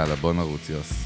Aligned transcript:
יאללה, 0.00 0.16
בוא 0.16 0.32
נרוץ, 0.32 0.70
יוס. 0.70 1.04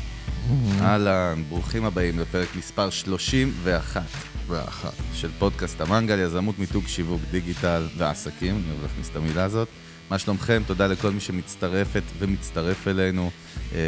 אהלן, 0.81 1.43
ברוכים 1.49 1.85
הבאים 1.85 2.19
לפרק 2.19 2.57
מספר 2.57 2.91
31 2.91 4.03
ואחת. 4.47 4.93
של 5.15 5.31
פודקאסט 5.39 5.81
המנגל, 5.81 6.19
יזמות 6.19 6.59
מיתוג 6.59 6.87
שיווק 6.87 7.21
דיגיטל 7.31 7.87
ועסקים, 7.97 8.55
אני 8.55 8.71
אוהב 8.71 8.83
להכניס 8.83 9.11
את 9.11 9.17
המילה 9.17 9.45
הזאת. 9.45 9.69
מה 10.11 10.19
שלומכם? 10.19 10.63
תודה 10.67 10.87
לכל 10.87 11.11
מי 11.11 11.21
שמצטרפת 11.21 12.03
ומצטרף 12.19 12.89
אלינו 12.89 13.31
אה, 13.73 13.79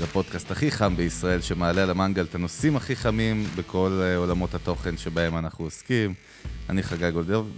לפודקאסט 0.00 0.50
הכי 0.50 0.70
חם 0.70 0.96
בישראל, 0.96 1.40
שמעלה 1.40 1.82
על 1.82 1.90
המנגל 1.90 2.24
את 2.24 2.34
הנושאים 2.34 2.76
הכי 2.76 2.96
חמים 2.96 3.44
בכל 3.56 4.00
אה, 4.02 4.16
עולמות 4.16 4.54
התוכן 4.54 4.96
שבהם 4.96 5.38
אנחנו 5.38 5.64
עוסקים. 5.64 6.14
אני 6.70 6.82
חגי 6.82 7.10
גולדוב, 7.10 7.50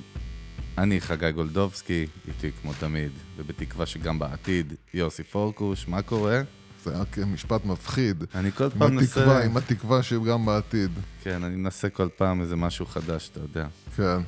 אני 0.79 1.01
חגי 1.01 1.33
גולדובסקי, 1.33 2.07
איתי 2.29 2.51
כמו 2.63 2.73
תמיד, 2.81 3.11
ובתקווה 3.37 3.87
שגם 3.87 4.19
בעתיד, 4.19 4.75
יוסי 4.95 5.25
פורקוש, 5.25 5.89
מה 5.89 6.03
קורה? 6.03 6.43
זה 6.87 6.97
רק 7.01 7.19
משפט 7.19 7.65
מפחיד. 7.65 8.25
אני 8.35 8.53
כל 8.53 8.65
עם 8.65 8.71
פעם 8.71 8.97
מנסה... 8.97 9.21
התקווה, 9.21 9.45
עם 9.45 9.57
התקווה 9.57 10.03
שגם 10.03 10.47
בעתיד. 10.47 10.91
כן, 11.23 11.45
אני 11.45 11.57
מנסה 11.57 11.89
כל 11.89 12.09
פעם 12.17 12.41
איזה 12.41 12.57
משהו 12.57 12.87
חדש, 12.87 13.31
אתה 13.33 13.41
יודע. 13.41 13.67
כן, 13.97 14.19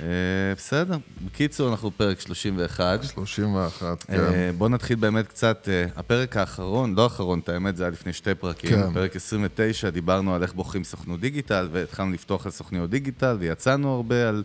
אה, 0.00 0.06
בסדר. 0.56 0.96
בקיצור, 1.26 1.70
אנחנו 1.70 1.90
פרק 1.90 2.20
31. 2.20 3.04
31, 3.04 4.02
כן. 4.02 4.54
בואו 4.58 4.68
נתחיל 4.68 4.96
באמת 4.96 5.28
קצת, 5.28 5.68
אה, 5.68 5.86
הפרק 5.96 6.36
האחרון, 6.36 6.94
לא 6.94 7.02
האחרון, 7.02 7.38
את 7.38 7.48
האמת, 7.48 7.76
זה 7.76 7.84
היה 7.84 7.90
לפני 7.90 8.12
שתי 8.12 8.34
פרקים. 8.34 8.70
כן. 8.70 8.92
פרק 8.92 9.16
29, 9.16 9.90
דיברנו 9.90 10.34
על 10.34 10.42
איך 10.42 10.54
בוחרים 10.54 10.84
סוכנות 10.84 11.20
דיגיטל, 11.20 11.68
והתחלנו 11.72 12.12
לפתוח 12.12 12.46
על 12.46 12.52
סוכניות 12.52 12.90
דיגיטל, 12.90 13.36
ויצאנו 13.40 13.94
הרבה 13.94 14.28
על 14.28 14.42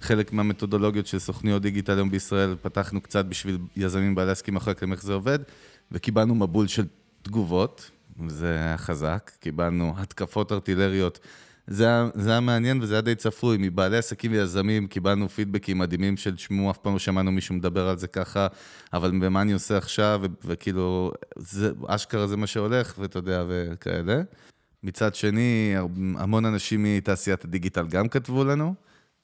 חלק 0.00 0.32
מהמתודולוגיות 0.32 1.06
של 1.06 1.18
סוכניות 1.18 1.62
דיגיטל 1.62 1.96
היום 1.96 2.10
בישראל. 2.10 2.56
פתחנו 2.62 3.00
קצת 3.00 3.24
בשביל 3.24 3.58
יזמים 3.76 4.14
בעלי 4.14 4.30
עסקים 4.30 4.56
אחרי 4.56 4.74
כלים 4.74 4.92
איך 4.92 5.02
זה 5.02 5.12
עובד, 5.12 5.38
וקיבלנו 5.92 6.34
מבול 6.34 6.66
של 6.66 6.86
תגובות, 7.22 7.90
זה 8.28 8.50
היה 8.54 8.78
חזק. 8.78 9.30
קיבלנו 9.40 9.94
התקפות 9.96 10.52
ארטילריות. 10.52 11.18
זה 11.66 11.84
היה, 11.84 12.08
זה 12.14 12.30
היה 12.30 12.40
מעניין 12.40 12.82
וזה 12.82 12.94
היה 12.94 13.00
די 13.00 13.14
צפוי, 13.14 13.56
מבעלי 13.60 13.98
עסקים 13.98 14.32
ויזמים 14.32 14.86
קיבלנו 14.86 15.28
פידבקים 15.28 15.78
מדהימים 15.78 16.16
של 16.16 16.36
תשמעו, 16.36 16.70
אף 16.70 16.78
פעם 16.78 16.92
לא 16.92 16.98
שמענו 16.98 17.32
מישהו 17.32 17.54
מדבר 17.54 17.88
על 17.88 17.98
זה 17.98 18.06
ככה, 18.06 18.46
אבל 18.92 19.12
ומה 19.22 19.42
אני 19.42 19.52
עושה 19.52 19.76
עכשיו, 19.76 20.20
ו- 20.22 20.26
וכאילו, 20.44 21.12
זה, 21.36 21.72
אשכרה 21.86 22.26
זה 22.26 22.36
מה 22.36 22.46
שהולך, 22.46 22.94
ואתה 22.98 23.18
יודע, 23.18 23.44
וכאלה. 23.48 24.22
מצד 24.82 25.14
שני, 25.14 25.74
המון 26.16 26.44
אנשים 26.44 26.82
מתעשיית 26.82 27.44
הדיגיטל 27.44 27.86
גם 27.86 28.08
כתבו 28.08 28.44
לנו, 28.44 28.74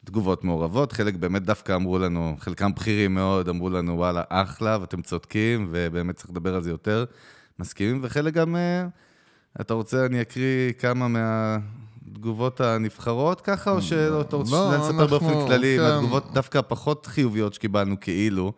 תגובות 0.05 0.45
מעורבות, 0.45 0.93
חלק 0.93 1.15
באמת 1.15 1.43
דווקא 1.43 1.75
אמרו 1.75 1.99
לנו, 1.99 2.37
חלקם 2.41 2.75
בכירים 2.75 3.15
מאוד, 3.15 3.49
אמרו 3.49 3.71
לנו, 3.71 3.97
וואלה, 3.97 4.23
אחלה, 4.29 4.79
ואתם 4.81 5.03
צודקים, 5.03 5.69
ובאמת 5.71 6.17
צריך 6.17 6.31
לדבר 6.31 6.55
על 6.55 6.63
זה 6.63 6.71
יותר, 6.71 7.05
מסכימים, 7.59 8.01
וחלק 8.03 8.35
גם, 8.35 8.57
אה, 8.57 8.87
אתה 9.61 9.75
רוצה, 9.75 10.07
אני 10.07 10.21
אקריא 10.21 10.73
כמה 10.79 11.09
מהתגובות 11.09 12.61
הנבחרות 12.61 13.41
ככה, 13.41 13.71
או 13.71 13.83
שאתה 13.83 14.37
רוצה 14.37 14.57
לא, 14.57 14.77
לספר 14.77 15.07
באופן 15.07 15.47
כללי, 15.47 15.77
כן. 15.79 15.83
מהתגובות 15.83 16.33
דווקא 16.35 16.59
הפחות 16.59 17.07
חיוביות 17.07 17.55
שקיבלנו, 17.55 18.01
כאילו. 18.01 18.53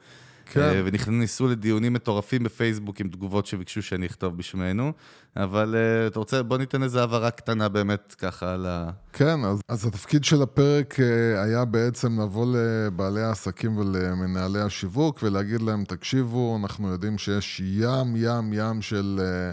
כן. 0.55 0.61
אה, 0.61 0.83
ונכנסו 0.85 1.49
לדיונים 1.49 1.93
מטורפים 1.93 2.45
בפייסבוק 2.45 3.01
עם 3.01 3.09
תגובות 3.09 3.47
שביקשו 3.47 3.83
שאני 3.83 4.07
אכתוב 4.07 4.37
בשמנו, 4.37 4.93
אבל 5.37 5.75
אה, 5.77 6.07
אתה 6.07 6.19
רוצה, 6.19 6.43
בוא 6.43 6.59
ניתן 6.59 6.83
איזו 6.83 7.01
הבהרה 7.01 7.31
קטנה 7.31 7.69
באמת 7.69 8.15
ככה 8.19 8.55
על 8.55 8.67
ה... 8.67 8.91
כן, 9.13 9.45
אז, 9.45 9.61
אז 9.69 9.87
התפקיד 9.87 10.25
של 10.25 10.43
הפרק 10.43 11.01
אה, 11.01 11.43
היה 11.43 11.65
בעצם 11.65 12.21
לבוא 12.21 12.47
לבעלי 12.57 13.23
העסקים 13.23 13.77
ולמנהלי 13.77 14.61
השיווק 14.61 15.23
ולהגיד 15.23 15.63
להם, 15.63 15.85
תקשיבו, 15.85 16.59
אנחנו 16.63 16.89
יודעים 16.89 17.19
שיש 17.19 17.63
ים, 17.65 18.17
ים, 18.17 18.53
ים 18.53 18.83
של, 18.83 19.21
אה, 19.23 19.53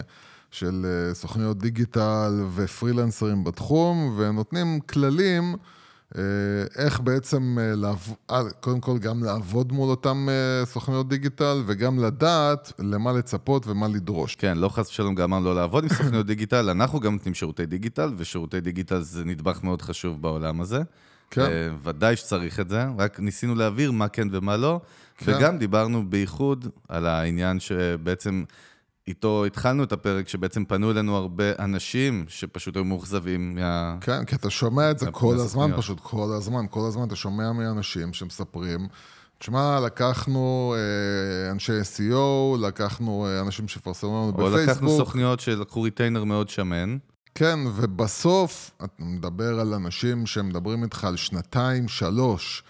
של 0.50 0.86
סוכניות 1.12 1.58
דיגיטל 1.58 2.44
ופרילנסרים 2.54 3.44
בתחום, 3.44 4.14
ונותנים 4.18 4.80
כללים. 4.80 5.56
אה, 6.18 6.22
איך 6.84 7.00
בעצם, 7.00 7.58
אה, 7.60 7.74
לעב... 7.74 8.14
אה, 8.30 8.42
קודם 8.60 8.80
כל 8.80 8.98
גם 8.98 9.24
לעבוד 9.24 9.72
מול 9.72 9.90
אותם 9.90 10.28
סוכניות 10.64 11.08
דיגיטל 11.08 11.62
וגם 11.66 11.98
לדעת 11.98 12.72
למה 12.78 13.12
לצפות 13.12 13.66
ומה 13.66 13.88
לדרוש. 13.88 14.36
כן, 14.36 14.58
לא 14.58 14.68
חס 14.68 14.90
ושלום 14.90 15.14
גם 15.14 15.44
לא 15.44 15.54
לעבוד 15.54 15.84
עם 15.84 15.90
סוכניות 15.90 16.26
דיגיטל, 16.26 16.70
אנחנו 16.70 17.00
גם 17.00 17.12
נותנים 17.12 17.34
שירותי 17.34 17.66
דיגיטל, 17.66 18.12
ושירותי 18.16 18.60
דיגיטל 18.60 19.00
זה 19.00 19.24
נדבך 19.24 19.64
מאוד 19.64 19.82
חשוב 19.82 20.22
בעולם 20.22 20.60
הזה. 20.60 20.82
כן. 21.30 21.72
ודאי 21.82 22.16
שצריך 22.16 22.60
את 22.60 22.68
זה, 22.68 22.84
רק 22.98 23.20
ניסינו 23.20 23.54
להבהיר 23.54 23.92
מה 23.92 24.08
כן 24.08 24.28
ומה 24.32 24.56
לא, 24.56 24.80
כן. 25.18 25.32
וגם 25.34 25.58
דיברנו 25.58 26.10
בייחוד 26.10 26.68
על 26.88 27.06
העניין 27.06 27.60
שבעצם 27.60 28.44
איתו 29.08 29.44
התחלנו 29.44 29.84
את 29.84 29.92
הפרק, 29.92 30.28
שבעצם 30.28 30.64
פנו 30.64 30.90
אלינו 30.90 31.16
הרבה 31.16 31.44
אנשים 31.58 32.24
שפשוט 32.28 32.76
היו 32.76 32.84
מאוכזבים 32.84 33.54
מה... 33.54 33.96
כן, 34.00 34.24
כי 34.24 34.34
אתה 34.34 34.50
שומע 34.50 34.90
את 34.90 34.98
זה 34.98 35.10
כל. 35.10 35.34
הזמן, 35.34 35.70
פשוט 35.76 36.00
כל 36.00 36.32
הזמן, 36.36 36.64
כל 36.70 36.86
הזמן 36.88 37.06
אתה 37.06 37.16
שומע 37.16 37.52
מאנשים 37.52 38.12
שמספרים, 38.12 38.88
תשמע, 39.38 39.80
לקחנו 39.80 40.74
אה, 40.76 41.50
אנשי 41.50 41.72
SEO, 41.80 42.58
לקחנו 42.60 43.26
אה, 43.26 43.40
אנשים 43.40 43.68
שפרסמו 43.68 44.10
לנו 44.10 44.44
או 44.44 44.50
לקחנו 44.50 44.62
בפייסבוק, 44.62 44.98
סוכניות 44.98 45.40
שלקחו 45.40 45.82
ריטיינר 45.82 46.24
מאוד 46.24 46.48
שמן. 46.48 46.96
כן, 47.34 47.58
ובסוף 47.74 48.70
אתה 48.76 49.04
מדבר 49.04 49.60
על 49.60 49.74
אנשים 49.74 50.26
שמדברים 50.26 50.82
איתך 50.84 51.04
על 51.04 51.16
שנתיים, 51.16 51.88
שלוש, 51.88 52.62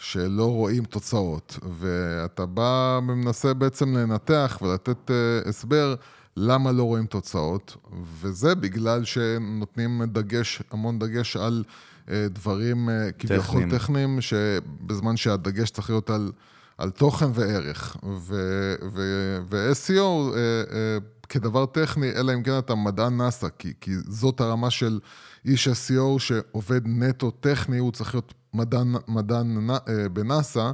שלא 0.00 0.44
רואים 0.44 0.84
תוצאות, 0.84 1.58
ואתה 1.78 2.46
בא 2.46 2.98
ומנסה 2.98 3.54
בעצם 3.54 3.96
לנתח 3.96 4.58
ולתת 4.62 5.10
אה, 5.10 5.48
הסבר 5.48 5.94
למה 6.36 6.72
לא 6.72 6.82
רואים 6.82 7.06
תוצאות, 7.06 7.76
וזה 8.20 8.54
בגלל 8.54 9.04
שנותנים 9.04 10.02
דגש, 10.04 10.62
המון 10.70 10.98
דגש 10.98 11.36
על 11.36 11.64
אה, 12.10 12.26
דברים 12.30 12.88
אה, 12.88 13.12
כביכול 13.18 13.60
טכניים. 13.60 13.70
טכניים, 13.70 14.20
שבזמן 14.20 15.16
שהדגש 15.16 15.70
צריך 15.70 15.90
להיות 15.90 16.10
על, 16.10 16.32
על 16.78 16.90
תוכן 16.90 17.30
וערך. 17.34 17.96
ו- 18.02 18.74
ו- 18.92 19.38
ו-SEO 19.50 19.92
אה, 19.92 20.36
אה, 20.36 20.98
כדבר 21.28 21.66
טכני, 21.66 22.10
אלא 22.10 22.34
אם 22.34 22.42
כן 22.42 22.58
אתה 22.58 22.74
מדען 22.74 23.16
נאסא, 23.16 23.48
כי, 23.58 23.72
כי 23.80 23.90
זאת 24.08 24.40
הרמה 24.40 24.70
של 24.70 25.00
איש 25.44 25.68
SEO 25.68 26.18
שעובד 26.18 26.80
נטו 26.84 27.30
טכני, 27.30 27.78
הוא 27.78 27.92
צריך 27.92 28.14
להיות 28.14 28.34
מדען, 28.54 28.94
מדען 29.08 29.70
אה, 29.70 30.08
בנאסא. 30.12 30.70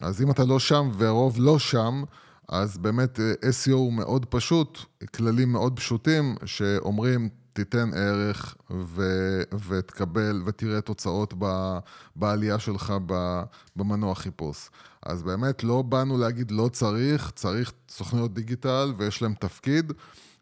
אז 0.00 0.22
אם 0.22 0.30
אתה 0.30 0.44
לא 0.44 0.58
שם 0.58 0.90
והרוב 0.92 1.36
לא 1.38 1.58
שם, 1.58 2.02
אז 2.48 2.78
באמת 2.78 3.20
אה, 3.20 3.32
SEO 3.42 3.72
הוא 3.72 3.92
מאוד 3.92 4.26
פשוט, 4.26 4.78
כללים 5.14 5.52
מאוד 5.52 5.76
פשוטים 5.76 6.34
שאומרים, 6.44 7.28
תיתן 7.52 7.90
ערך 7.94 8.56
ו- 8.70 9.42
ותקבל 9.68 10.42
ותראה 10.46 10.80
תוצאות 10.80 11.34
ב- 11.38 11.78
בעלייה 12.16 12.58
שלך 12.58 12.94
ב- 13.06 13.42
במנוע 13.76 14.14
חיפוש. 14.14 14.70
אז 15.02 15.22
באמת 15.22 15.64
לא 15.64 15.82
באנו 15.82 16.18
להגיד 16.18 16.50
לא 16.50 16.68
צריך, 16.72 17.32
צריך 17.34 17.72
סוכניות 17.88 18.34
דיגיטל 18.34 18.92
ויש 18.96 19.22
להם 19.22 19.34
תפקיד, 19.34 19.92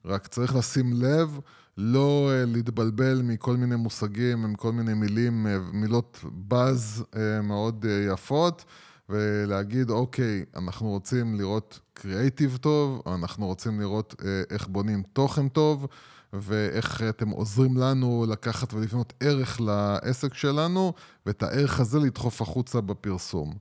רק 0.04 0.26
צריך 0.26 0.56
לשים 0.56 0.92
לב, 0.92 1.40
לא 1.76 2.30
אה, 2.32 2.44
להתבלבל 2.46 3.22
מכל 3.24 3.56
מיני 3.56 3.76
מושגים, 3.76 4.52
מכל 4.52 4.72
מיני 4.72 4.94
מילים, 4.94 5.46
אה, 5.46 5.58
מילות 5.72 6.20
באז 6.32 7.04
אה, 7.16 7.42
מאוד 7.42 7.84
יפות. 8.12 8.64
ולהגיד, 9.08 9.90
אוקיי, 9.90 10.44
אנחנו 10.56 10.88
רוצים 10.88 11.34
לראות 11.34 11.80
קריאייטיב 11.94 12.56
טוב, 12.60 13.02
אנחנו 13.06 13.46
רוצים 13.46 13.80
לראות 13.80 14.14
איך 14.50 14.66
בונים 14.66 15.02
תוכן 15.12 15.48
טוב, 15.48 15.86
ואיך 16.32 17.02
אתם 17.02 17.28
עוזרים 17.28 17.76
לנו 17.76 18.26
לקחת 18.28 18.74
ולבנות 18.74 19.12
ערך 19.20 19.60
לעסק 19.60 20.34
שלנו, 20.34 20.92
ואת 21.26 21.42
הערך 21.42 21.80
הזה 21.80 21.98
לדחוף 21.98 22.42
החוצה 22.42 22.80
בפרסום. 22.80 23.54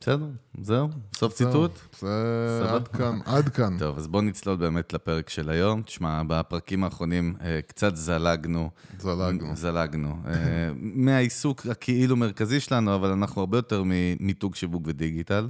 בסדר, 0.00 0.26
זהו, 0.60 0.88
סוף 1.14 1.32
ציטוט. 1.32 1.78
זה. 2.00 2.62
עד 2.68 2.88
כאן, 2.88 3.18
עד 3.24 3.48
כאן. 3.48 3.78
טוב, 3.78 3.98
אז 3.98 4.08
בואו 4.08 4.22
נצלול 4.22 4.56
באמת 4.56 4.92
לפרק 4.92 5.28
של 5.28 5.50
היום. 5.50 5.82
תשמע, 5.82 6.22
בפרקים 6.26 6.84
האחרונים 6.84 7.34
אה, 7.40 7.60
קצת 7.66 7.96
זלגנו. 7.96 8.70
זלגנו. 8.98 9.56
זלגנו. 9.56 10.16
אה, 10.26 10.70
מהעיסוק 11.04 11.66
הכאילו 11.66 12.16
מרכזי 12.16 12.60
שלנו, 12.60 12.94
אבל 12.94 13.10
אנחנו 13.10 13.40
הרבה 13.40 13.58
יותר 13.58 13.82
ממיתוג 13.86 14.54
שיווק 14.54 14.82
ודיגיטל. 14.86 15.48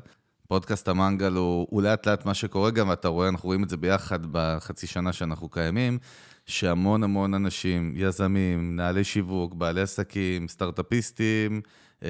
פודקאסט 0.49 0.89
המנגל 0.89 1.33
הוא, 1.33 1.67
הוא 1.71 1.83
לאט 1.83 2.09
לאט 2.09 2.27
מה 2.27 2.35
שקורה 2.35 2.71
גם, 2.71 2.89
ואתה 2.89 3.09
רואה, 3.09 3.29
אנחנו 3.29 3.47
רואים 3.47 3.65
את 3.65 3.69
זה 3.69 3.77
ביחד 3.77 4.19
בחצי 4.33 4.87
שנה 4.87 5.13
שאנחנו 5.13 5.49
קיימים, 5.49 5.99
שהמון 6.47 7.03
המון 7.03 7.35
אנשים, 7.35 7.93
יזמים, 7.97 8.71
מנהלי 8.73 9.05
שיווק, 9.05 9.55
בעלי 9.55 9.81
עסקים, 9.81 10.49
סטארט-אפיסטים, 10.49 11.61
אה, 12.03 12.09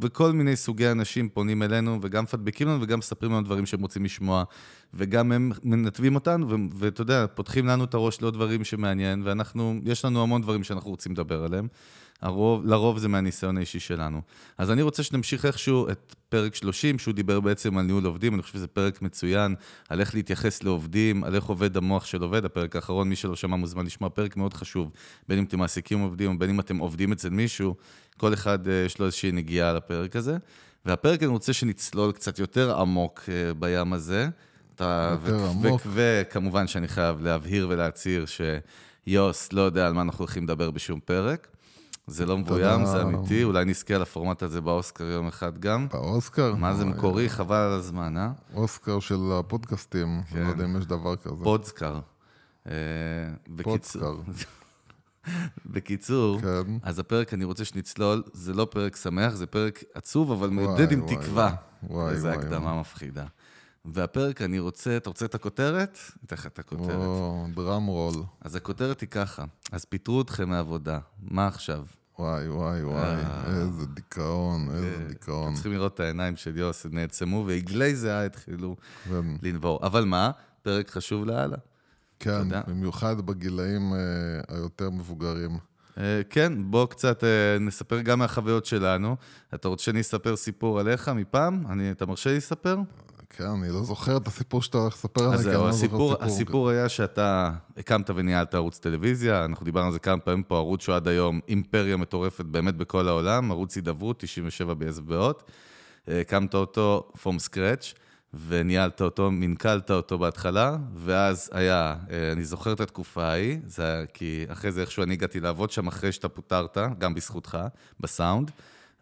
וכל 0.00 0.32
מיני 0.32 0.56
סוגי 0.56 0.90
אנשים 0.90 1.28
פונים 1.28 1.62
אלינו, 1.62 1.98
וגם 2.02 2.24
מפדבקים 2.24 2.68
לנו 2.68 2.82
וגם 2.82 2.98
מספרים 2.98 3.32
לנו 3.32 3.42
דברים 3.42 3.66
שהם 3.66 3.80
רוצים 3.80 4.04
לשמוע, 4.04 4.44
וגם 4.94 5.32
הם 5.32 5.52
מנתבים 5.62 6.14
אותנו, 6.14 6.46
ואתה 6.74 7.02
יודע, 7.02 7.26
פותחים 7.34 7.66
לנו 7.66 7.84
את 7.84 7.94
הראש 7.94 8.20
לעוד 8.20 8.34
דברים 8.34 8.64
שמעניין, 8.64 9.22
ואנחנו, 9.24 9.74
יש 9.84 10.04
לנו 10.04 10.22
המון 10.22 10.42
דברים 10.42 10.64
שאנחנו 10.64 10.90
רוצים 10.90 11.12
לדבר 11.12 11.44
עליהם. 11.44 11.68
הרוב, 12.22 12.66
לרוב 12.66 12.98
זה 12.98 13.08
מהניסיון 13.08 13.56
האישי 13.56 13.80
שלנו. 13.80 14.20
אז 14.58 14.70
אני 14.70 14.82
רוצה 14.82 15.02
שנמשיך 15.02 15.46
איכשהו 15.46 15.88
את 15.90 16.14
פרק 16.28 16.54
30, 16.54 16.98
שהוא 16.98 17.14
דיבר 17.14 17.40
בעצם 17.40 17.78
על 17.78 17.84
ניהול 17.84 18.06
עובדים, 18.06 18.34
אני 18.34 18.42
חושב 18.42 18.54
שזה 18.54 18.66
פרק 18.66 19.02
מצוין, 19.02 19.54
על 19.88 20.00
איך 20.00 20.14
להתייחס 20.14 20.62
לעובדים, 20.62 21.24
על 21.24 21.34
איך 21.34 21.44
עובד 21.44 21.76
המוח 21.76 22.04
של 22.04 22.22
עובד, 22.22 22.44
הפרק 22.44 22.76
האחרון, 22.76 23.08
מי 23.08 23.16
שלא 23.16 23.36
שמע 23.36 23.56
מוזמן 23.56 23.86
לשמוע, 23.86 24.10
פרק 24.10 24.36
מאוד 24.36 24.54
חשוב, 24.54 24.90
בין 25.28 25.38
אם 25.38 25.44
אתם 25.44 25.58
מעסיקים 25.58 26.00
עובדים, 26.00 26.34
ובין 26.34 26.50
אם 26.50 26.60
אתם 26.60 26.76
עובדים 26.76 27.12
אצל 27.12 27.30
מישהו, 27.30 27.74
כל 28.16 28.34
אחד 28.34 28.68
אה, 28.68 28.82
יש 28.86 28.98
לו 28.98 29.06
איזושהי 29.06 29.32
נגיעה 29.32 29.72
לפרק 29.72 30.16
הזה. 30.16 30.36
והפרק 30.84 31.22
אני 31.22 31.30
רוצה 31.30 31.52
שנצלול 31.52 32.12
קצת 32.12 32.38
יותר 32.38 32.80
עמוק 32.80 33.22
אה, 33.28 33.54
בים 33.54 33.92
הזה. 33.92 34.28
יותר 35.26 35.46
עמוק. 35.50 35.80
וכמובן 35.92 36.66
שאני 36.66 36.88
חייב 36.88 37.20
להבהיר 37.20 37.66
ולהצהיר 37.70 38.24
שיוס 38.26 39.52
לא 39.52 39.60
יודע 39.60 39.86
על 39.86 39.92
מה 39.92 40.02
אנחנו 40.02 40.18
הולכים 40.18 40.44
לדבר 40.44 40.70
בשום 40.70 41.00
פרק. 41.00 41.55
זה 42.10 42.26
לא 42.26 42.38
מבוים, 42.38 42.86
זה 42.86 43.02
אמיתי, 43.02 43.44
אולי 43.44 43.64
נזכה 43.64 43.94
על 43.94 44.02
הפורמט 44.02 44.42
הזה 44.42 44.60
באוסקר 44.60 45.04
יום 45.04 45.26
אחד 45.26 45.58
גם. 45.58 45.88
באוסקר? 45.92 46.54
מה 46.54 46.74
זה 46.74 46.84
מקורי? 46.84 47.28
חבל 47.28 47.56
על 47.56 47.72
הזמן, 47.72 48.16
אה? 48.16 48.30
אוסקר 48.54 49.00
של 49.00 49.18
הפודקאסטים, 49.38 50.22
כן. 50.30 50.42
לא 50.42 50.48
יודע 50.48 50.64
אם 50.64 50.76
יש 50.76 50.86
דבר 50.86 51.16
כזה. 51.16 51.44
פודסקר. 51.44 52.00
אה, 52.66 52.72
פודסקר. 53.62 54.14
בקיצור, 55.74 56.40
כן. 56.40 56.78
אז 56.82 56.98
הפרק, 56.98 57.34
אני 57.34 57.44
רוצה 57.44 57.64
שנצלול, 57.64 58.22
זה 58.32 58.54
לא 58.54 58.66
פרק 58.70 58.96
שמח, 58.96 59.34
זה 59.34 59.46
פרק 59.46 59.84
עצוב, 59.94 60.32
אבל 60.32 60.48
מעודד 60.50 60.92
עם 60.92 61.06
תקווה. 61.06 61.54
וואי, 61.82 62.18
וואי, 62.18 62.34
הקדמה 62.34 62.80
מפחידה. 62.80 63.24
והפרק, 63.94 64.42
אני 64.42 64.58
רוצה, 64.58 64.96
אתה 64.96 65.10
רוצה 65.10 65.24
את 65.24 65.34
הכותרת? 65.34 65.98
אתן 66.24 66.36
לך 66.36 66.46
את 66.46 66.58
הכותרת. 66.58 66.96
או, 66.96 67.46
דראם 67.54 67.86
רול. 67.86 68.14
אז 68.40 68.56
הכותרת 68.56 69.00
היא 69.00 69.08
ככה, 69.08 69.44
אז 69.72 69.84
פיטרו 69.84 70.20
אתכם 70.20 70.48
מהעבודה, 70.48 70.98
מה 71.22 71.46
עכשיו? 71.46 71.84
וואי, 72.18 72.48
וואי, 72.48 72.84
וואי, 72.84 72.98
אה. 72.98 73.44
איזה 73.46 73.86
דיכאון, 73.86 74.68
איזה 74.74 74.94
אתם 74.96 75.08
דיכאון. 75.08 75.54
צריכים 75.54 75.72
לראות 75.72 75.94
את 75.94 76.00
העיניים 76.00 76.36
של 76.36 76.58
יוס, 76.58 76.86
נעצמו 76.90 77.44
ועגלי 77.46 77.94
זיעה 77.96 78.24
התחילו 78.24 78.76
כן, 79.04 79.24
לנבור. 79.42 79.80
אבל 79.82 80.04
מה? 80.04 80.30
פרק 80.62 80.90
חשוב 80.90 81.24
לאללה. 81.24 81.56
כן. 82.20 82.48
במיוחד 82.66 83.20
בגילאים 83.26 83.92
אה, 83.94 83.98
היותר 84.56 84.90
מבוגרים. 84.90 85.58
אה, 85.98 86.20
כן, 86.30 86.52
בוא 86.70 86.86
קצת 86.86 87.24
אה, 87.24 87.58
נספר 87.60 88.00
גם 88.00 88.18
מהחוויות 88.18 88.66
שלנו. 88.66 89.16
אתה 89.54 89.68
רוצה 89.68 89.84
שאני 89.84 90.00
אספר 90.00 90.36
סיפור 90.36 90.80
עליך 90.80 91.08
מפעם? 91.08 91.64
אתה 91.90 92.06
מרשה 92.06 92.30
לי 92.30 92.36
לספר? 92.36 92.76
כן, 93.30 93.44
אני 93.44 93.68
לא 93.68 93.82
זוכר 93.82 94.16
את 94.16 94.26
הסיפור 94.26 94.62
שאתה 94.62 94.78
הולך 94.78 94.94
לספר 94.94 95.24
עליי, 95.24 95.34
אז 95.34 95.42
כי 95.42 95.48
אני 95.48 95.56
לא 95.56 95.72
זוכר 95.72 95.78
הסיפור, 95.78 96.10
סיפור. 96.12 96.24
הסיפור 96.26 96.68
היה 96.68 96.88
שאתה 96.88 97.50
הקמת 97.76 98.10
וניהלת 98.14 98.54
ערוץ 98.54 98.78
טלוויזיה, 98.78 99.44
אנחנו 99.44 99.64
דיברנו 99.64 99.86
על 99.86 99.92
זה 99.92 99.98
כמה 99.98 100.20
פעמים 100.20 100.42
פה, 100.42 100.56
ערוץ 100.56 100.82
שהוא 100.82 100.94
עד 100.94 101.08
היום 101.08 101.40
אימפריה 101.48 101.96
מטורפת 101.96 102.44
באמת 102.44 102.76
בכל 102.76 103.08
העולם, 103.08 103.50
ערוץ 103.50 103.76
הידברות, 103.76 104.16
97 104.18 104.74
באצבעות. 104.74 105.50
הקמת 106.08 106.54
אותו 106.54 107.10
from 107.16 107.50
scratch, 107.50 107.96
וניהלת 108.48 109.00
אותו, 109.00 109.30
מנכלת 109.30 109.90
אותו 109.90 110.18
בהתחלה, 110.18 110.76
ואז 110.94 111.50
היה, 111.52 111.96
אה, 112.10 112.32
אני 112.32 112.44
זוכר 112.44 112.72
את 112.72 112.80
התקופה 112.80 113.24
ההיא, 113.24 113.58
זה 113.66 113.82
היה 113.82 114.06
כי 114.06 114.44
אחרי 114.48 114.72
זה 114.72 114.80
איכשהו 114.80 115.02
אני 115.02 115.12
הגעתי 115.12 115.40
לעבוד 115.40 115.70
שם 115.70 115.86
אחרי 115.86 116.12
שאתה 116.12 116.28
פוטרת, 116.28 116.78
גם 116.98 117.14
בזכותך, 117.14 117.58
בסאונד. 118.00 118.50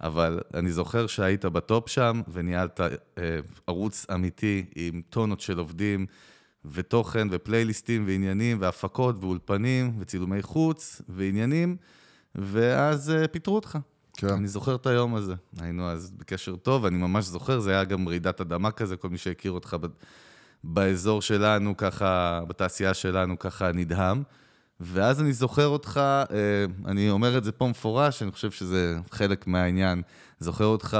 אבל 0.04 0.40
אני 0.54 0.72
זוכר 0.72 1.06
שהיית 1.06 1.44
בטופ 1.44 1.88
שם, 1.88 2.22
וניהלת 2.28 2.80
אה, 2.80 2.88
ערוץ 3.66 4.06
אמיתי 4.14 4.64
עם 4.74 5.02
טונות 5.10 5.40
של 5.40 5.58
עובדים, 5.58 6.06
ותוכן, 6.64 7.28
ופלייליסטים, 7.30 8.04
ועניינים, 8.06 8.56
והפקות, 8.60 9.16
ואולפנים, 9.20 9.96
וצילומי 9.98 10.42
חוץ, 10.42 11.02
ועניינים, 11.08 11.76
ואז 12.34 13.10
אה, 13.10 13.28
פיטרו 13.28 13.54
אותך. 13.54 13.78
כן. 14.16 14.28
אני 14.28 14.48
זוכר 14.48 14.74
את 14.74 14.86
היום 14.86 15.14
הזה. 15.14 15.34
היינו 15.60 15.88
אז 15.90 16.10
בקשר 16.10 16.56
טוב, 16.56 16.84
אני 16.84 16.96
ממש 16.96 17.24
זוכר, 17.24 17.60
זה 17.60 17.70
היה 17.70 17.84
גם 17.84 18.08
רעידת 18.08 18.40
אדמה 18.40 18.70
כזה, 18.70 18.96
כל 18.96 19.08
מי 19.08 19.18
שהכיר 19.18 19.52
אותך 19.52 19.76
ב- 19.80 19.86
באזור 20.64 21.22
שלנו, 21.22 21.76
ככה, 21.76 22.40
בתעשייה 22.48 22.94
שלנו, 22.94 23.38
ככה 23.38 23.72
נדהם. 23.72 24.22
ואז 24.84 25.20
אני 25.20 25.32
זוכר 25.32 25.66
אותך, 25.66 26.00
אה, 26.06 26.36
אני 26.86 27.10
אומר 27.10 27.38
את 27.38 27.44
זה 27.44 27.52
פה 27.52 27.66
מפורש, 27.66 28.22
אני 28.22 28.32
חושב 28.32 28.50
שזה 28.50 28.98
חלק 29.10 29.46
מהעניין. 29.46 30.02
זוכר 30.40 30.64
אותך, 30.64 30.98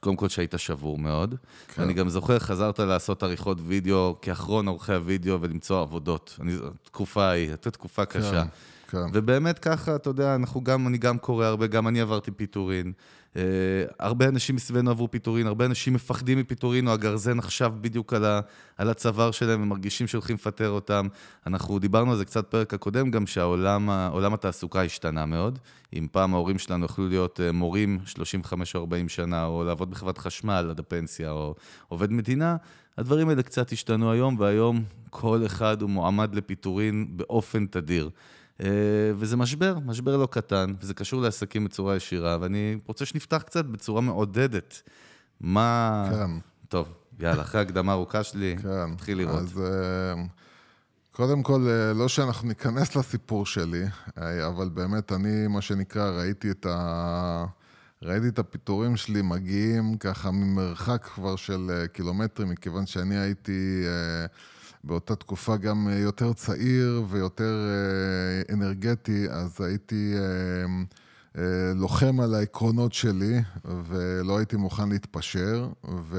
קודם 0.00 0.16
כל 0.16 0.28
שהיית 0.28 0.54
שבור 0.56 0.98
מאוד. 0.98 1.34
כן. 1.74 1.82
אני 1.82 1.92
גם 1.92 2.08
זוכר, 2.08 2.38
חזרת 2.38 2.80
לעשות 2.80 3.22
עריכות 3.22 3.58
וידאו 3.66 4.16
כאחרון 4.22 4.68
עורכי 4.68 4.92
הוידאו 4.92 5.40
ולמצוא 5.40 5.80
עבודות. 5.80 6.38
אני, 6.40 6.56
תקופה 6.82 7.24
ההיא, 7.24 7.48
הייתה 7.48 7.70
תקופה 7.70 8.04
קשה. 8.04 8.44
כן. 8.90 8.98
ובאמת 9.12 9.58
ככה, 9.58 9.96
אתה 9.96 10.10
יודע, 10.10 10.34
אנחנו 10.34 10.64
גם, 10.64 10.86
אני 10.86 10.98
גם 10.98 11.18
קורא 11.18 11.46
הרבה, 11.46 11.66
גם 11.66 11.88
אני 11.88 12.00
עברתי 12.00 12.30
פיטורין. 12.30 12.92
אה, 13.36 13.38
הרבה 13.98 14.28
אנשים 14.28 14.56
מסביבנו 14.56 14.90
עברו 14.90 15.10
פיטורין, 15.10 15.46
הרבה 15.46 15.64
אנשים 15.64 15.92
מפחדים 15.92 16.38
מפיטורין, 16.38 16.88
או 16.88 16.92
הגרזן 16.92 17.38
עכשיו 17.38 17.72
בדיוק 17.80 18.12
על, 18.12 18.24
ה, 18.24 18.40
על 18.76 18.90
הצוואר 18.90 19.30
שלהם, 19.30 19.62
הם 19.62 19.68
מרגישים 19.68 20.06
שהולכים 20.06 20.36
לפטר 20.36 20.70
אותם. 20.70 21.08
אנחנו 21.46 21.78
דיברנו 21.78 22.10
על 22.10 22.16
זה 22.16 22.24
קצת 22.24 22.46
פרק 22.50 22.74
הקודם, 22.74 23.10
גם 23.10 23.26
שהעולם 23.26 24.34
התעסוקה 24.34 24.82
השתנה 24.82 25.26
מאוד. 25.26 25.58
אם 25.92 26.06
פעם 26.12 26.34
ההורים 26.34 26.58
שלנו 26.58 26.84
יכלו 26.84 27.08
להיות 27.08 27.40
אה, 27.40 27.52
מורים 27.52 27.98
35 28.04 28.76
או 28.76 28.80
40 28.80 29.08
שנה, 29.08 29.44
או 29.44 29.64
לעבוד 29.64 29.90
בחברת 29.90 30.18
חשמל 30.18 30.66
עד 30.70 30.80
הפנסיה, 30.80 31.30
או 31.30 31.54
עובד 31.88 32.12
מדינה, 32.12 32.56
הדברים 32.98 33.28
האלה 33.28 33.42
קצת 33.42 33.72
השתנו 33.72 34.12
היום, 34.12 34.36
והיום 34.38 34.84
כל 35.10 35.46
אחד 35.46 35.82
הוא 35.82 35.90
מועמד 35.90 36.34
לפיטורין 36.34 37.06
באופן 37.16 37.66
תדיר. 37.66 38.10
אה, 38.60 38.68
וזה 39.16 39.36
משבר, 39.36 39.78
משבר 39.78 40.16
לא 40.16 40.28
קטן, 40.30 40.74
וזה 40.80 40.94
קשור 40.94 41.22
לעסקים 41.22 41.64
בצורה 41.64 41.96
ישירה, 41.96 42.38
ואני 42.40 42.78
רוצה 42.86 43.04
שנפתח 43.04 43.42
קצת 43.46 43.64
בצורה 43.64 44.00
מעודדת. 44.00 44.82
מה... 45.40 46.08
כן. 46.10 46.30
טוב, 46.68 46.88
יאללה, 47.20 47.42
אחרי 47.42 47.60
ההקדמה 47.60 47.92
הארוכה 47.92 48.24
שלי, 48.24 48.56
כן. 48.62 48.84
נתחיל 48.84 49.18
לראות. 49.18 49.42
אז 49.42 49.60
אה, 49.60 50.22
קודם 51.12 51.42
כל, 51.42 51.66
אה, 51.68 51.92
לא 51.94 52.08
שאנחנו 52.08 52.48
ניכנס 52.48 52.96
לסיפור 52.96 53.46
שלי, 53.46 53.84
אבל 54.46 54.68
באמת 54.68 55.12
אני, 55.12 55.46
מה 55.46 55.60
שנקרא, 55.60 56.10
ראיתי 56.10 56.50
את 56.50 56.66
ה... 56.66 57.44
ראיתי 58.02 58.28
את 58.28 58.38
הפיטורים 58.38 58.96
שלי 58.96 59.22
מגיעים 59.22 59.96
ככה 59.96 60.30
ממרחק 60.30 61.04
כבר 61.14 61.36
של 61.36 61.84
קילומטרים, 61.92 62.48
מכיוון 62.48 62.86
שאני 62.86 63.16
הייתי 63.16 63.84
אה, 63.86 64.26
באותה 64.86 65.16
תקופה 65.16 65.56
גם 65.56 65.88
אה, 65.88 65.98
יותר 65.98 66.32
צעיר 66.32 67.04
ויותר 67.08 67.54
אה, 67.68 68.54
אנרגטי, 68.54 69.26
אז 69.30 69.60
הייתי 69.60 70.14
אה, 71.36 71.42
לוחם 71.74 72.20
על 72.20 72.34
העקרונות 72.34 72.92
שלי, 72.92 73.42
ולא 73.64 74.38
הייתי 74.38 74.56
מוכן 74.56 74.88
להתפשר, 74.88 75.68
ו... 76.02 76.18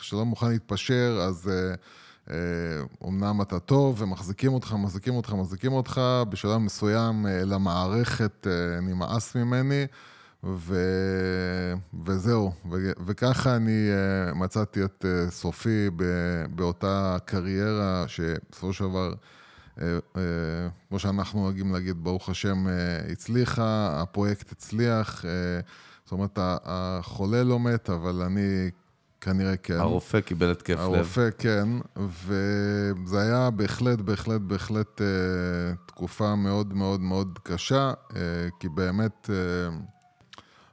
כשלא 0.00 0.24
מוכן 0.24 0.48
להתפשר, 0.48 1.18
אז 1.28 1.50
אומנם 3.00 3.42
אתה 3.42 3.58
טוב, 3.58 4.02
ומחזיקים 4.02 4.54
אותך, 4.54 4.72
מחזיקים 4.72 5.14
אותך, 5.14 5.32
מחזיקים 5.32 5.72
אותך, 5.72 6.00
בשלב 6.28 6.58
מסוים 6.58 7.26
למערכת 7.28 8.46
נמאס 8.82 9.34
ממני, 9.34 9.86
ו... 10.44 10.74
וזהו. 12.06 12.52
ו... 12.70 12.90
וככה 13.06 13.56
אני 13.56 13.88
אה, 13.90 14.34
מצאתי 14.34 14.84
את 14.84 15.04
אה, 15.08 15.30
סופי 15.30 15.90
ב... 15.96 16.04
באותה 16.50 17.16
קריירה 17.24 18.04
שבסופו 18.06 18.72
של 18.72 18.84
דבר... 18.84 19.12
אה, 19.80 19.98
כמו 20.88 20.98
שאנחנו 20.98 21.40
נוהגים 21.40 21.72
להגיד, 21.72 22.04
ברוך 22.04 22.28
השם, 22.28 22.66
הצליחה, 23.12 24.00
הפרויקט 24.02 24.52
הצליח, 24.52 25.24
זאת 26.04 26.12
אומרת, 26.12 26.38
החולה 26.42 27.42
לא 27.42 27.60
מת, 27.60 27.90
אבל 27.90 28.22
אני 28.22 28.70
כנראה 29.22 29.56
כן. 29.56 29.78
הרופא 29.78 30.20
קיבל 30.20 30.50
התקף 30.50 30.74
לב. 30.74 30.80
הרופא 30.80 31.28
כן, 31.38 31.68
וזה 31.96 33.20
היה 33.20 33.50
בהחלט, 33.50 33.98
בהחלט, 33.98 34.40
בהחלט 34.40 35.00
אה, 35.00 35.06
תקופה 35.86 36.34
מאוד 36.34 36.74
מאוד 36.74 37.00
מאוד 37.00 37.38
קשה, 37.42 37.92
אה, 38.16 38.20
כי 38.60 38.68
באמת... 38.68 39.30
אה, 39.30 39.76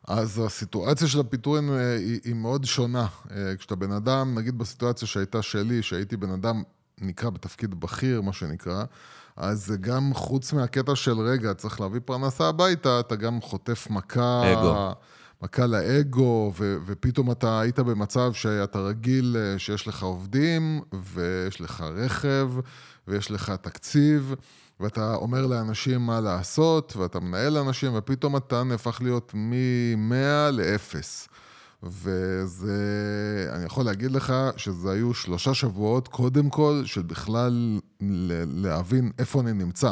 אז 0.09 0.41
הסיטואציה 0.45 1.07
של 1.07 1.19
הפיטורים 1.19 1.73
אה, 1.73 1.95
היא, 1.95 2.19
היא 2.23 2.35
מאוד 2.35 2.65
שונה. 2.65 3.07
אה, 3.31 3.55
כשאתה 3.57 3.75
בן 3.75 3.91
אדם, 3.91 4.37
נגיד 4.37 4.57
בסיטואציה 4.57 5.07
שהייתה 5.07 5.41
שלי, 5.41 5.83
שהייתי 5.83 6.17
בן 6.17 6.31
אדם, 6.31 6.63
נקרא 7.01 7.29
בתפקיד 7.29 7.79
בכיר, 7.79 8.21
מה 8.21 8.33
שנקרא, 8.33 8.83
אז 9.35 9.73
גם 9.81 10.13
חוץ 10.13 10.53
מהקטע 10.53 10.95
של 10.95 11.19
רגע, 11.19 11.53
צריך 11.53 11.81
להביא 11.81 11.99
פרנסה 12.05 12.47
הביתה, 12.47 12.99
אתה 12.99 13.15
גם 13.15 13.41
חוטף 13.41 13.87
מכה... 13.89 14.53
אגו. 14.53 14.93
מכה 15.41 15.65
לאגו, 15.65 16.53
ו- 16.57 16.77
ופתאום 16.85 17.31
אתה 17.31 17.59
היית 17.59 17.79
במצב 17.79 18.33
שאתה 18.33 18.79
רגיל 18.79 19.37
אה, 19.39 19.59
שיש 19.59 19.87
לך 19.87 20.03
עובדים, 20.03 20.81
ויש 21.13 21.61
לך 21.61 21.81
רכב, 21.95 22.51
ויש 23.07 23.31
לך 23.31 23.53
תקציב, 23.61 24.35
ואתה 24.79 25.15
אומר 25.15 25.45
לאנשים 25.45 26.01
מה 26.01 26.21
לעשות, 26.21 26.95
ואתה 26.97 27.19
מנהל 27.19 27.57
אנשים, 27.57 27.91
ופתאום 27.95 28.37
אתה 28.37 28.63
נהפך 28.63 29.01
להיות 29.01 29.31
מ-100 29.33 30.51
ל-0. 30.51 30.95
וזה, 31.83 32.77
אני 33.53 33.65
יכול 33.65 33.85
להגיד 33.85 34.11
לך 34.11 34.33
שזה 34.57 34.91
היו 34.91 35.13
שלושה 35.13 35.53
שבועות, 35.53 36.07
קודם 36.07 36.49
כל, 36.49 36.81
של 36.85 37.01
בכלל 37.01 37.79
להבין 38.47 39.11
איפה 39.19 39.41
אני 39.41 39.53
נמצא. 39.53 39.91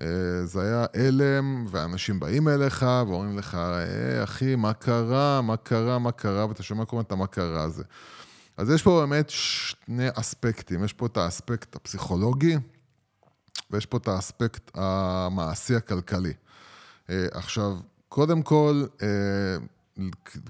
אה, 0.00 0.06
זה 0.44 0.62
היה 0.62 0.86
הלם, 0.94 1.66
ואנשים 1.70 2.20
באים 2.20 2.48
אליך 2.48 2.86
ואומרים 3.08 3.38
לך, 3.38 3.54
אה, 3.54 4.24
אחי, 4.24 4.56
מה 4.56 4.72
קרה, 4.72 5.40
מה 5.40 5.56
קרה, 5.56 5.98
מה 5.98 6.12
קרה, 6.12 6.48
ואתה 6.48 6.62
שומע 6.62 6.84
כל 6.84 6.96
הזמן 6.96 7.04
את 7.06 7.12
המה 7.12 7.26
קרה 7.26 7.62
הזה. 7.62 7.82
אז 8.56 8.70
יש 8.70 8.82
פה 8.82 9.00
באמת 9.00 9.30
שני 9.30 10.08
אספקטים, 10.14 10.84
יש 10.84 10.92
פה 10.92 11.06
את 11.06 11.16
האספקט 11.16 11.76
הפסיכולוגי, 11.76 12.56
ויש 13.70 13.86
פה 13.86 13.96
את 13.96 14.08
האספקט 14.08 14.70
המעשי 14.74 15.74
הכלכלי. 15.74 16.32
אה, 17.10 17.26
עכשיו, 17.32 17.76
קודם 18.08 18.42
כל, 18.42 18.84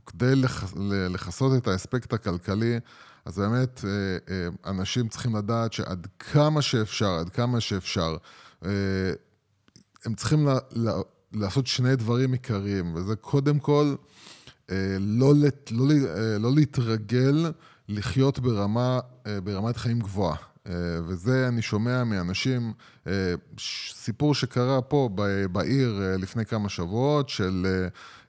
כדי 0.06 0.35
לכסות 0.87 1.52
את 1.56 1.68
האספקט 1.68 2.12
הכלכלי, 2.12 2.78
אז 3.25 3.38
באמת 3.38 3.85
אנשים 4.66 5.09
צריכים 5.09 5.37
לדעת 5.37 5.73
שעד 5.73 6.06
כמה 6.18 6.62
שאפשר, 6.62 7.11
עד 7.11 7.28
כמה 7.28 7.61
שאפשר, 7.61 8.16
הם 10.04 10.14
צריכים 10.16 10.47
לה, 10.47 10.59
לה, 10.71 10.92
לעשות 11.33 11.66
שני 11.66 11.97
דברים 11.97 12.33
עיקריים, 12.33 12.94
וזה 12.94 13.16
קודם 13.16 13.59
כל, 13.59 13.94
אה, 14.71 14.97
לא, 15.00 15.35
לא, 15.71 15.90
אה, 15.92 16.38
לא 16.38 16.54
להתרגל 16.54 17.52
לחיות 17.88 18.38
ברמה, 18.38 19.00
אה, 19.26 19.40
ברמת 19.40 19.76
חיים 19.76 20.00
גבוהה. 20.00 20.37
וזה 21.06 21.49
אני 21.49 21.62
שומע 21.62 22.04
מאנשים, 22.04 22.73
סיפור 23.92 24.35
שקרה 24.35 24.83
פה 24.83 25.09
בעיר 25.52 26.00
לפני 26.18 26.47
כמה 26.47 26.68
שבועות 26.68 27.28
של 27.28 27.66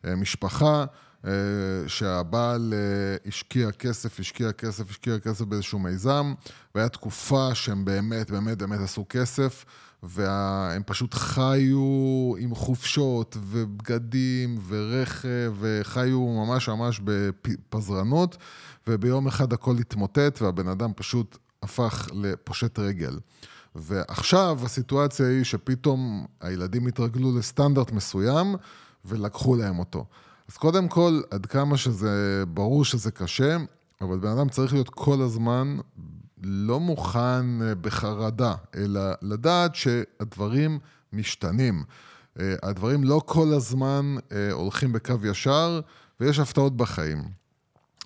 משפחה 0.03 0.85
שהבעל 1.87 2.73
השקיע 3.25 3.71
כסף, 3.71 4.19
השקיע 4.19 4.51
כסף, 4.51 4.89
השקיע 4.89 5.19
כסף 5.19 5.41
באיזשהו 5.41 5.79
מיזם, 5.79 6.33
והיה 6.75 6.89
תקופה 6.89 7.55
שהם 7.55 7.85
באמת, 7.85 8.31
באמת, 8.31 8.57
באמת 8.57 8.79
עשו 8.79 9.05
כסף. 9.09 9.65
והם 10.07 10.81
פשוט 10.85 11.13
חיו 11.13 12.33
עם 12.37 12.55
חופשות 12.55 13.37
ובגדים 13.41 14.59
ורכב, 14.67 15.53
וחיו 15.59 16.19
ממש 16.19 16.69
ממש 16.69 17.01
בפזרנות, 17.03 18.37
וביום 18.87 19.27
אחד 19.27 19.53
הכל 19.53 19.75
התמוטט, 19.79 20.41
והבן 20.41 20.67
אדם 20.67 20.91
פשוט 20.95 21.37
הפך 21.63 22.07
לפושט 22.13 22.79
רגל. 22.79 23.19
ועכשיו 23.75 24.59
הסיטואציה 24.63 25.27
היא 25.27 25.43
שפתאום 25.43 26.25
הילדים 26.41 26.87
התרגלו 26.87 27.37
לסטנדרט 27.37 27.91
מסוים, 27.91 28.55
ולקחו 29.05 29.55
להם 29.55 29.79
אותו. 29.79 30.05
אז 30.49 30.57
קודם 30.57 30.87
כל, 30.87 31.21
עד 31.31 31.45
כמה 31.45 31.77
שזה 31.77 32.43
ברור 32.47 32.85
שזה 32.85 33.11
קשה, 33.11 33.57
אבל 34.01 34.19
בן 34.19 34.27
אדם 34.27 34.49
צריך 34.49 34.73
להיות 34.73 34.89
כל 34.89 35.21
הזמן 35.21 35.77
לא 36.43 36.79
מוכן 36.79 37.61
אה, 37.61 37.75
בחרדה, 37.75 38.53
אלא 38.75 39.01
לדעת 39.21 39.75
שהדברים 39.75 40.79
משתנים. 41.13 41.83
אה, 42.39 42.55
הדברים 42.63 43.03
לא 43.03 43.21
כל 43.25 43.53
הזמן 43.53 44.15
אה, 44.31 44.51
הולכים 44.51 44.93
בקו 44.93 45.13
ישר, 45.23 45.79
ויש 46.19 46.39
הפתעות 46.39 46.77
בחיים. 46.77 47.23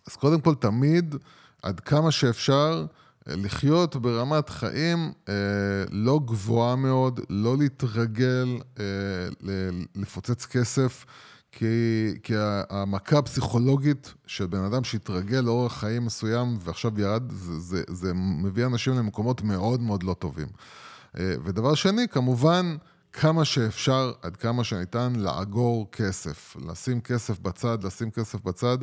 אז 0.08 0.16
קודם 0.16 0.42
כל, 0.42 0.56
תמיד, 0.56 1.16
עד 1.62 1.80
כמה 1.80 2.12
שאפשר, 2.12 2.86
לחיות 3.28 3.96
ברמת 3.96 4.50
חיים 4.50 5.12
לא 5.92 6.20
גבוהה 6.26 6.76
מאוד, 6.76 7.20
לא 7.30 7.58
להתרגל 7.58 8.60
לפוצץ 9.96 10.46
כסף. 10.46 11.06
כי, 11.52 11.66
כי 12.24 12.34
המכה 12.70 13.18
הפסיכולוגית 13.18 14.14
של 14.28 14.46
בן 14.46 14.64
אדם 14.64 14.84
שהתרגל 14.84 15.40
לאורח 15.40 15.80
חיים 15.80 16.06
מסוים 16.06 16.58
ועכשיו 16.62 17.02
ירד, 17.02 17.32
זה, 17.32 17.60
זה, 17.60 17.84
זה 17.88 18.14
מביא 18.14 18.66
אנשים 18.66 18.94
למקומות 18.94 19.42
מאוד 19.42 19.82
מאוד 19.82 20.04
לא 20.04 20.14
טובים. 20.14 20.48
אה, 21.20 21.34
ודבר 21.44 21.76
שני, 21.76 22.08
כמובן, 22.08 22.76
כמה 23.14 23.46
שאפשר, 23.46 24.12
עד 24.22 24.36
כמה 24.36 24.64
שניתן, 24.64 25.14
לאגור 25.16 25.92
כסף. 25.92 26.56
לשים 26.68 27.02
כסף 27.02 27.40
בצד, 27.40 27.84
לשים 27.84 28.12
כסף 28.12 28.42
בצד, 28.42 28.78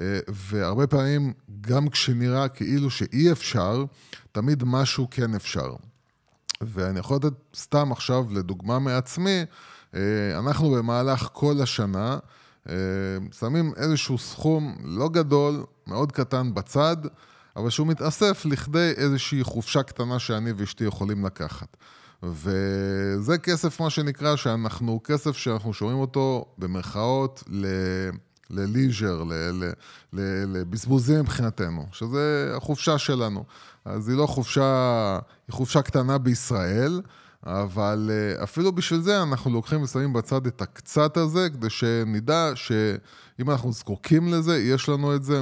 אה, 0.00 0.18
והרבה 0.28 0.86
פעמים, 0.86 1.32
גם 1.60 1.88
כשנראה 1.88 2.48
כאילו 2.48 2.90
שאי 2.90 3.32
אפשר, 3.32 3.84
תמיד 4.32 4.62
משהו 4.66 5.06
כן 5.10 5.34
אפשר. 5.34 5.74
ואני 6.60 6.98
יכול 6.98 7.16
לתת 7.16 7.32
סתם 7.56 7.92
עכשיו, 7.92 8.24
לדוגמה 8.30 8.78
מעצמי, 8.78 9.44
אה, 9.94 10.38
אנחנו 10.38 10.70
במהלך 10.70 11.28
כל 11.32 11.62
השנה 11.62 12.18
אה, 12.68 12.74
שמים 13.38 13.72
איזשהו 13.76 14.18
סכום 14.18 14.76
לא 14.84 15.08
גדול, 15.08 15.64
מאוד 15.86 16.12
קטן 16.12 16.54
בצד, 16.54 16.96
אבל 17.56 17.70
שהוא 17.70 17.86
מתאסף 17.86 18.42
לכדי 18.44 18.92
איזושהי 18.96 19.44
חופשה 19.44 19.82
קטנה 19.82 20.18
שאני 20.18 20.52
ואשתי 20.52 20.84
יכולים 20.84 21.26
לקחת. 21.26 21.76
וזה 22.22 23.38
כסף, 23.38 23.80
מה 23.80 23.90
שנקרא, 23.90 24.36
שאנחנו, 24.36 25.00
כסף 25.04 25.36
שאנחנו 25.36 25.72
שומעים 25.72 25.98
אותו 25.98 26.44
במרכאות 26.58 27.42
ל... 27.48 27.66
לליז'ר, 28.50 29.22
לבזבוזים 30.12 31.20
מבחינתנו, 31.20 31.86
שזה 31.92 32.52
החופשה 32.56 32.98
שלנו. 32.98 33.44
אז 33.84 34.08
היא 34.08 34.16
לא 34.16 34.26
חופשה, 34.26 35.18
היא 35.48 35.54
חופשה 35.54 35.82
קטנה 35.82 36.18
בישראל, 36.18 37.00
אבל 37.46 38.10
אה, 38.12 38.42
אפילו 38.42 38.72
בשביל 38.72 39.00
זה 39.00 39.22
אנחנו 39.22 39.50
לוקחים 39.50 39.82
ושמים 39.82 40.12
בצד 40.12 40.46
את 40.46 40.62
הקצת 40.62 41.16
הזה, 41.16 41.48
כדי 41.50 41.70
שנדע 41.70 42.50
שאם 42.54 43.50
אנחנו 43.50 43.72
זקוקים 43.72 44.28
לזה, 44.28 44.58
יש 44.58 44.88
לנו 44.88 45.16
את 45.16 45.24
זה 45.24 45.40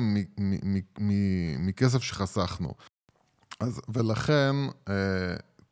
מכסף 1.58 2.02
שחסכנו. 2.02 2.74
אז, 3.60 3.80
ולכן, 3.88 4.56
אה, 4.88 4.94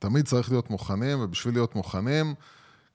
תמיד 0.05 0.27
צריך 0.27 0.51
להיות 0.51 0.71
מוכנים, 0.71 1.21
ובשביל 1.21 1.55
להיות 1.55 1.75
מוכנים, 1.75 2.35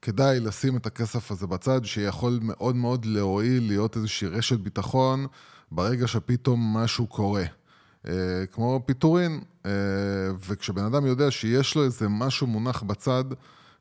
כדאי 0.02 0.40
לשים 0.40 0.78
את 0.78 0.86
הכסף 0.86 1.32
הזה 1.32 1.48
בצד, 1.48 1.86
שיכול 1.86 2.40
מאוד 2.42 2.76
מאוד 2.76 3.06
להועיל, 3.06 3.68
להיות 3.68 3.98
איזושהי 3.98 4.28
רשת 4.28 4.60
ביטחון, 4.60 5.26
ברגע 5.72 6.08
שפתאום 6.08 6.78
משהו 6.78 7.08
קורה. 7.08 7.44
אה, 8.08 8.14
כמו 8.52 8.82
פיטורין, 8.86 9.42
אה, 9.66 9.72
וכשבן 10.48 10.84
אדם 10.84 11.06
יודע 11.06 11.32
שיש 11.32 11.76
לו 11.76 11.84
איזה 11.84 12.10
משהו 12.10 12.48
מונח 12.48 12.84
בצד, 12.84 13.24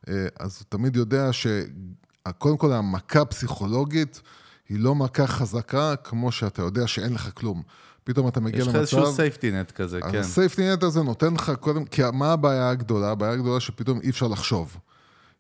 אה, 0.09 0.27
אז 0.41 0.57
הוא 0.59 0.67
תמיד 0.69 0.97
יודע 0.97 1.31
שקודם 1.33 2.57
כל 2.57 2.73
המכה 2.73 3.25
פסיכולוגית 3.25 4.21
היא 4.69 4.81
לא 4.81 4.95
מכה 4.95 5.27
חזקה, 5.27 5.97
כמו 5.97 6.33
שאתה 6.33 6.63
יודע 6.63 6.87
שאין 6.87 7.15
לך 7.15 7.31
כלום. 7.35 7.63
פתאום 8.09 8.29
אתה 8.29 8.41
מגיע 8.41 8.65
למצב... 8.65 8.69
יש 8.69 8.75
לך 8.75 8.81
איזשהו 8.81 9.13
safety 9.13 9.51
net 9.51 9.71
כזה, 9.71 10.01
כן. 10.01 10.19
ה 10.19 10.26
safety 10.26 10.73
net 10.73 10.83
הזה 10.83 11.03
נותן 11.03 11.35
לך 11.35 11.53
קודם... 11.61 11.85
כי 11.85 12.03
מה 12.13 12.33
הבעיה 12.33 12.71
הגדולה? 12.71 13.11
הבעיה 13.11 13.33
הגדולה 13.33 13.61
שפתאום 13.61 14.01
אי 14.01 14.11
אפשר 14.11 14.29
לחשוב. 14.29 14.77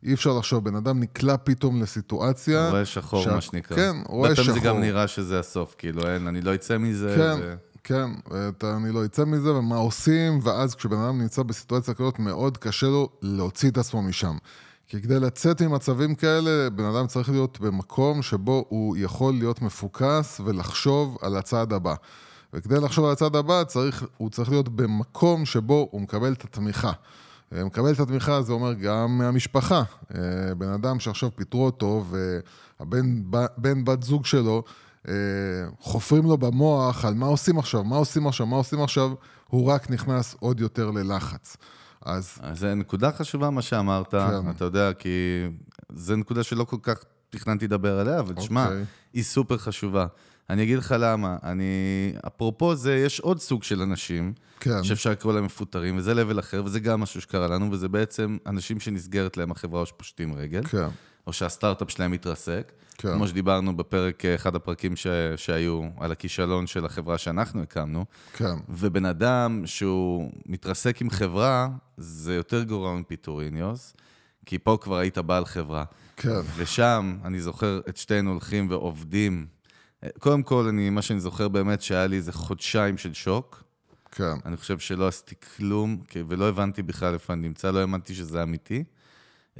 אי 0.02 0.14
אפשר 0.14 0.38
לחשוב, 0.38 0.64
בן 0.64 0.76
אדם 0.76 1.00
נקלע 1.00 1.36
פתאום 1.44 1.82
לסיטואציה... 1.82 2.70
רואה 2.70 2.84
שחור, 2.84 3.24
שה... 3.24 3.34
מה 3.34 3.40
שנקרא. 3.40 3.76
כן, 3.76 3.96
רואה 4.06 4.36
שחור. 4.36 4.44
בטח 4.44 4.54
זה 4.54 4.60
גם 4.60 4.80
נראה 4.80 5.08
שזה 5.08 5.38
הסוף, 5.38 5.74
כאילו, 5.78 6.08
אין, 6.08 6.26
אני 6.26 6.40
לא 6.40 6.54
אצא 6.54 6.78
מזה. 6.78 7.14
כן, 7.16 7.38
ו... 7.42 7.54
כן, 7.84 8.10
ואתה, 8.30 8.76
אני 8.76 8.92
לא 8.92 9.04
אצא 9.04 9.24
מזה, 9.24 9.54
ומה 9.54 9.76
עושים, 9.76 10.40
ואז 10.42 10.74
כשבן 10.74 10.98
אדם 10.98 11.22
נמצא 11.22 11.42
בסיטואציה 11.42 11.94
כזאת, 11.94 12.18
מאוד 12.18 12.56
קשה 12.56 12.86
לו 12.86 13.08
להוציא 13.22 13.70
את 13.70 13.78
עצמו 13.78 14.02
משם. 14.02 14.36
כי 14.88 15.02
כדי 15.02 15.20
לצאת 15.20 15.62
ממצבים 15.62 16.14
כאלה, 16.14 16.70
בן 16.70 16.84
אדם 16.84 17.06
צריך 17.06 17.30
להיות 17.30 17.60
במקום 17.60 18.22
שבו 18.22 18.64
הוא 18.68 18.96
יכול 18.96 19.34
להיות 19.34 19.62
מפוקס 19.62 20.40
ולחשוב 20.44 21.18
על 21.22 21.36
הצעד 21.36 21.72
הבא. 21.72 21.94
וכדי 22.52 22.80
לחשוב 22.80 23.04
על 23.04 23.12
הצעד 23.12 23.36
הבא, 23.36 23.64
צריך, 23.64 24.04
הוא 24.16 24.30
צריך 24.30 24.50
להיות 24.50 24.68
במקום 24.68 25.46
שבו 25.46 25.88
הוא 25.90 26.00
מקבל 26.00 26.32
את 26.32 26.44
התמיכה. 26.44 26.92
אה, 27.52 27.64
מקבל 27.64 27.92
את 27.92 28.00
התמיכה, 28.00 28.42
זה 28.42 28.52
אומר 28.52 28.72
גם 28.72 29.18
מהמשפחה. 29.18 29.82
אה, 30.14 30.54
בן 30.58 30.68
אדם 30.68 31.00
שעכשיו 31.00 31.36
פיטרו 31.36 31.64
אותו, 31.64 32.04
והבן 32.80 33.84
בת 33.84 34.02
זוג 34.02 34.26
שלו 34.26 34.62
אה, 35.08 35.14
חופרים 35.78 36.24
לו 36.24 36.38
במוח 36.38 37.04
על 37.04 37.14
מה 37.14 37.26
עושים 37.26 37.58
עכשיו, 37.58 37.84
מה 37.84 37.96
עושים 37.96 38.26
עכשיו, 38.26 38.46
מה 38.46 38.56
עושים 38.56 38.82
עכשיו, 38.82 39.10
הוא 39.48 39.66
רק 39.66 39.90
נכנס 39.90 40.36
עוד 40.40 40.60
יותר 40.60 40.90
ללחץ. 40.90 41.56
אז... 42.04 42.38
אז 42.40 42.58
זה 42.58 42.74
נקודה 42.74 43.12
חשובה 43.12 43.50
מה 43.50 43.62
שאמרת, 43.62 44.10
כן. 44.10 44.50
אתה 44.50 44.64
יודע, 44.64 44.92
כי 44.92 45.44
זו 45.94 46.16
נקודה 46.16 46.42
שלא 46.42 46.64
כל 46.64 46.76
כך 46.82 47.04
תכננתי 47.30 47.64
לדבר 47.64 47.98
עליה, 47.98 48.20
אבל 48.20 48.34
תשמע, 48.34 48.64
אוקיי. 48.64 48.84
היא 49.12 49.24
סופר 49.24 49.58
חשובה. 49.58 50.06
אני 50.50 50.62
אגיד 50.62 50.78
לך 50.78 50.94
למה. 50.98 51.36
אני... 51.42 51.64
אפרופו 52.26 52.74
זה, 52.74 52.96
יש 52.96 53.20
עוד 53.20 53.40
סוג 53.40 53.62
של 53.62 53.82
אנשים, 53.82 54.32
כן. 54.60 54.84
שאפשר 54.84 55.10
לקרוא 55.10 55.32
להם 55.32 55.44
מפוטרים, 55.44 55.96
וזה 55.96 56.14
לבל 56.14 56.38
אחר, 56.38 56.62
וזה 56.64 56.80
גם 56.80 57.00
משהו 57.00 57.20
שקרה 57.20 57.46
לנו, 57.46 57.72
וזה 57.72 57.88
בעצם 57.88 58.36
אנשים 58.46 58.80
שנסגרת 58.80 59.36
להם 59.36 59.50
החברה 59.50 59.80
או 59.80 59.86
שפושטים 59.86 60.34
רגל. 60.34 60.64
כן. 60.64 60.88
או 61.26 61.32
שהסטארט-אפ 61.32 61.90
שלהם 61.90 62.10
מתרסק. 62.10 62.72
כן. 62.98 63.14
כמו 63.14 63.28
שדיברנו 63.28 63.76
בפרק, 63.76 64.24
אחד 64.24 64.54
הפרקים 64.56 64.96
ש... 64.96 65.06
שהיו 65.36 65.88
על 66.00 66.12
הכישלון 66.12 66.66
של 66.66 66.84
החברה 66.84 67.18
שאנחנו 67.18 67.62
הקמנו. 67.62 68.04
כן. 68.32 68.54
ובן 68.68 69.04
אדם 69.04 69.62
שהוא 69.64 70.30
מתרסק 70.46 71.02
עם 71.02 71.10
חברה, 71.10 71.68
זה 71.96 72.34
יותר 72.34 72.62
גרוע 72.62 72.96
מפיטורין, 72.96 73.56
יוס, 73.56 73.94
כי 74.46 74.58
פה 74.58 74.78
כבר 74.80 74.96
היית 74.96 75.18
בעל 75.18 75.44
חברה. 75.44 75.84
כן. 76.16 76.40
ושם, 76.56 77.16
אני 77.24 77.40
זוכר 77.40 77.80
את 77.88 77.96
שתינו 77.96 78.30
הולכים 78.30 78.70
ועובדים. 78.70 79.46
קודם 80.18 80.42
כל, 80.42 80.66
אני, 80.68 80.90
מה 80.90 81.02
שאני 81.02 81.20
זוכר 81.20 81.48
באמת, 81.48 81.82
שהיה 81.82 82.06
לי 82.06 82.16
איזה 82.16 82.32
חודשיים 82.32 82.98
של 82.98 83.14
שוק. 83.14 83.62
כן. 84.12 84.34
אני 84.44 84.56
חושב 84.56 84.78
שלא 84.78 85.08
עשיתי 85.08 85.34
כלום, 85.56 86.00
ולא 86.28 86.48
הבנתי 86.48 86.82
בכלל 86.82 87.14
איפה 87.14 87.32
אני 87.32 87.48
נמצא, 87.48 87.70
לא 87.70 87.78
האמנתי 87.78 88.14
שזה 88.14 88.42
אמיתי. 88.42 88.84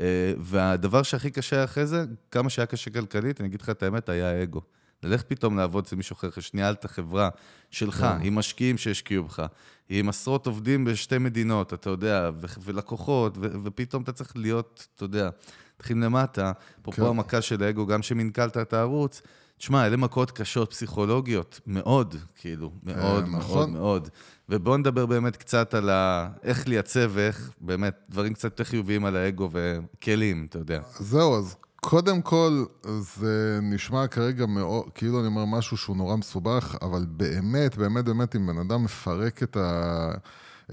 אה, 0.00 0.32
והדבר 0.38 1.02
שהכי 1.02 1.30
קשה 1.30 1.64
אחרי 1.64 1.86
זה, 1.86 2.04
כמה 2.30 2.50
שהיה 2.50 2.66
קשה 2.66 2.90
כלכלית, 2.90 3.40
אני 3.40 3.48
אגיד 3.48 3.60
לך 3.60 3.70
את 3.70 3.82
האמת, 3.82 4.08
היה 4.08 4.30
האגו. 4.30 4.60
ללכת 5.02 5.28
פתאום 5.28 5.56
לעבוד 5.56 5.84
אצל 5.84 5.96
מישהו 5.96 6.14
אחר, 6.14 6.40
שניהלת 6.40 6.86
חברה 6.86 7.28
שלך, 7.70 8.06
עם 8.20 8.34
משקיעים 8.34 8.78
שהשקיעו 8.78 9.24
בך, 9.24 9.42
עם 9.88 10.08
עשרות 10.08 10.46
עובדים 10.46 10.84
בשתי 10.84 11.18
מדינות, 11.18 11.74
אתה 11.74 11.90
יודע, 11.90 12.30
ולקוחות, 12.64 13.38
ופתאום 13.40 14.02
אתה 14.02 14.12
צריך 14.12 14.36
להיות, 14.36 14.86
אתה 14.96 15.04
יודע, 15.04 15.30
תתחיל 15.76 16.04
למטה, 16.04 16.52
אפרופו 16.80 17.02
כן. 17.02 17.08
המכה 17.08 17.42
של 17.42 17.62
האגו, 17.62 17.86
גם 17.86 18.02
שמנכלת 18.02 18.56
את 18.56 18.72
הערוץ, 18.72 19.22
תשמע, 19.58 19.86
אלה 19.86 19.96
מכות 19.96 20.30
קשות 20.30 20.70
פסיכולוגיות, 20.70 21.60
מאוד, 21.66 22.16
כאילו, 22.36 22.70
מאוד, 22.82 22.96
מאוד, 22.96 23.24
נכון. 23.28 23.72
מאוד. 23.72 24.08
ובואו 24.48 24.76
נדבר 24.76 25.06
באמת 25.06 25.36
קצת 25.36 25.74
על 25.74 25.90
ה... 25.90 26.28
איך 26.42 26.68
לייצב 26.68 27.10
ואיך, 27.14 27.50
באמת, 27.60 27.94
דברים 28.10 28.34
קצת 28.34 28.44
יותר 28.44 28.64
חיוביים 28.64 29.04
על 29.04 29.16
האגו 29.16 29.50
וכלים, 29.52 30.46
אתה 30.48 30.58
יודע. 30.58 30.80
זהו, 30.98 31.38
אז 31.38 31.56
קודם 31.80 32.22
כל, 32.22 32.64
זה 33.00 33.58
נשמע 33.62 34.06
כרגע 34.06 34.46
מאוד, 34.46 34.84
כאילו 34.94 35.18
אני 35.18 35.26
אומר 35.26 35.44
משהו 35.44 35.76
שהוא 35.76 35.96
נורא 35.96 36.16
מסובך, 36.16 36.76
אבל 36.82 37.06
באמת, 37.08 37.76
באמת, 37.76 38.04
באמת, 38.04 38.36
אם 38.36 38.46
בן 38.46 38.58
אדם 38.58 38.84
מפרק 38.84 39.42
את, 39.42 39.56
ה, 39.56 40.10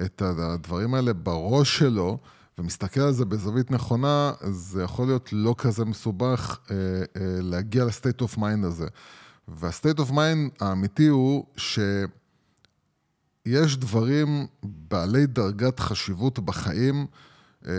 את 0.06 0.22
הדברים 0.22 0.94
האלה 0.94 1.14
בראש 1.14 1.78
שלו, 1.78 2.18
ומסתכל 2.58 3.00
על 3.02 3.12
זה 3.14 3.26
בזווית 3.26 3.72
נכונה, 3.72 4.32
זה 4.50 4.84
יכול 4.84 5.08
להיות 5.08 5.30
לא 5.34 5.56
כזה 5.58 5.86
מסובך 5.86 6.60
אה, 6.72 6.76
אה, 6.76 7.02
להגיע 7.42 7.86
ל 7.86 7.92
state 7.92 8.22
of 8.22 8.38
mind 8.38 8.66
הזה. 8.66 8.88
וה 9.48 9.63
state 9.63 10.00
of 10.00 10.12
mind 10.12 10.52
האמיתי 10.62 11.08
הוא 11.08 11.46
ש... 11.58 11.80
יש 13.46 13.78
דברים 13.78 14.48
בעלי 14.64 15.26
דרגת 15.26 15.80
חשיבות 15.80 16.40
בחיים, 16.40 17.06
אה, 17.68 17.72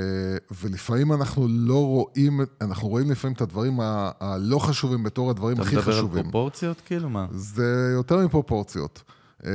ולפעמים 0.62 1.12
אנחנו 1.12 1.46
לא 1.48 1.86
רואים, 1.86 2.40
אנחנו 2.60 2.88
רואים 2.88 3.10
לפעמים 3.10 3.34
את 3.34 3.40
הדברים 3.40 3.80
ה- 3.80 4.10
הלא 4.20 4.58
חשובים 4.58 5.02
בתור 5.02 5.30
הדברים 5.30 5.56
אתה 5.56 5.62
הכי 5.62 5.76
מדבר 5.76 5.92
על 5.92 5.98
חשובים. 5.98 6.22
פרופורציות, 6.22 6.80
כאילו, 6.80 7.10
מה? 7.10 7.26
זה 7.30 7.90
יותר 7.94 8.26
מפרופורציות. 8.26 9.02
אה, 9.46 9.50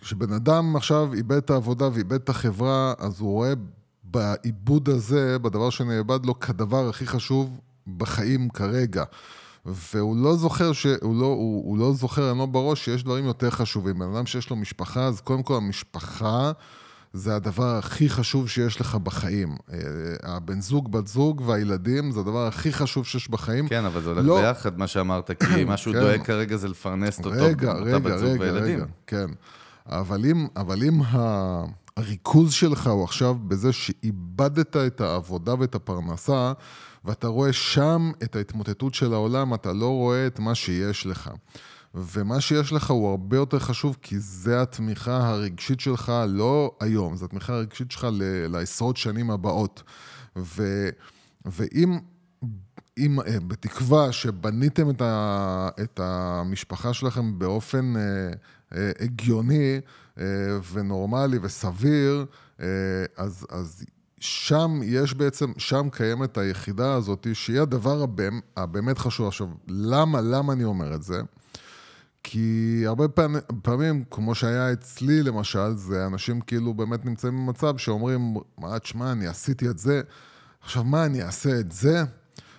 כשבן 0.00 0.32
אדם 0.32 0.76
עכשיו 0.76 1.14
איבד 1.14 1.36
את 1.36 1.50
העבודה 1.50 1.88
ואיבד 1.92 2.20
את 2.20 2.28
החברה, 2.28 2.94
אז 2.98 3.20
הוא 3.20 3.30
רואה 3.32 3.52
בעיבוד 4.10 4.88
הזה, 4.88 5.38
בדבר 5.38 5.70
שנאבד 5.70 6.26
לו, 6.26 6.40
כדבר 6.40 6.88
הכי 6.88 7.06
חשוב 7.06 7.60
בחיים 7.96 8.48
כרגע. 8.48 9.04
והוא 9.66 10.16
לא 10.16 10.36
זוכר, 10.36 10.72
ש... 10.72 10.86
הוא, 10.86 11.20
לא, 11.20 11.26
הוא, 11.26 11.64
הוא 11.64 11.78
לא 11.78 11.92
זוכר, 11.92 12.28
אין 12.28 12.38
לו 12.38 12.46
בראש 12.46 12.84
שיש 12.84 13.04
דברים 13.04 13.24
יותר 13.24 13.50
חשובים. 13.50 13.98
בן 13.98 14.14
אדם 14.14 14.26
שיש 14.26 14.50
לו 14.50 14.56
משפחה, 14.56 15.04
אז 15.04 15.20
קודם 15.20 15.42
כל 15.42 15.56
המשפחה 15.56 16.52
זה 17.12 17.36
הדבר 17.36 17.76
הכי 17.76 18.08
חשוב 18.08 18.48
שיש 18.48 18.80
לך 18.80 18.94
בחיים. 18.94 19.56
אה, 19.72 19.78
הבן 20.22 20.60
זוג, 20.60 20.92
בת 20.92 21.06
זוג 21.06 21.42
והילדים 21.46 22.12
זה 22.12 22.20
הדבר 22.20 22.46
הכי 22.46 22.72
חשוב 22.72 23.06
שיש 23.06 23.30
בחיים. 23.30 23.68
כן, 23.68 23.84
אבל 23.84 24.02
זה 24.02 24.10
הולך 24.10 24.26
לא. 24.26 24.40
ביחד, 24.40 24.78
מה 24.78 24.86
שאמרת, 24.86 25.30
כי 25.30 25.64
מה 25.64 25.76
שהוא 25.76 25.94
כן. 25.94 26.00
דואג 26.00 26.22
כרגע 26.22 26.56
זה 26.56 26.68
לפרנס 26.68 27.18
אותו, 27.18 27.30
רגע, 27.30 27.72
אותה 27.72 27.82
רגע, 27.84 27.98
בת 27.98 28.18
זוג 28.18 28.28
רגע, 28.28 28.40
וילדים. 28.40 28.76
רגע, 28.76 28.86
כן. 29.06 29.26
אבל 29.86 30.24
אם, 30.24 30.46
אבל 30.56 30.82
אם 30.82 31.02
ה... 31.02 31.64
הריכוז 31.98 32.52
שלך 32.52 32.86
הוא 32.86 33.04
עכשיו 33.04 33.34
בזה 33.34 33.72
שאיבדת 33.72 34.76
את 34.76 35.00
העבודה 35.00 35.54
ואת 35.58 35.74
הפרנסה, 35.74 36.52
ואתה 37.04 37.26
רואה 37.26 37.52
שם 37.52 38.10
את 38.22 38.36
ההתמוטטות 38.36 38.94
של 38.94 39.12
העולם, 39.12 39.54
אתה 39.54 39.72
לא 39.72 39.88
רואה 39.88 40.26
את 40.26 40.38
מה 40.38 40.54
שיש 40.54 41.06
לך. 41.06 41.30
ומה 41.94 42.40
שיש 42.40 42.72
לך 42.72 42.90
הוא 42.90 43.10
הרבה 43.10 43.36
יותר 43.36 43.58
חשוב, 43.58 43.96
כי 44.02 44.18
זה 44.18 44.62
התמיכה 44.62 45.28
הרגשית 45.28 45.80
שלך, 45.80 46.12
לא 46.28 46.76
היום, 46.80 47.16
זו 47.16 47.24
התמיכה 47.24 47.52
הרגשית 47.52 47.90
שלך 47.90 48.06
ל- 48.12 48.46
לעשרות 48.46 48.96
שנים 48.96 49.30
הבאות. 49.30 49.82
ו, 50.36 50.88
ואם 51.44 51.98
אם, 52.98 53.20
אה, 53.20 53.40
בתקווה 53.46 54.12
שבניתם 54.12 54.90
את, 54.90 55.02
ה, 55.02 55.68
את 55.82 56.00
המשפחה 56.02 56.92
שלכם 56.92 57.38
באופן 57.38 57.96
אה, 57.96 58.02
אה, 58.76 58.90
הגיוני 59.00 59.80
אה, 60.18 60.24
ונורמלי 60.72 61.38
וסביר, 61.42 62.26
אה, 62.60 62.66
אז, 63.16 63.46
אז 63.50 63.84
שם 64.20 64.80
יש 64.84 65.14
בעצם, 65.14 65.52
שם 65.58 65.88
קיימת 65.92 66.38
היחידה 66.38 66.94
הזאת, 66.94 67.26
שהיא 67.32 67.60
הדבר 67.60 68.02
הבאמ, 68.02 68.40
הבאמת 68.56 68.98
חשוב. 68.98 69.26
עכשיו, 69.26 69.48
למה, 69.68 70.20
למה 70.20 70.52
אני 70.52 70.64
אומר 70.64 70.94
את 70.94 71.02
זה? 71.02 71.20
כי 72.22 72.82
הרבה 72.86 73.08
פעמים, 73.08 73.40
פעמים, 73.62 74.04
כמו 74.10 74.34
שהיה 74.34 74.72
אצלי 74.72 75.22
למשל, 75.22 75.76
זה 75.76 76.06
אנשים 76.06 76.40
כאילו 76.40 76.74
באמת 76.74 77.04
נמצאים 77.04 77.36
במצב 77.36 77.76
שאומרים, 77.76 78.34
מה, 78.58 78.78
תשמע, 78.78 79.12
אני 79.12 79.26
עשיתי 79.26 79.68
את 79.68 79.78
זה, 79.78 80.00
עכשיו 80.62 80.84
מה, 80.84 81.04
אני 81.04 81.22
אעשה 81.22 81.60
את 81.60 81.72
זה? 81.72 82.04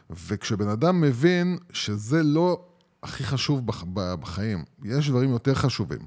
וכשבן 0.10 0.68
אדם 0.70 1.02
מבין 1.02 1.58
שזה 1.74 2.24
לא 2.24 2.62
הכי 3.04 3.24
חשוב 3.24 3.66
בח- 3.66 3.84
בחיים, 3.94 4.64
יש 4.84 5.10
דברים 5.10 5.30
יותר 5.32 5.56
חשובים. 5.56 6.00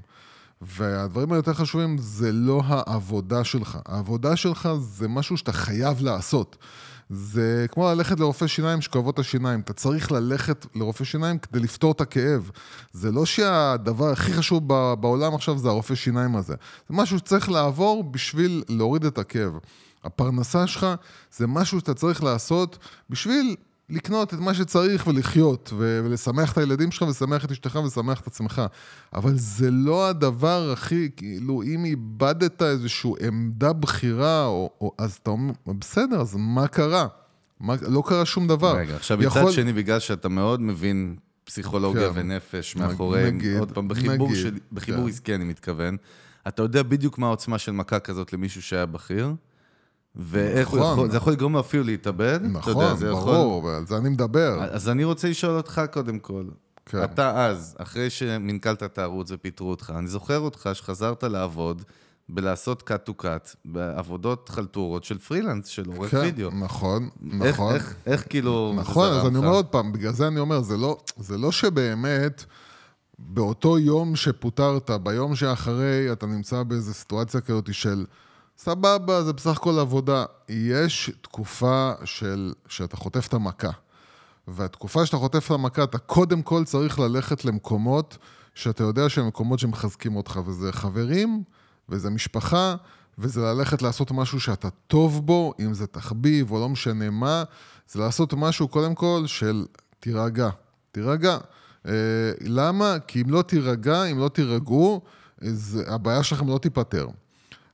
והדברים 0.61 1.31
היותר 1.31 1.53
חשובים 1.53 1.97
זה 1.97 2.31
לא 2.31 2.61
העבודה 2.65 3.43
שלך. 3.43 3.77
העבודה 3.85 4.35
שלך 4.35 4.69
זה 4.79 5.07
משהו 5.07 5.37
שאתה 5.37 5.51
חייב 5.53 6.01
לעשות. 6.01 6.57
זה 7.09 7.65
כמו 7.71 7.85
ללכת 7.89 8.19
לרופא 8.19 8.47
שיניים 8.47 8.81
שכואבות 8.81 9.19
השיניים. 9.19 9.59
אתה 9.59 9.73
צריך 9.73 10.11
ללכת 10.11 10.65
לרופא 10.75 11.03
שיניים 11.03 11.37
כדי 11.37 11.59
לפתור 11.59 11.91
את 11.91 12.01
הכאב. 12.01 12.51
זה 12.93 13.11
לא 13.11 13.25
שהדבר 13.25 14.11
הכי 14.11 14.33
חשוב 14.33 14.67
בעולם 14.99 15.35
עכשיו 15.35 15.57
זה 15.57 15.69
הרופא 15.69 15.95
שיניים 15.95 16.35
הזה. 16.35 16.55
זה 16.89 16.95
משהו 16.95 17.17
שצריך 17.19 17.49
לעבור 17.49 18.03
בשביל 18.03 18.63
להוריד 18.69 19.05
את 19.05 19.17
הכאב. 19.17 19.53
הפרנסה 20.03 20.67
שלך 20.67 20.87
זה 21.37 21.47
משהו 21.47 21.79
שאתה 21.79 21.93
צריך 21.93 22.23
לעשות 22.23 22.77
בשביל 23.09 23.55
לקנות 23.89 24.33
את 24.33 24.39
מה 24.39 24.53
שצריך 24.53 25.07
ולחיות, 25.07 25.73
ו- 25.77 26.01
ולשמח 26.03 26.51
את 26.51 26.57
הילדים 26.57 26.91
שלך, 26.91 27.01
ולשמח 27.01 27.45
את 27.45 27.51
אשתך, 27.51 27.79
ולשמח 27.83 28.21
את 28.21 28.27
עצמך. 28.27 28.61
אבל 29.13 29.33
זה 29.35 29.71
לא 29.71 30.07
הדבר 30.09 30.69
הכי, 30.73 31.09
כאילו, 31.17 31.63
אם 31.63 31.85
איבדת 31.85 32.61
איזושהי 32.61 33.11
עמדה 33.27 33.73
בכירה, 33.73 34.45
או, 34.45 34.69
או, 34.81 34.91
אז 34.97 35.13
אתה 35.23 35.29
אומר, 35.31 35.53
בסדר, 35.67 36.21
אז 36.21 36.35
מה 36.39 36.67
קרה? 36.67 37.07
מה, 37.59 37.75
לא 37.87 38.03
קרה 38.05 38.25
שום 38.25 38.47
דבר. 38.47 38.77
רגע, 38.77 38.95
עכשיו 38.95 39.17
מצד 39.17 39.25
יכול- 39.27 39.51
שני, 39.51 39.73
בגלל 39.73 39.99
שאתה 39.99 40.29
מאוד 40.29 40.61
מבין 40.61 41.15
פסיכולוגיה 41.43 42.13
כן. 42.13 42.19
ונפש 42.19 42.75
מאחורי, 42.75 43.31
נגיד, 43.31 43.57
עוד 43.59 43.71
פעם, 43.71 43.87
בחיבור, 43.87 44.27
נגיד, 44.29 44.41
של, 44.41 44.57
בחיבור 44.71 45.03
כן. 45.03 45.09
עסקי 45.09 45.35
אני 45.35 45.43
מתכוון, 45.43 45.97
אתה 46.47 46.61
יודע 46.61 46.83
בדיוק 46.83 47.17
מה 47.17 47.27
העוצמה 47.27 47.57
של 47.57 47.71
מכה 47.71 47.99
כזאת 47.99 48.33
למישהו 48.33 48.61
שהיה 48.61 48.85
בכיר, 48.85 49.33
ואיך 50.15 50.67
הוא 50.69 50.79
נכון. 50.79 50.91
יכול, 50.93 51.11
זה 51.11 51.17
יכול 51.17 51.33
לגרום 51.33 51.53
לו 51.53 51.59
אפילו 51.59 51.83
להתאבד, 51.83 52.39
אתה 52.57 52.69
יודע, 52.71 52.81
נכון, 52.83 52.97
זה 52.97 53.07
יכול... 53.07 53.33
ברור, 53.33 53.63
ועל 53.63 53.87
זה 53.87 53.97
אני 53.97 54.09
מדבר. 54.09 54.63
אז 54.71 54.89
אני 54.89 55.03
רוצה 55.03 55.29
לשאול 55.29 55.57
אותך 55.57 55.81
קודם 55.93 56.19
כל. 56.19 56.43
כן. 56.85 57.03
אתה 57.03 57.45
אז, 57.45 57.75
אחרי 57.79 58.09
שמנכלת 58.09 58.83
את 58.83 58.97
הערוץ 58.97 59.31
ופיטרו 59.31 59.69
אותך, 59.69 59.93
אני 59.97 60.07
זוכר 60.07 60.39
אותך 60.39 60.69
שחזרת 60.73 61.23
לעבוד 61.23 61.81
בלעשות 62.29 62.89
cut 62.91 63.09
to 63.09 63.23
cut, 63.23 63.55
בעבודות 63.65 64.49
חלטורות 64.49 65.03
של 65.03 65.17
פרילנס, 65.17 65.67
של 65.67 65.83
עורך 65.95 66.11
כן, 66.11 66.17
וידאו. 66.17 66.49
נכון, 66.51 67.09
איך- 67.41 67.43
נכון. 67.55 67.73
איך- 67.75 67.95
איך 68.05 68.25
כאילו... 68.29 68.73
נכון, 68.75 69.07
אז 69.09 69.13
זרם 69.17 69.27
אני 69.27 69.35
לך? 69.37 69.43
אומר 69.43 69.55
עוד 69.55 69.65
פעם, 69.65 69.93
בגלל 69.93 70.13
זה 70.13 70.27
אני 70.27 70.39
אומר, 70.39 70.61
זה 70.61 70.77
לא, 70.77 70.97
זה 71.17 71.37
לא 71.37 71.51
שבאמת 71.51 72.43
באותו 73.19 73.79
יום 73.79 74.15
שפוטרת, 74.15 74.91
ביום 75.03 75.35
שאחרי, 75.35 76.11
אתה 76.11 76.25
נמצא 76.25 76.63
באיזו 76.63 76.93
סיטואציה 76.93 77.41
כזאת 77.41 77.73
של 77.73 78.05
סבבה, 78.63 79.23
זה 79.23 79.33
בסך 79.33 79.57
הכל 79.57 79.79
עבודה. 79.79 80.25
יש 80.49 81.11
תקופה 81.21 81.91
של, 82.05 82.53
שאתה 82.67 82.97
חוטף 82.97 83.27
את 83.27 83.33
המכה. 83.33 83.69
והתקופה 84.47 85.05
שאתה 85.05 85.17
חוטף 85.17 85.45
את 85.45 85.51
המכה, 85.51 85.83
אתה 85.83 85.97
קודם 85.97 86.41
כל 86.41 86.63
צריך 86.63 86.99
ללכת 86.99 87.45
למקומות 87.45 88.17
שאתה 88.55 88.83
יודע 88.83 89.09
שהם 89.09 89.27
מקומות 89.27 89.59
שמחזקים 89.59 90.15
אותך, 90.15 90.39
וזה 90.45 90.71
חברים, 90.71 91.43
וזה 91.89 92.09
משפחה, 92.09 92.75
וזה 93.17 93.41
ללכת 93.41 93.81
לעשות 93.81 94.11
משהו 94.11 94.39
שאתה 94.39 94.69
טוב 94.87 95.25
בו, 95.25 95.53
אם 95.59 95.73
זה 95.73 95.87
תחביב 95.87 96.51
או 96.51 96.59
לא 96.59 96.69
משנה 96.69 97.09
מה, 97.09 97.43
זה 97.87 97.99
לעשות 97.99 98.33
משהו 98.33 98.67
קודם 98.67 98.95
כל 98.95 99.23
של 99.25 99.65
תירגע, 99.99 100.49
תירגע. 100.91 101.37
אה, 101.87 101.91
למה? 102.41 102.95
כי 103.07 103.21
אם 103.21 103.29
לא 103.29 103.41
תירגע, 103.41 104.03
אם 104.03 104.19
לא 104.19 104.29
תירגעו, 104.29 105.01
אז 105.41 105.81
הבעיה 105.87 106.23
שלכם 106.23 106.47
לא 106.47 106.57
תיפתר. 106.57 107.07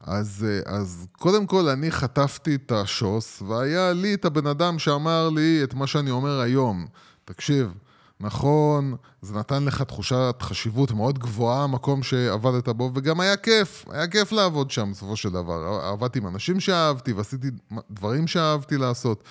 אז, 0.03 0.45
אה, 0.49 0.75
אז 0.75 1.07
קודם 1.11 1.45
כל 1.45 1.67
אני 1.69 1.91
חטפתי 1.91 2.55
את 2.55 2.71
השוס, 2.71 3.41
והיה 3.41 3.93
לי 3.93 4.13
את 4.13 4.25
הבן 4.25 4.47
אדם 4.47 4.79
שאמר 4.79 5.29
לי 5.29 5.63
את 5.63 5.73
מה 5.73 5.87
שאני 5.87 6.11
אומר 6.11 6.39
היום. 6.39 6.85
תקשיב, 7.25 7.73
נכון, 8.19 8.95
זה 9.21 9.35
נתן 9.35 9.63
לך 9.65 9.81
תחושת 9.81 10.35
חשיבות 10.41 10.91
מאוד 10.91 11.19
גבוהה, 11.19 11.63
המקום 11.63 12.03
שעבדת 12.03 12.69
בו, 12.69 12.91
וגם 12.93 13.19
היה 13.19 13.37
כיף, 13.37 13.85
היה 13.89 14.07
כיף 14.07 14.31
לעבוד 14.31 14.71
שם 14.71 14.91
בסופו 14.91 15.15
של 15.15 15.29
דבר. 15.29 15.81
עבדתי 15.83 16.19
עם 16.19 16.27
אנשים 16.27 16.59
שאהבתי 16.59 17.13
ועשיתי 17.13 17.47
דברים 17.91 18.27
שאהבתי 18.27 18.77
לעשות. 18.77 19.23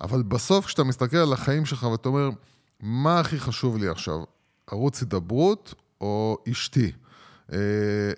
אבל 0.00 0.22
בסוף 0.22 0.66
כשאתה 0.66 0.84
מסתכל 0.84 1.16
על 1.16 1.32
החיים 1.32 1.66
שלך 1.66 1.82
ואתה 1.82 2.08
אומר, 2.08 2.30
מה 2.80 3.20
הכי 3.20 3.40
חשוב 3.40 3.76
לי 3.76 3.88
עכשיו, 3.88 4.20
ערוץ 4.70 5.00
הידברות 5.00 5.74
או 6.00 6.38
אשתי? 6.50 6.92
אה, 7.52 7.58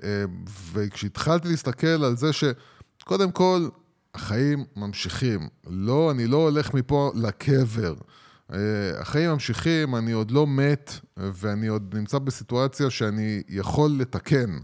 אה, 0.04 0.24
וכשהתחלתי 0.72 1.48
להסתכל 1.48 1.86
על 2.04 2.16
זה 2.16 2.30
שקודם 2.32 3.30
כל, 3.30 3.68
החיים 4.14 4.64
ממשיכים. 4.76 5.48
לא, 5.66 6.10
אני 6.10 6.26
לא 6.26 6.36
הולך 6.36 6.74
מפה 6.74 7.12
לקבר. 7.14 7.94
אה, 8.52 8.58
החיים 9.00 9.30
ממשיכים, 9.30 9.96
אני 9.96 10.12
עוד 10.12 10.30
לא 10.30 10.46
מת, 10.46 10.92
ואני 11.16 11.66
עוד 11.66 11.94
נמצא 11.96 12.18
בסיטואציה 12.18 12.90
שאני 12.90 13.42
יכול 13.48 13.90
לתקן. 13.98 14.58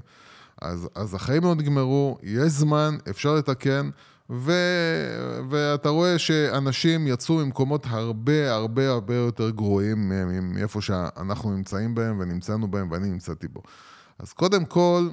אז, 0.63 0.89
אז 0.95 1.15
החיים 1.15 1.45
לא 1.45 1.55
נגמרו, 1.55 2.19
יש 2.23 2.53
זמן, 2.53 2.97
אפשר 3.11 3.35
לתקן, 3.35 3.91
ו, 4.31 4.53
ואתה 5.51 5.89
רואה 5.89 6.19
שאנשים 6.19 7.07
יצאו 7.07 7.35
ממקומות 7.35 7.87
הרבה 7.89 8.53
הרבה 8.53 8.91
הרבה 8.91 9.15
יותר 9.15 9.51
גרועים 9.51 10.13
מאיפה 10.43 10.81
שאנחנו 10.81 11.57
נמצאים 11.57 11.95
בהם 11.95 12.21
ונמצאנו 12.21 12.69
בהם 12.69 12.91
ואני 12.91 13.09
נמצאתי 13.09 13.49
בו. 13.49 13.63
אז 14.19 14.33
קודם 14.33 14.65
כל, 14.65 15.09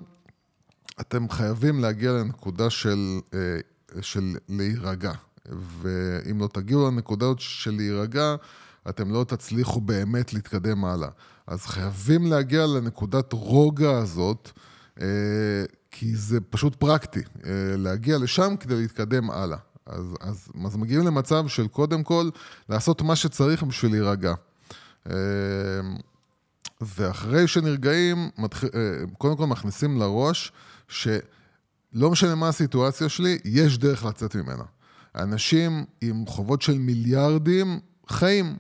אתם 1.02 1.30
חייבים 1.30 1.80
להגיע 1.80 2.12
לנקודה 2.12 2.70
של, 2.70 3.20
אה, 3.34 3.40
של 4.02 4.36
להירגע. 4.50 5.12
ואם 5.82 6.40
לא 6.40 6.48
תגיעו 6.54 6.88
לנקודה 6.88 7.26
של 7.38 7.72
להירגע, 7.72 8.36
אתם 8.90 9.12
לא 9.12 9.24
תצליחו 9.24 9.82
באמת 9.82 10.34
להתקדם 10.34 10.86
הלאה. 10.86 11.10
אז 11.48 11.66
חייבים 11.66 12.26
להגיע 12.26 12.66
לנקודת 12.66 13.34
רוגע 13.34 13.98
הזאת, 13.98 14.50
אה, 15.02 15.06
כי 15.92 16.16
זה 16.16 16.42
פשוט 16.42 16.76
פרקטי, 16.76 17.20
אה, 17.20 17.52
להגיע 17.78 18.18
לשם 18.18 18.56
כדי 18.60 18.76
להתקדם 18.76 19.32
הלאה. 19.32 19.58
אז, 19.86 20.06
אז, 20.22 20.48
אז 20.66 20.78
מגיעים 20.78 21.06
למצב 21.06 21.48
של 21.48 21.68
קודם 21.68 22.04
כל 22.04 22.30
לעשות 22.70 23.02
מה 23.02 23.16
שצריך 23.16 23.64
בשביל 23.64 23.92
להירגע. 23.92 24.34
ואחרי 26.82 27.48
שנרגעים, 27.48 28.30
קודם 29.18 29.38
כל 29.38 29.48
מכניסים 29.48 30.00
לראש 30.00 30.52
שלא 30.88 32.12
משנה 32.12 32.36
מה 32.36 32.48
הסיטואציה 32.48 33.10
שלי, 33.10 33.38
יש 33.46 33.78
דרך 33.78 34.06
לצאת 34.06 34.36
ממנה. 34.36 34.64
אנשים 35.16 35.86
עם 36.02 36.26
חובות 36.28 36.62
של 36.62 36.78
מיליארדים 36.78 37.80
חיים, 38.10 38.58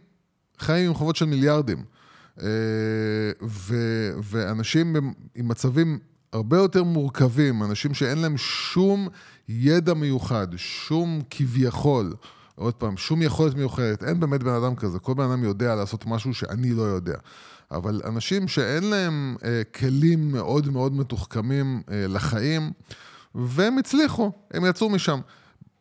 חיים 0.60 0.88
עם 0.88 0.94
חובות 0.94 1.16
של 1.16 1.26
מיליארדים. 1.26 1.84
אה, 2.42 2.48
ו- 3.44 4.12
ואנשים 4.24 4.96
עם 5.36 5.48
מצבים 5.48 6.00
הרבה 6.34 6.58
יותר 6.58 6.84
מורכבים, 6.84 7.64
אנשים 7.64 7.94
שאין 7.94 8.18
להם 8.18 8.38
שום 8.38 9.08
ידע 9.50 9.94
מיוחד, 9.94 10.48
שום 10.56 11.22
כביכול, 11.30 12.16
עוד 12.56 12.74
פעם, 12.74 12.98
שום 12.98 13.22
יכולת 13.22 13.56
מיוחדת, 13.56 14.04
אין 14.04 14.20
באמת 14.20 14.44
בן 14.44 14.54
אדם 14.54 14.76
כזה, 14.76 15.00
כל 15.00 15.14
בן 15.14 15.24
אדם 15.24 15.44
יודע 15.44 15.76
לעשות 15.76 16.06
משהו 16.06 16.34
שאני 16.34 16.74
לא 16.74 16.82
יודע. 16.82 17.16
אבל 17.72 18.02
אנשים 18.06 18.48
שאין 18.48 18.84
להם 18.84 19.36
אה, 19.44 19.62
כלים 19.76 20.32
מאוד 20.32 20.70
מאוד 20.70 20.94
מתוחכמים 20.94 21.82
אה, 21.92 22.06
לחיים, 22.08 22.72
והם 23.36 23.78
הצליחו, 23.78 24.32
הם 24.52 24.66
יצאו 24.66 24.90
משם. 24.90 25.20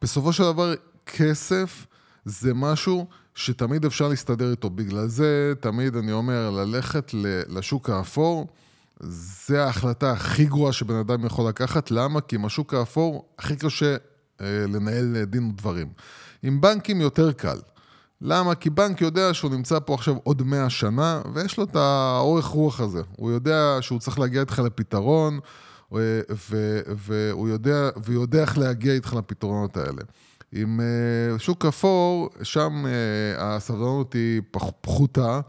בסופו 0.02 0.32
של 0.32 0.42
דבר, 0.42 0.74
כסף 1.06 1.86
זה 2.24 2.54
משהו 2.54 3.06
שתמיד 3.34 3.84
אפשר 3.84 4.08
להסתדר 4.08 4.50
איתו. 4.50 4.70
בגלל 4.70 5.06
זה, 5.06 5.52
תמיד 5.60 5.96
אני 5.96 6.12
אומר, 6.12 6.50
ללכת 6.50 7.10
לשוק 7.48 7.90
האפור, 7.90 8.46
זה 9.00 9.64
ההחלטה 9.64 10.12
הכי 10.12 10.44
גרועה 10.44 10.72
שבן 10.72 10.94
אדם 10.94 11.24
יכול 11.24 11.48
לקחת. 11.48 11.90
למה? 11.90 12.20
כי 12.20 12.36
עם 12.36 12.44
השוק 12.44 12.74
האפור 12.74 13.28
הכי 13.38 13.56
קשה 13.56 13.96
אה, 14.40 14.64
לנהל 14.68 15.24
דין 15.24 15.44
ודברים. 15.44 15.88
עם 16.42 16.60
בנקים 16.60 17.00
יותר 17.00 17.32
קל. 17.32 17.58
למה? 18.22 18.54
כי 18.54 18.70
בנק 18.70 19.00
יודע 19.00 19.34
שהוא 19.34 19.50
נמצא 19.50 19.78
פה 19.78 19.94
עכשיו 19.94 20.16
עוד 20.22 20.42
מאה 20.42 20.70
שנה, 20.70 21.22
ויש 21.34 21.58
לו 21.58 21.64
את 21.64 21.76
האורך 21.76 22.46
רוח 22.46 22.80
הזה. 22.80 23.02
הוא 23.16 23.30
יודע 23.30 23.76
שהוא 23.80 23.98
צריך 23.98 24.18
להגיע 24.18 24.40
איתך 24.40 24.58
לפתרון, 24.58 25.40
והוא 25.90 27.48
יודע, 27.48 27.90
ויודע 28.04 28.40
איך 28.40 28.58
להגיע 28.58 28.92
איתך 28.92 29.14
לפתרונות 29.14 29.76
האלה. 29.76 30.02
עם 30.52 30.80
אה, 30.80 31.38
שוק 31.38 31.64
אפור, 31.64 32.30
שם 32.42 32.84
אה, 32.86 33.56
הסבלנות 33.56 34.12
היא 34.12 34.42
פחותה, 34.80 35.40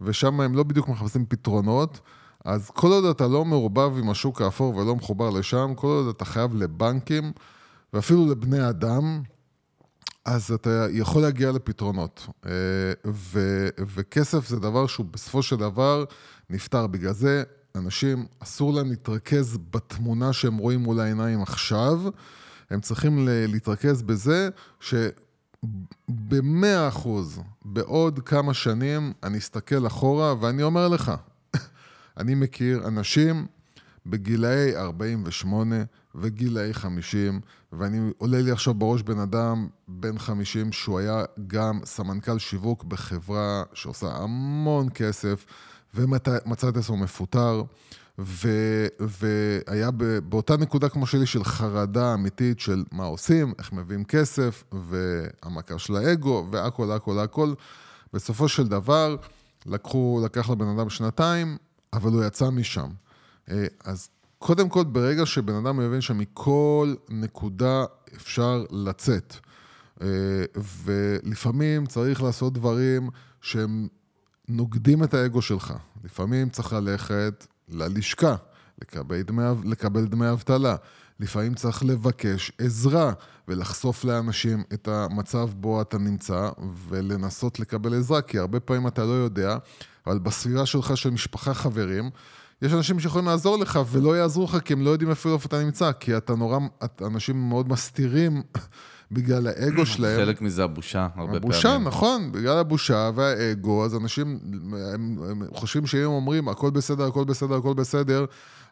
ושם 0.00 0.40
הם 0.40 0.54
לא 0.54 0.62
בדיוק 0.62 0.88
מחפשים 0.88 1.26
פתרונות. 1.28 2.00
אז 2.44 2.70
כל 2.70 2.88
עוד 2.88 3.04
אתה 3.04 3.26
לא 3.26 3.44
מעורבב 3.44 3.98
עם 3.98 4.10
השוק 4.10 4.42
האפור 4.42 4.76
ולא 4.76 4.96
מחובר 4.96 5.30
לשם, 5.30 5.72
כל 5.76 5.86
עוד 5.86 6.08
אתה 6.16 6.24
חייב 6.24 6.54
לבנקים, 6.54 7.32
ואפילו 7.92 8.30
לבני 8.30 8.68
אדם, 8.68 9.22
אז 10.24 10.52
אתה 10.52 10.86
יכול 10.90 11.22
להגיע 11.22 11.52
לפתרונות. 11.52 12.26
אה, 12.46 12.50
ו, 13.06 13.68
וכסף 13.94 14.48
זה 14.48 14.60
דבר 14.60 14.86
שהוא 14.86 15.06
בסופו 15.10 15.42
של 15.42 15.56
דבר 15.56 16.04
נפתר. 16.50 16.86
בגלל 16.86 17.12
זה 17.12 17.42
אנשים, 17.74 18.26
אסור 18.38 18.72
להם 18.72 18.90
להתרכז 18.90 19.58
בתמונה 19.70 20.32
שהם 20.32 20.56
רואים 20.56 20.80
מול 20.80 21.00
העיניים 21.00 21.42
עכשיו, 21.42 22.00
הם 22.70 22.80
צריכים 22.80 23.28
להתרכז 23.28 24.02
בזה 24.02 24.48
שבמאה 24.80 26.88
אחוז, 26.88 27.40
בעוד 27.64 28.18
כמה 28.18 28.54
שנים, 28.54 29.12
אני 29.22 29.38
אסתכל 29.38 29.86
אחורה 29.86 30.34
ואני 30.40 30.62
אומר 30.62 30.88
לך, 30.88 31.12
אני 32.20 32.34
מכיר 32.34 32.88
אנשים 32.88 33.46
בגילאי 34.06 34.76
48 34.76 35.76
וגילאי 36.14 36.74
50, 36.74 37.40
ואני 37.72 38.10
עולה 38.18 38.40
לי 38.40 38.50
עכשיו 38.50 38.74
בראש 38.74 39.02
בן 39.02 39.18
אדם 39.18 39.68
בן 39.88 40.18
50 40.18 40.72
שהוא 40.72 40.98
היה 40.98 41.24
גם 41.46 41.80
סמנכ"ל 41.84 42.38
שיווק 42.38 42.84
בחברה 42.84 43.62
שעושה 43.74 44.06
המון 44.06 44.88
כסף, 44.94 45.46
ומצא 45.94 46.68
את 46.68 46.76
עצמו 46.76 46.96
מפוטר, 46.96 47.62
ו, 48.18 48.48
והיה 49.00 49.90
באותה 50.28 50.56
נקודה 50.56 50.88
כמו 50.88 51.06
שלי 51.06 51.26
של 51.26 51.44
חרדה 51.44 52.14
אמיתית 52.14 52.60
של 52.60 52.84
מה 52.92 53.04
עושים, 53.04 53.52
איך 53.58 53.72
מביאים 53.72 54.04
כסף, 54.04 54.64
והמכה 54.72 55.78
של 55.78 55.96
האגו, 55.96 56.46
והכל, 56.50 56.92
הכל, 56.92 57.18
הכל. 57.18 57.54
בסופו 58.12 58.48
של 58.48 58.68
דבר, 58.68 59.16
לקחו, 59.66 60.22
לקח 60.24 60.50
לבן 60.50 60.68
אדם 60.68 60.90
שנתיים, 60.90 61.56
אבל 61.92 62.10
הוא 62.10 62.24
יצא 62.24 62.50
משם. 62.50 62.88
אה, 63.50 63.66
אז 63.84 64.08
קודם 64.38 64.68
כל, 64.68 64.84
ברגע 64.84 65.26
שבן 65.26 65.54
אדם 65.54 65.76
מבין 65.76 66.00
שמכל 66.00 66.94
נקודה 67.08 67.84
אפשר 68.16 68.64
לצאת, 68.70 69.36
אה, 70.02 70.06
ולפעמים 70.56 71.86
צריך 71.86 72.22
לעשות 72.22 72.52
דברים 72.52 73.10
שהם 73.40 73.88
נוגדים 74.48 75.04
את 75.04 75.14
האגו 75.14 75.42
שלך. 75.42 75.74
לפעמים 76.04 76.48
צריך 76.48 76.72
ללכת 76.72 77.46
ללשכה, 77.68 78.36
לקבל 78.82 79.22
דמי, 79.22 79.42
לקבל 79.64 80.04
דמי 80.04 80.30
אבטלה. 80.30 80.76
לפעמים 81.20 81.54
צריך 81.54 81.84
לבקש 81.84 82.52
עזרה 82.58 83.12
ולחשוף 83.48 84.04
לאנשים 84.04 84.62
את 84.72 84.88
המצב 84.88 85.50
בו 85.54 85.82
אתה 85.82 85.98
נמצא 85.98 86.50
ולנסות 86.88 87.60
לקבל 87.60 87.94
עזרה, 87.94 88.22
כי 88.22 88.38
הרבה 88.38 88.60
פעמים 88.60 88.86
אתה 88.86 89.04
לא 89.04 89.12
יודע, 89.12 89.56
אבל 90.06 90.18
בסביבה 90.18 90.66
שלך 90.66 90.96
של 90.96 91.10
משפחה, 91.10 91.54
חברים, 91.54 92.10
יש 92.62 92.72
אנשים 92.72 93.00
שיכולים 93.00 93.26
לעזור 93.26 93.58
לך 93.58 93.80
ולא 93.90 94.16
יעזרו 94.16 94.44
לך 94.44 94.58
כי 94.64 94.72
הם 94.72 94.82
לא 94.82 94.90
יודעים 94.90 95.10
אפילו 95.10 95.34
איפה 95.34 95.46
אתה 95.46 95.64
נמצא, 95.64 95.92
כי 95.92 96.16
אתה 96.16 96.34
נורא, 96.34 96.58
אנשים 97.00 97.48
מאוד 97.48 97.68
מסתירים 97.68 98.42
בגלל 99.12 99.46
האגו 99.46 99.86
שלהם. 99.86 100.16
חלק 100.16 100.42
מזה 100.42 100.64
הבושה, 100.64 101.08
הרבה 101.14 101.36
הבושה, 101.36 101.62
פעמים. 101.62 101.86
הבושה, 101.86 101.96
נכון, 101.96 102.32
בגלל 102.32 102.58
הבושה 102.58 103.10
והאגו, 103.14 103.84
אז 103.84 103.96
אנשים 103.96 104.38
הם, 104.94 105.18
הם 105.30 105.42
חושבים 105.54 105.86
שאם 105.86 106.00
הם 106.00 106.10
אומרים 106.10 106.48
הכל 106.48 106.70
בסדר, 106.70 107.06
הכל 107.06 107.24
בסדר, 107.24 107.54
הכל 107.54 107.74
בסדר, 107.74 108.24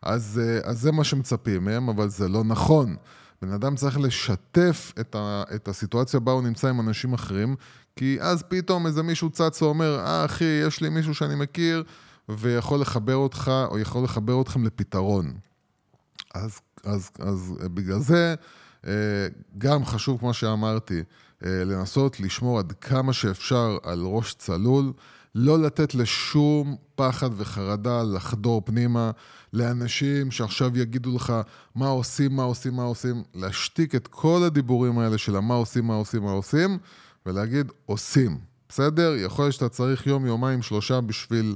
אז, 0.03 0.41
אז 0.65 0.81
זה 0.81 0.93
מה 0.93 1.05
שמצפים 1.05 1.65
מהם, 1.65 1.89
אבל 1.89 2.09
זה 2.09 2.29
לא 2.29 2.45
נכון. 2.45 2.97
בן 3.43 3.53
אדם 3.53 3.77
צריך 3.77 4.01
לשתף 4.01 4.93
את, 5.01 5.15
ה, 5.15 5.43
את 5.55 5.69
הסיטואציה 5.69 6.21
בה 6.21 6.33
הוא 6.33 6.43
נמצא 6.43 6.69
עם 6.69 6.81
אנשים 6.81 7.13
אחרים, 7.13 7.57
כי 7.97 8.19
אז 8.21 8.43
פתאום 8.43 8.87
איזה 8.87 9.03
מישהו 9.03 9.31
צץ 9.31 9.63
ואומר, 9.63 9.99
אה 9.99 10.25
אחי, 10.25 10.45
יש 10.45 10.81
לי 10.81 10.89
מישהו 10.89 11.15
שאני 11.15 11.35
מכיר, 11.35 11.85
ויכול 12.39 12.81
לחבר 12.81 13.17
אותך, 13.17 13.51
או 13.71 13.79
יכול 13.79 14.05
לחבר 14.05 14.41
אתכם 14.41 14.65
לפתרון. 14.65 15.35
אז, 16.35 16.61
אז, 16.85 17.11
אז 17.19 17.55
בגלל 17.75 17.99
זה, 17.99 18.35
אה, 18.87 18.93
גם 19.59 19.85
חשוב, 19.85 20.19
כמו 20.19 20.35
שאמרתי, 20.35 21.03
אה, 21.45 21.65
לנסות 21.65 22.21
לשמור 22.21 22.59
עד 22.59 22.73
כמה 22.73 23.13
שאפשר 23.13 23.79
על 23.83 24.03
ראש 24.05 24.35
צלול, 24.35 24.93
לא 25.35 25.63
לתת 25.63 25.95
לשום 25.95 26.77
פחד 26.95 27.31
וחרדה 27.37 28.03
לחדור 28.03 28.63
פנימה, 28.65 29.11
לאנשים 29.53 30.31
שעכשיו 30.31 30.79
יגידו 30.79 31.17
לך 31.17 31.33
מה 31.75 31.89
עושים, 31.89 32.37
מה 32.37 32.43
עושים, 32.43 32.75
מה 32.75 32.83
עושים, 32.83 33.23
להשתיק 33.35 33.95
את 33.95 34.09
כל 34.09 34.43
הדיבורים 34.47 34.99
האלה 34.99 35.19
של 35.19 35.39
מה 35.39 35.55
עושים, 35.55 35.87
מה 35.87 35.95
עושים, 35.95 36.23
מה 36.23 36.31
עושים, 36.31 36.79
ולהגיד 37.27 37.73
עושים, 37.87 38.39
בסדר? 38.69 39.15
יכול 39.17 39.45
להיות 39.45 39.55
שאתה 39.55 39.69
צריך 39.69 40.07
יום, 40.07 40.27
יומיים, 40.27 40.63
שלושה 40.63 41.01
בשביל... 41.01 41.55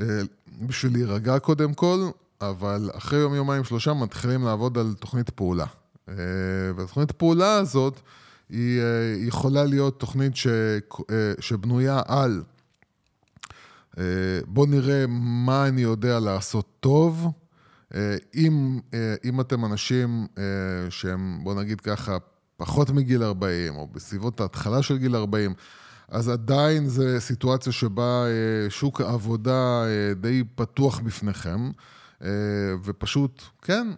אה, 0.00 0.20
בשביל 0.66 0.92
להירגע 0.92 1.38
קודם 1.38 1.74
כל, 1.74 2.10
אבל 2.40 2.90
אחרי 2.94 3.18
יום, 3.18 3.34
יומיים, 3.34 3.64
שלושה 3.64 3.92
מתחילים 3.92 4.44
לעבוד 4.44 4.78
על 4.78 4.94
תוכנית 5.00 5.30
פעולה. 5.30 5.66
אה, 6.08 6.14
והתוכנית 6.76 7.12
פעולה 7.12 7.54
הזאת 7.54 8.00
היא 8.48 8.80
אה, 8.80 9.14
יכולה 9.16 9.64
להיות 9.64 10.00
תוכנית 10.00 10.36
ש, 10.36 10.46
שבנויה 11.40 12.00
על 12.06 12.42
בואו 14.46 14.66
נראה 14.66 15.04
מה 15.08 15.68
אני 15.68 15.80
יודע 15.80 16.20
לעשות 16.20 16.66
טוב. 16.80 17.26
אם, 18.34 18.80
אם 19.24 19.40
אתם 19.40 19.64
אנשים 19.64 20.26
שהם, 20.90 21.40
בואו 21.42 21.60
נגיד 21.60 21.80
ככה, 21.80 22.16
פחות 22.56 22.90
מגיל 22.90 23.22
40, 23.22 23.76
או 23.76 23.88
בסביבות 23.92 24.40
ההתחלה 24.40 24.82
של 24.82 24.98
גיל 24.98 25.16
40, 25.16 25.54
אז 26.12 26.28
עדיין 26.28 26.88
זו 26.88 27.04
סיטואציה 27.18 27.72
שבה 27.72 28.24
אה, 28.26 28.70
שוק 28.70 29.00
העבודה 29.00 29.84
אה, 29.84 30.14
די 30.14 30.42
פתוח 30.54 31.00
בפניכם, 31.00 31.70
אה, 32.22 32.28
ופשוט, 32.84 33.42
כן, 33.62 33.88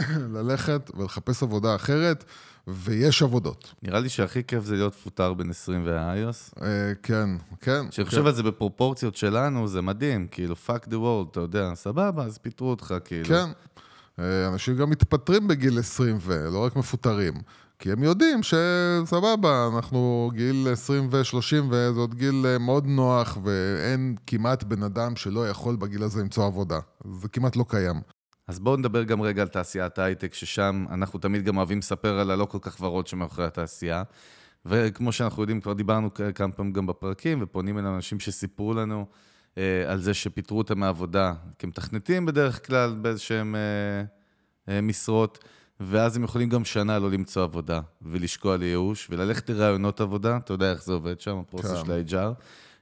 ללכת 0.34 0.90
ולחפש 0.96 1.42
עבודה 1.42 1.74
אחרת, 1.74 2.24
ויש 2.66 3.22
עבודות. 3.22 3.74
נראה 3.82 4.00
לי 4.00 4.08
שהכי 4.08 4.44
כיף 4.44 4.64
זה 4.64 4.74
להיות 4.74 4.92
מפוטר 4.92 5.34
בין 5.34 5.50
20 5.50 5.82
ו-iOS. 5.86 6.60
כן, 7.02 7.28
כן. 7.60 7.88
כשאני 7.90 8.06
חושב 8.06 8.20
כן. 8.20 8.26
על 8.26 8.34
זה 8.34 8.42
בפרופורציות 8.42 9.16
שלנו, 9.16 9.68
זה 9.68 9.80
מדהים, 9.82 10.26
כאילו, 10.30 10.54
fuck 10.66 10.88
the 10.88 10.94
world, 10.94 11.30
אתה 11.30 11.40
יודע, 11.40 11.74
סבבה, 11.74 12.24
אז 12.24 12.38
פיטרו 12.38 12.70
אותך, 12.70 12.94
כאילו. 13.04 13.28
כן. 13.28 13.50
אנשים 14.48 14.76
גם 14.76 14.90
מתפטרים 14.90 15.48
בגיל 15.48 15.78
20 15.78 16.18
ולא 16.20 16.64
רק 16.64 16.76
מפוטרים. 16.76 17.34
כי 17.78 17.92
הם 17.92 18.02
יודעים 18.02 18.40
שסבבה, 18.42 19.68
אנחנו 19.74 20.30
גיל 20.34 20.68
20 20.72 21.08
ו-30 21.10 21.64
וזה 21.70 22.00
עוד 22.00 22.14
גיל 22.14 22.46
אה, 22.46 22.58
מאוד 22.58 22.86
נוח, 22.86 23.38
ואין 23.44 24.16
כמעט 24.26 24.62
בן 24.62 24.82
אדם 24.82 25.16
שלא 25.16 25.48
יכול 25.48 25.76
בגיל 25.76 26.02
הזה 26.02 26.20
למצוא 26.20 26.46
עבודה. 26.46 26.78
זה 27.20 27.28
כמעט 27.28 27.56
לא 27.56 27.64
קיים. 27.68 28.00
אז 28.48 28.58
בואו 28.58 28.76
נדבר 28.76 29.02
גם 29.02 29.22
רגע 29.22 29.42
על 29.42 29.48
תעשיית 29.48 29.98
ההייטק, 29.98 30.34
ששם 30.34 30.84
אנחנו 30.90 31.18
תמיד 31.18 31.44
גם 31.44 31.56
אוהבים 31.56 31.78
לספר 31.78 32.18
על 32.18 32.30
הלא 32.30 32.44
כל 32.44 32.58
כך 32.60 32.76
ורוד 32.80 33.06
שמאחורי 33.06 33.46
התעשייה. 33.46 34.02
וכמו 34.66 35.12
שאנחנו 35.12 35.42
יודעים, 35.42 35.60
כבר 35.60 35.72
דיברנו 35.72 36.10
כמה 36.34 36.52
פעמים 36.52 36.72
גם 36.72 36.86
בפרקים, 36.86 37.38
ופונים 37.42 37.78
אלינו 37.78 37.96
אנשים 37.96 38.20
שסיפרו 38.20 38.74
לנו 38.74 39.06
אה, 39.58 39.84
על 39.86 40.00
זה 40.00 40.14
שפיטרו 40.14 40.58
אותם 40.58 40.78
מהעבודה 40.78 41.34
כמתכנתים 41.58 42.26
בדרך 42.26 42.66
כלל 42.66 42.94
באיזשהם 43.02 43.54
אה, 43.54 43.60
אה, 44.74 44.80
משרות, 44.80 45.44
ואז 45.80 46.16
הם 46.16 46.24
יכולים 46.24 46.48
גם 46.48 46.64
שנה 46.64 46.98
לא 46.98 47.10
למצוא 47.10 47.42
עבודה, 47.42 47.80
ולשקוע 48.02 48.56
לייאוש, 48.56 49.08
וללכת 49.10 49.50
לרעיונות 49.50 50.00
עבודה, 50.00 50.36
אתה 50.36 50.52
יודע 50.52 50.72
איך 50.72 50.84
זה 50.84 50.92
עובד 50.92 51.20
שם, 51.20 51.36
הפרוסס 51.38 51.70
כן. 51.70 51.84
של 51.84 52.16
ה-HR. 52.18 52.34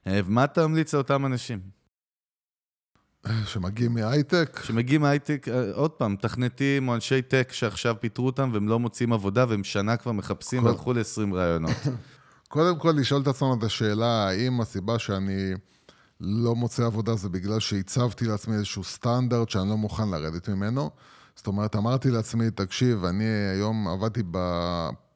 אה, 0.07 0.19
ומה 0.25 0.43
אתה 0.43 0.67
ממליץ 0.67 0.93
לאותם 0.93 1.25
אנשים? 1.25 1.59
שמגיעים 3.45 3.93
מהייטק, 3.93 4.59
שמגיעים 4.63 5.01
מהייטק, 5.01 5.47
אה, 5.47 5.71
עוד 5.73 5.91
פעם, 5.91 6.13
מתכנתים 6.13 6.87
או 6.87 6.95
אנשי 6.95 7.21
טק 7.21 7.49
שעכשיו 7.51 7.95
פיטרו 7.99 8.25
אותם 8.25 8.49
והם 8.53 8.67
לא 8.67 8.79
מוצאים 8.79 9.13
עבודה 9.13 9.45
והם 9.49 9.63
שנה 9.63 9.97
כבר 9.97 10.11
מחפשים 10.11 10.61
כל- 10.61 10.67
והלכו 10.67 10.93
ל-20 10.93 11.33
רעיונות. 11.33 11.77
קודם 12.47 12.79
כל 12.79 12.93
לשאול 12.97 13.21
את 13.21 13.27
עצמנו 13.27 13.53
את 13.53 13.63
השאלה, 13.63 14.27
האם 14.27 14.61
הסיבה 14.61 14.99
שאני 14.99 15.53
לא 16.19 16.55
מוצא 16.55 16.85
עבודה 16.85 17.15
זה 17.15 17.29
בגלל 17.29 17.59
שהצבתי 17.59 18.25
לעצמי 18.25 18.55
איזשהו 18.55 18.83
סטנדרט 18.83 19.49
שאני 19.49 19.69
לא 19.69 19.77
מוכן 19.77 20.09
לרדת 20.09 20.49
ממנו? 20.49 20.89
זאת 21.35 21.47
אומרת, 21.47 21.75
אמרתי 21.75 22.09
לעצמי, 22.11 22.51
תקשיב, 22.51 23.05
אני 23.05 23.23
היום 23.23 23.87
עבדתי 23.87 24.21
ב... 24.31 24.37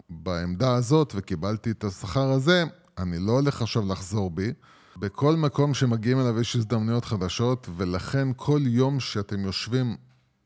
בעמדה 0.09 0.75
הזאת 0.75 1.13
וקיבלתי 1.15 1.71
את 1.71 1.83
השכר 1.83 2.31
הזה, 2.31 2.63
אני 2.97 3.19
לא 3.19 3.31
הולך 3.31 3.61
עכשיו 3.61 3.83
לחזור 3.87 4.31
בי. 4.31 4.53
בכל 4.97 5.35
מקום 5.35 5.73
שמגיעים 5.73 6.19
אליו 6.19 6.39
יש 6.39 6.55
הזדמנויות 6.55 7.05
חדשות, 7.05 7.69
ולכן 7.77 8.27
כל 8.35 8.61
יום 8.65 8.99
שאתם 8.99 9.39
יושבים 9.39 9.95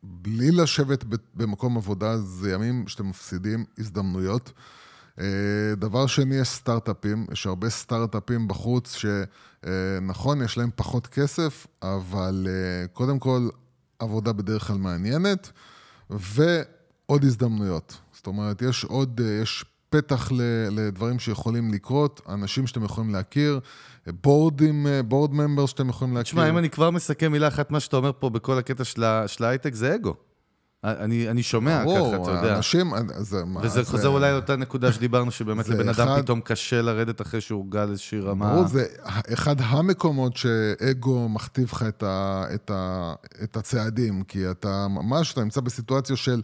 בלי 0.03 0.51
לשבת 0.51 1.05
במקום 1.33 1.77
עבודה, 1.77 2.17
זה 2.17 2.51
ימים 2.51 2.87
שאתם 2.87 3.09
מפסידים 3.09 3.65
הזדמנויות. 3.79 4.51
אה, 5.19 5.75
דבר 5.77 6.07
שני, 6.07 6.35
יש 6.35 6.47
סטארט-אפים, 6.47 7.25
יש 7.31 7.47
הרבה 7.47 7.69
סטארט-אפים 7.69 8.47
בחוץ 8.47 8.95
שנכון, 8.95 10.41
יש 10.41 10.57
להם 10.57 10.69
פחות 10.75 11.07
כסף, 11.07 11.67
אבל 11.81 12.47
אה, 12.49 12.87
קודם 12.87 13.19
כל, 13.19 13.49
עבודה 14.01 14.33
בדרך 14.33 14.67
כלל 14.67 14.77
מעניינת, 14.77 15.51
ועוד 16.09 17.23
הזדמנויות. 17.23 17.97
זאת 18.13 18.27
אומרת, 18.27 18.61
יש 18.61 18.83
עוד, 18.83 19.21
אה, 19.23 19.41
יש 19.41 19.65
פתח 19.89 20.31
לדברים 20.71 21.19
שיכולים 21.19 21.73
לקרות, 21.73 22.21
אנשים 22.29 22.67
שאתם 22.67 22.83
יכולים 22.83 23.13
להכיר, 23.13 23.59
בורדים, 24.07 24.87
בורד 25.07 25.33
ממבר 25.33 25.65
שאתם 25.65 25.89
יכולים 25.89 26.13
להכיר. 26.13 26.31
תשמע, 26.31 26.49
אם 26.49 26.57
אני 26.57 26.69
כבר 26.69 26.89
מסכם 26.89 27.31
מילה 27.31 27.47
אחת, 27.47 27.71
מה 27.71 27.79
שאתה 27.79 27.97
אומר 27.97 28.11
פה 28.19 28.29
בכל 28.29 28.57
הקטע 28.57 28.83
של 29.27 29.43
ההייטק 29.43 29.73
זה 29.73 29.95
אגו. 29.95 30.15
אני, 30.83 31.29
אני 31.29 31.43
שומע 31.43 31.83
ברור, 31.83 32.13
ככה, 32.13 32.21
אתה 32.23 32.45
יודע. 32.45 32.55
אנשים, 32.57 32.91
זה, 33.17 33.45
מה, 33.45 33.59
וזה 33.63 33.83
זה- 33.83 33.91
חוזר 33.91 34.07
אולי 34.07 34.31
לאותה 34.31 34.55
נקודה 34.55 34.91
שדיברנו, 34.93 35.31
שבאמת 35.31 35.65
זה 35.65 35.73
לבן 35.73 35.89
אדם 35.89 36.07
אחד- 36.07 36.21
פתאום 36.21 36.41
קשה 36.41 36.81
לרדת 36.81 37.21
אחרי 37.21 37.41
שהוא 37.41 37.61
הורגל 37.61 37.89
איזושהי 37.89 38.19
רמה. 38.19 38.53
ברור, 38.53 38.67
זה 38.67 38.85
אחד 39.33 39.55
המקומות 39.61 40.37
שאגו 40.37 41.29
מכתיב 41.29 41.69
לך 41.71 41.85
את, 41.87 42.03
ה, 42.03 42.43
את, 42.53 42.71
ה, 42.73 43.13
את 43.43 43.57
הצעדים, 43.57 44.23
כי 44.23 44.51
אתה 44.51 44.87
ממש, 44.89 45.33
אתה 45.33 45.43
נמצא 45.43 45.61
בסיטואציה 45.61 46.15
של 46.15 46.41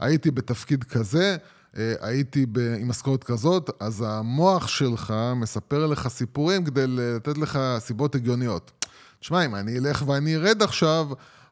הייתי 0.00 0.30
בתפקיד 0.30 0.84
כזה, 0.84 1.36
אה, 1.76 1.94
הייתי 2.00 2.46
ב, 2.52 2.58
עם 2.80 2.88
משכורת 2.88 3.24
כזאת, 3.24 3.70
אז 3.80 4.04
המוח 4.06 4.68
שלך 4.68 5.14
מספר 5.36 5.86
לך 5.86 6.08
סיפורים 6.08 6.64
כדי 6.64 6.84
לתת 6.86 7.38
לך 7.38 7.58
סיבות 7.78 8.14
הגיוניות. 8.14 8.86
תשמע, 9.20 9.44
אם 9.44 9.54
אני 9.54 9.78
אלך 9.78 10.04
ואני 10.08 10.36
ארד 10.36 10.62
עכשיו, 10.62 11.06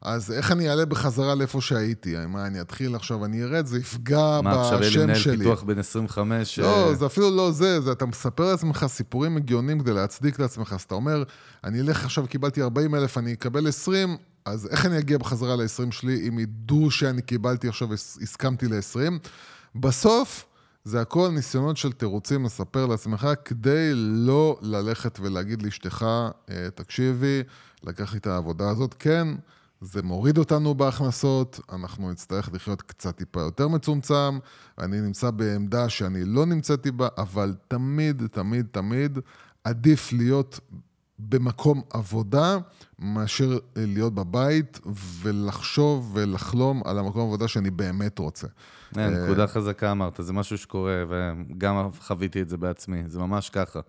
אז 0.06 0.32
איך 0.32 0.52
אני 0.52 0.70
אעלה 0.70 0.84
בחזרה 0.84 1.34
לאיפה 1.34 1.60
שהייתי? 1.60 2.14
מה, 2.28 2.46
אני 2.46 2.60
אתחיל 2.60 2.94
עכשיו, 2.94 3.24
אני 3.24 3.42
ארד, 3.44 3.66
זה 3.66 3.78
יפגע 3.78 4.40
מה, 4.44 4.60
עכשיו 4.62 4.78
יהיה 4.80 4.80
לי 4.80 4.88
בשם 4.88 5.02
מנהל 5.02 5.18
שלי. 5.18 5.38
פיתוח 5.38 5.62
בן 5.62 5.78
25? 5.78 6.58
לא, 6.58 6.88
אה, 6.88 6.94
זה 6.94 7.06
אפילו 7.06 7.36
לא 7.36 7.50
זה, 7.52 7.80
זה 7.80 7.92
אתה 7.92 8.06
מספר 8.06 8.50
לעצמך 8.50 8.84
סיפורים 8.88 9.36
הגיוניים 9.36 9.80
כדי 9.80 9.92
להצדיק 9.92 10.38
לעצמך. 10.38 10.72
אז 10.72 10.80
אתה 10.82 10.94
אומר, 10.94 11.22
אני 11.64 11.80
אלך 11.80 12.04
עכשיו, 12.04 12.26
קיבלתי 12.26 12.62
40 12.62 12.94
אלף, 12.94 13.18
אני 13.18 13.32
אקבל 13.32 13.68
20, 13.68 14.16
אז 14.44 14.66
איך 14.70 14.86
אני 14.86 14.98
אגיע 14.98 15.18
בחזרה 15.18 15.56
ל-20 15.56 15.90
שלי 15.90 16.28
אם 16.28 16.38
ידעו 16.38 16.90
שאני 16.90 17.22
קיבלתי 17.22 17.68
עכשיו, 17.68 17.92
הס- 17.94 18.18
הסכמתי 18.22 18.68
ל-20? 18.68 19.28
בסוף, 19.74 20.44
זה 20.84 21.00
הכל 21.00 21.28
ניסיונות 21.28 21.76
של 21.76 21.92
תירוצים 21.92 22.44
לספר 22.44 22.86
לעצמך 22.86 23.28
כדי 23.44 23.90
לא 23.94 24.58
ללכת 24.62 25.18
ולהגיד 25.22 25.62
לאשתך, 25.62 26.06
"אה, 26.50 26.68
תקשיבי, 26.74 27.42
לקחתי 27.84 28.16
את 28.16 28.26
העבודה 28.26 28.70
הזאת, 28.70 28.94
כן, 28.98 29.28
זה 29.86 30.02
מוריד 30.02 30.38
אותנו 30.38 30.74
בהכנסות, 30.74 31.60
אנחנו 31.72 32.10
נצטרך 32.10 32.50
לחיות 32.52 32.82
קצת 32.82 33.16
טיפה 33.16 33.40
יותר 33.40 33.68
מצומצם, 33.68 34.38
אני 34.78 35.00
נמצא 35.00 35.30
בעמדה 35.30 35.88
שאני 35.88 36.24
לא 36.24 36.46
נמצאתי 36.46 36.90
בה, 36.90 37.08
אבל 37.18 37.54
תמיד, 37.68 38.22
תמיד, 38.32 38.66
תמיד 38.70 39.18
עדיף 39.64 40.12
להיות 40.12 40.60
במקום 41.18 41.82
עבודה 41.90 42.56
מאשר 42.98 43.52
אה, 43.52 43.56
להיות 43.86 44.14
בבית 44.14 44.80
ולחשוב 45.22 46.10
ולחלום 46.14 46.82
על 46.84 46.98
המקום 46.98 47.22
עבודה 47.22 47.48
שאני 47.48 47.70
באמת 47.70 48.18
רוצה. 48.18 48.46
אה, 48.96 49.10
נקודה 49.10 49.46
חזקה 49.46 49.90
אמרת, 49.90 50.20
זה 50.22 50.32
משהו 50.32 50.58
שקורה, 50.58 51.04
וגם 51.08 51.88
חוויתי 52.00 52.42
את 52.42 52.48
זה 52.48 52.56
בעצמי, 52.56 53.02
זה 53.06 53.18
ממש 53.18 53.50
ככה. 53.50 53.80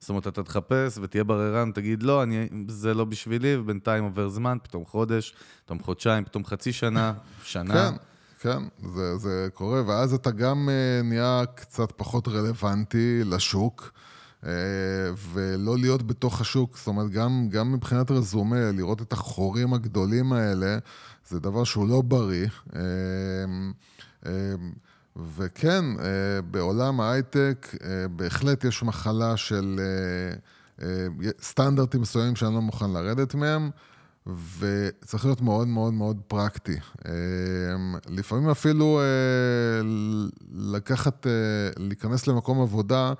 זאת 0.00 0.08
אומרת, 0.08 0.26
אתה 0.26 0.42
תחפש 0.42 0.98
ותהיה 1.02 1.24
בררן, 1.24 1.70
תגיד, 1.70 2.02
לא, 2.02 2.22
אני, 2.22 2.48
זה 2.68 2.94
לא 2.94 3.04
בשבילי, 3.04 3.56
ובינתיים 3.56 4.04
עובר 4.04 4.28
זמן, 4.28 4.58
פתאום 4.62 4.84
חודש, 4.84 5.34
פתאום 5.64 5.82
חודשיים, 5.82 6.24
פתאום 6.24 6.44
חצי 6.44 6.72
שנה, 6.72 7.12
שנה. 7.44 7.74
כן, 7.74 7.94
כן, 8.40 8.62
זה, 8.94 9.16
זה 9.16 9.48
קורה, 9.54 9.82
ואז 9.86 10.14
אתה 10.14 10.30
גם 10.30 10.68
אה, 10.68 11.02
נהיה 11.02 11.42
קצת 11.54 11.92
פחות 11.96 12.28
רלוונטי 12.28 13.20
לשוק, 13.24 13.92
אה, 14.46 14.50
ולא 15.32 15.78
להיות 15.78 16.06
בתוך 16.06 16.40
השוק, 16.40 16.78
זאת 16.78 16.86
אומרת, 16.86 17.10
גם, 17.10 17.48
גם 17.50 17.72
מבחינת 17.72 18.10
רזומה, 18.10 18.70
לראות 18.72 19.02
את 19.02 19.12
החורים 19.12 19.74
הגדולים 19.74 20.32
האלה, 20.32 20.78
זה 21.28 21.40
דבר 21.40 21.64
שהוא 21.64 21.88
לא 21.88 22.02
בריא. 22.02 22.48
וכן, 25.36 25.84
אה, 26.00 26.42
בעולם 26.50 27.00
ההייטק 27.00 27.74
אה, 27.84 28.08
בהחלט 28.08 28.64
יש 28.64 28.82
מחלה 28.82 29.36
של 29.36 29.80
אה, 30.82 31.06
סטנדרטים 31.42 32.00
מסוימים 32.00 32.36
שאני 32.36 32.54
לא 32.54 32.60
מוכן 32.60 32.90
לרדת 32.90 33.34
מהם. 33.34 33.70
וצריך 34.58 35.24
להיות 35.24 35.40
מאוד 35.40 35.68
מאוד 35.68 35.94
מאוד 35.94 36.20
פרקטי. 36.28 36.76
לפעמים 38.08 38.48
אפילו 38.48 39.00
לקחת, 40.52 41.26
להיכנס 41.78 42.26
למקום 42.26 42.60
עבודה 42.60 43.12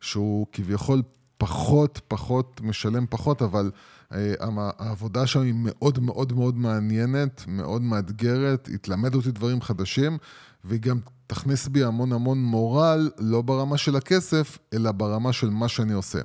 שהוא 0.00 0.46
כביכול 0.52 1.02
פחות, 1.38 2.00
פחות, 2.08 2.60
משלם 2.64 3.06
פחות, 3.10 3.42
אבל 3.42 3.70
העבודה 4.10 5.26
שם 5.26 5.40
היא 5.40 5.54
מאוד 5.56 5.98
מאוד 5.98 6.32
מאוד 6.32 6.58
מעניינת, 6.58 7.44
מאוד 7.48 7.82
מאתגרת, 7.82 8.66
היא 8.66 8.78
תלמד 8.78 9.14
אותי 9.14 9.30
דברים 9.30 9.62
חדשים, 9.62 10.18
והיא 10.64 10.80
גם 10.80 10.98
תכניס 11.30 11.68
בי 11.68 11.84
המון 11.84 12.12
המון 12.12 12.42
מורל, 12.42 13.10
לא 13.18 13.42
ברמה 13.42 13.78
של 13.78 13.96
הכסף, 13.96 14.58
אלא 14.74 14.92
ברמה 14.92 15.32
של 15.32 15.50
מה 15.50 15.68
שאני 15.68 15.92
עושה. 15.92 16.18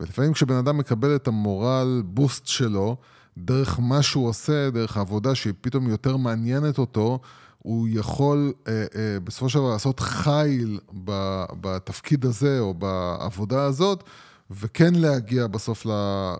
ולפעמים 0.00 0.32
כשבן 0.32 0.54
אדם 0.54 0.78
מקבל 0.78 1.16
את 1.16 1.28
המורל 1.28 2.02
בוסט 2.04 2.46
שלו, 2.46 2.96
דרך 3.38 3.80
מה 3.80 4.02
שהוא 4.02 4.28
עושה, 4.28 4.70
דרך 4.70 4.96
העבודה 4.96 5.34
שהיא 5.34 5.52
פתאום 5.60 5.88
יותר 5.88 6.16
מעניינת 6.16 6.78
אותו, 6.78 7.20
הוא 7.58 7.88
יכול 7.90 8.52
אה, 8.68 8.72
אה, 8.96 9.20
בסופו 9.24 9.48
של 9.48 9.58
דבר 9.58 9.70
לעשות 9.70 10.00
חיל 10.00 10.80
ב, 11.04 11.44
בתפקיד 11.60 12.24
הזה 12.24 12.60
או 12.60 12.74
בעבודה 12.74 13.64
הזאת, 13.64 14.04
וכן 14.50 14.94
להגיע 14.94 15.46
בסוף 15.46 15.86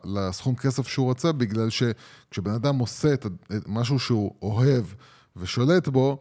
לסכום 0.04 0.54
כסף 0.54 0.88
שהוא 0.88 1.06
רוצה, 1.06 1.32
בגלל 1.32 1.68
שכשבן 1.70 2.52
אדם 2.52 2.78
עושה 2.78 3.14
את 3.14 3.26
משהו 3.66 3.98
שהוא 3.98 4.34
אוהב 4.42 4.84
ושולט 5.36 5.88
בו, 5.88 6.18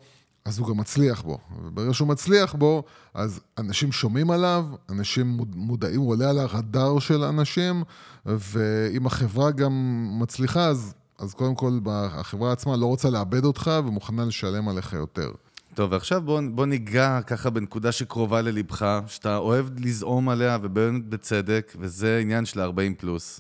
אז 0.48 0.60
הוא 0.60 0.68
גם 0.68 0.78
מצליח 0.78 1.22
בו. 1.22 1.38
וברגע 1.64 1.94
שהוא 1.94 2.08
מצליח 2.08 2.56
בו, 2.56 2.84
אז 3.14 3.40
אנשים 3.58 3.92
שומעים 3.92 4.32
עליו, 4.32 4.66
אנשים 4.90 5.40
מודעים, 5.56 6.00
הוא 6.00 6.10
עולה 6.10 6.30
על 6.30 6.40
הרדאר 6.40 7.00
של 7.00 7.24
אנשים, 7.24 7.84
ואם 8.26 9.06
החברה 9.06 9.52
גם 9.52 10.06
מצליחה, 10.20 10.66
אז, 10.66 10.94
אז 11.20 11.34
קודם 11.34 11.56
כל 11.56 11.80
החברה 11.88 12.52
עצמה 12.52 12.76
לא 12.76 12.86
רוצה 12.86 13.10
לאבד 13.10 13.46
אותך 13.46 13.72
ומוכנה 13.86 14.26
לשלם 14.26 14.70
עליך 14.70 14.94
יותר. 14.94 15.32
טוב, 15.74 15.92
ועכשיו 15.92 16.22
בוא, 16.22 16.42
בוא 16.52 16.66
ניגע 16.66 17.20
ככה 17.28 17.50
בנקודה 17.50 17.92
שקרובה 17.92 18.42
ללבך, 18.42 19.00
שאתה 19.08 19.38
אוהב 19.38 19.66
לזעום 19.80 20.30
עליה, 20.30 20.58
ובאמת 20.62 21.06
בצדק, 21.06 21.74
וזה 21.80 22.20
עניין 22.22 22.46
של 22.46 22.60
40 22.60 22.96
פלוס. 22.96 23.40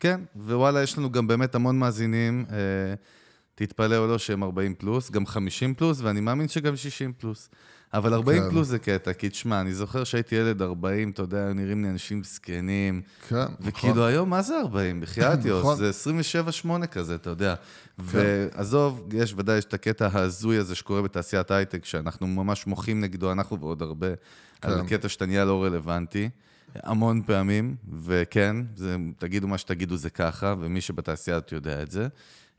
כן, 0.00 0.20
ווואלה, 0.36 0.82
יש 0.82 0.98
לנו 0.98 1.10
גם 1.12 1.26
באמת 1.26 1.54
המון 1.54 1.78
מאזינים, 1.78 2.44
אה, 2.50 2.56
תתפלא 3.66 3.96
או 3.96 4.06
לא, 4.06 4.18
שהם 4.18 4.42
40 4.42 4.74
פלוס, 4.74 5.10
גם 5.10 5.26
50 5.26 5.74
פלוס, 5.74 6.00
ואני 6.00 6.20
מאמין 6.20 6.48
שגם 6.48 6.76
60 6.76 7.12
פלוס. 7.18 7.48
אבל 7.94 8.14
40 8.14 8.42
כן. 8.42 8.50
פלוס 8.50 8.68
זה 8.68 8.78
קטע, 8.78 9.12
כי 9.12 9.28
תשמע, 9.28 9.60
אני 9.60 9.74
זוכר 9.74 10.04
שהייתי 10.04 10.34
ילד 10.34 10.62
40, 10.62 11.10
אתה 11.10 11.22
יודע, 11.22 11.52
נראים 11.52 11.84
לי 11.84 11.90
אנשים 11.90 12.24
זקנים. 12.24 13.02
כן, 13.28 13.36
נכון. 13.36 13.54
וכאילו 13.60 14.06
היום, 14.06 14.30
מה 14.30 14.42
זה 14.42 14.60
40? 14.60 15.00
בחייאת 15.00 15.44
יוס, 15.44 15.60
נכון. 15.60 15.76
זה 15.76 15.90
27-8 16.82 16.86
כזה, 16.86 17.14
אתה 17.14 17.30
יודע. 17.30 17.54
כן. 17.54 17.62
ועזוב, 17.98 19.08
יש 19.12 19.34
ודאי, 19.36 19.58
יש 19.58 19.64
את 19.64 19.74
הקטע 19.74 20.08
ההזוי 20.12 20.56
הזה 20.56 20.74
שקורה 20.74 21.02
בתעשיית 21.02 21.50
הייטק, 21.50 21.84
שאנחנו 21.84 22.26
ממש 22.26 22.66
מוחים 22.66 23.00
נגדו, 23.00 23.32
אנחנו 23.32 23.60
ועוד 23.60 23.82
הרבה, 23.82 24.08
כן. 24.60 24.68
על 24.68 24.88
קטע 24.88 25.08
שאתה 25.08 25.26
נהיה 25.26 25.44
לא 25.44 25.64
רלוונטי. 25.64 26.28
המון 26.74 27.22
פעמים, 27.22 27.76
וכן, 28.02 28.56
זה, 28.76 28.96
תגידו 29.18 29.48
מה 29.48 29.58
שתגידו 29.58 29.96
זה 29.96 30.10
ככה, 30.10 30.54
ומי 30.60 30.80
שבתעשייה 30.80 31.36
הזאת 31.36 31.52
יודע 31.52 31.82
את 31.82 31.90
זה. 31.90 32.08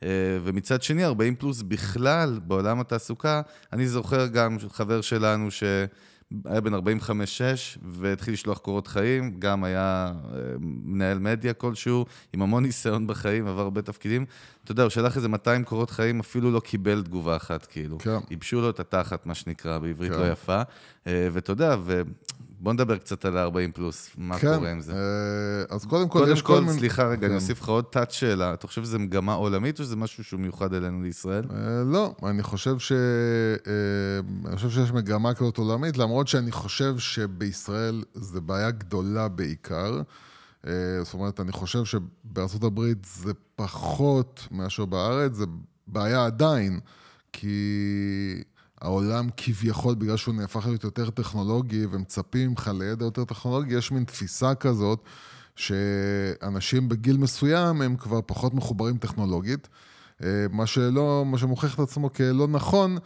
אה, 0.04 0.10
ומצד 0.44 0.84
שני, 0.84 1.06
40 1.06 1.36
פלוס 1.36 1.62
בכלל, 1.62 2.40
בעולם 2.48 2.80
התעסוקה, 2.80 3.42
אני 3.74 3.88
זוכר 3.88 4.28
גם 4.28 4.58
חבר 4.72 5.02
שלנו 5.02 5.52
שהיה 5.52 6.62
בן 6.64 6.74
45-6 6.74 6.80
והתחיל 7.82 8.34
לשלוח 8.34 8.58
קורות 8.58 8.88
חיים, 8.88 9.40
גם 9.40 9.64
היה 9.64 10.12
אה, 10.34 10.40
מנהל 10.60 11.20
מדיה 11.20 11.54
כלשהו, 11.54 12.06
עם 12.34 12.42
המון 12.42 12.64
ניסיון 12.64 13.08
בחיים, 13.08 13.48
עבר 13.48 13.62
הרבה 13.62 13.82
תפקידים. 13.82 14.26
אתה 14.64 14.72
יודע, 14.72 14.84
הוא 14.84 14.90
שלח 14.90 15.18
איזה 15.18 15.30
200 15.30 15.64
קורות 15.64 15.90
חיים, 15.90 16.20
אפילו 16.20 16.52
לא 16.52 16.60
קיבל 16.60 17.04
תגובה 17.04 17.36
אחת, 17.36 17.66
כאילו. 17.66 17.98
כן. 17.98 18.18
ייבשו 18.30 18.62
לו 18.62 18.70
את 18.70 18.80
התחת, 18.80 19.26
מה 19.26 19.36
שנקרא, 19.36 19.78
בעברית 19.78 20.12
כן. 20.12 20.20
לא 20.20 20.32
יפה. 20.32 20.62
אה, 21.08 21.28
ואתה 21.32 21.52
יודע, 21.52 21.76
בוא 22.64 22.74
נדבר 22.74 22.98
קצת 22.98 23.26
על 23.26 23.38
ה-40 23.38 23.72
פלוס, 23.74 24.10
מה 24.18 24.40
כן, 24.40 24.56
קורה 24.56 24.72
עם 24.72 24.82
זה. 24.82 24.94
אה, 24.94 25.76
אז 25.76 25.86
קודם 25.86 26.10
כל, 26.10 26.20
קודם 26.20 26.34
יש 26.34 26.42
כל... 26.42 26.64
כל, 26.66 26.74
סליחה 26.74 27.04
רגע, 27.04 27.22
כן. 27.22 27.26
אני 27.26 27.36
אוסיף 27.36 27.62
לך 27.62 27.68
עוד 27.68 27.86
תת 27.90 28.12
שאלה. 28.12 28.54
אתה 28.54 28.68
חושב 28.68 28.84
שזו 28.84 29.00
מגמה 29.00 29.34
עולמית 29.34 29.80
או 29.80 29.84
שזה 29.84 29.96
משהו 29.96 30.24
שהוא 30.24 30.40
מיוחד 30.40 30.74
אלינו 30.74 31.02
לישראל? 31.02 31.44
אה, 31.52 31.84
לא, 31.86 32.16
אני 32.24 32.44
חושב 32.44 32.80
ש... 32.80 32.92
אה, 32.92 34.48
אני 34.48 34.56
חושב 34.56 34.70
שיש 34.70 34.92
מגמה 34.92 35.34
כזאת 35.34 35.58
עולמית, 35.58 35.98
למרות 35.98 36.28
שאני 36.28 36.52
חושב 36.52 36.98
שבישראל 36.98 38.04
זו 38.14 38.42
בעיה 38.42 38.72
גדולה 38.72 39.28
בעיקר. 39.28 40.02
זאת 41.04 41.14
אומרת, 41.14 41.40
אני 41.40 41.52
חושב 41.52 41.84
שבארצות 41.86 42.64
הברית 42.64 43.06
זה 43.06 43.32
פחות 43.56 44.48
מאשר 44.52 44.86
בארץ, 44.86 45.34
זה 45.34 45.46
בעיה 45.88 46.26
עדיין, 46.26 46.80
כי... 47.34 48.44
העולם 48.84 49.30
כביכול, 49.38 49.96
בגלל 49.96 50.18
שהוא 50.18 50.36
נהפך 50.36 50.66
להיות 50.66 50.84
יותר 50.84 51.10
טכנולוגי 51.10 51.86
ומצפים 51.92 52.50
ממך 52.50 52.72
לידע 52.80 53.06
יותר 53.06 53.26
טכנולוגי, 53.26 53.76
יש 53.76 53.92
מין 53.92 54.04
תפיסה 54.04 54.56
כזאת 54.56 55.00
שאנשים 55.56 56.90
בגיל 56.90 57.18
מסוים 57.18 57.82
הם 57.82 57.96
כבר 57.96 58.20
פחות 58.26 58.54
מחוברים 58.54 58.98
טכנולוגית, 58.98 59.68
אה, 60.24 60.46
מה 60.52 60.66
שלא, 60.66 61.24
מה 61.26 61.38
שמוכיח 61.38 61.74
את 61.76 61.80
עצמו 61.80 62.14
כלא 62.14 62.48
נכון, 62.48 62.98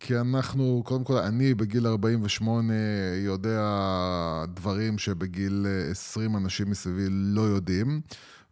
כי 0.00 0.18
אנחנו, 0.18 0.82
קודם 0.84 1.04
כל, 1.04 1.16
אני 1.16 1.54
בגיל 1.54 1.86
48 1.86 2.74
יודע 3.16 3.62
דברים 4.54 4.98
שבגיל 4.98 5.66
20 5.90 6.36
אנשים 6.36 6.70
מסביבי 6.70 7.06
לא 7.10 7.40
יודעים, 7.40 8.00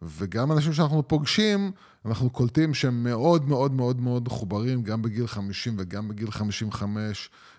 וגם 0.01 0.51
אנשים 0.51 0.73
שאנחנו 0.73 1.07
פוגשים, 1.07 1.71
אנחנו 2.05 2.29
קולטים 2.29 2.73
שהם 2.73 3.03
מאוד 3.03 3.49
מאוד 3.49 3.71
מאוד 3.71 3.99
מאוד 3.99 4.25
מחוברים, 4.25 4.83
גם 4.83 5.01
בגיל 5.01 5.27
50 5.27 5.75
וגם 5.77 6.07
בגיל 6.07 6.31
55, 6.31 7.29
אה, 7.33 7.54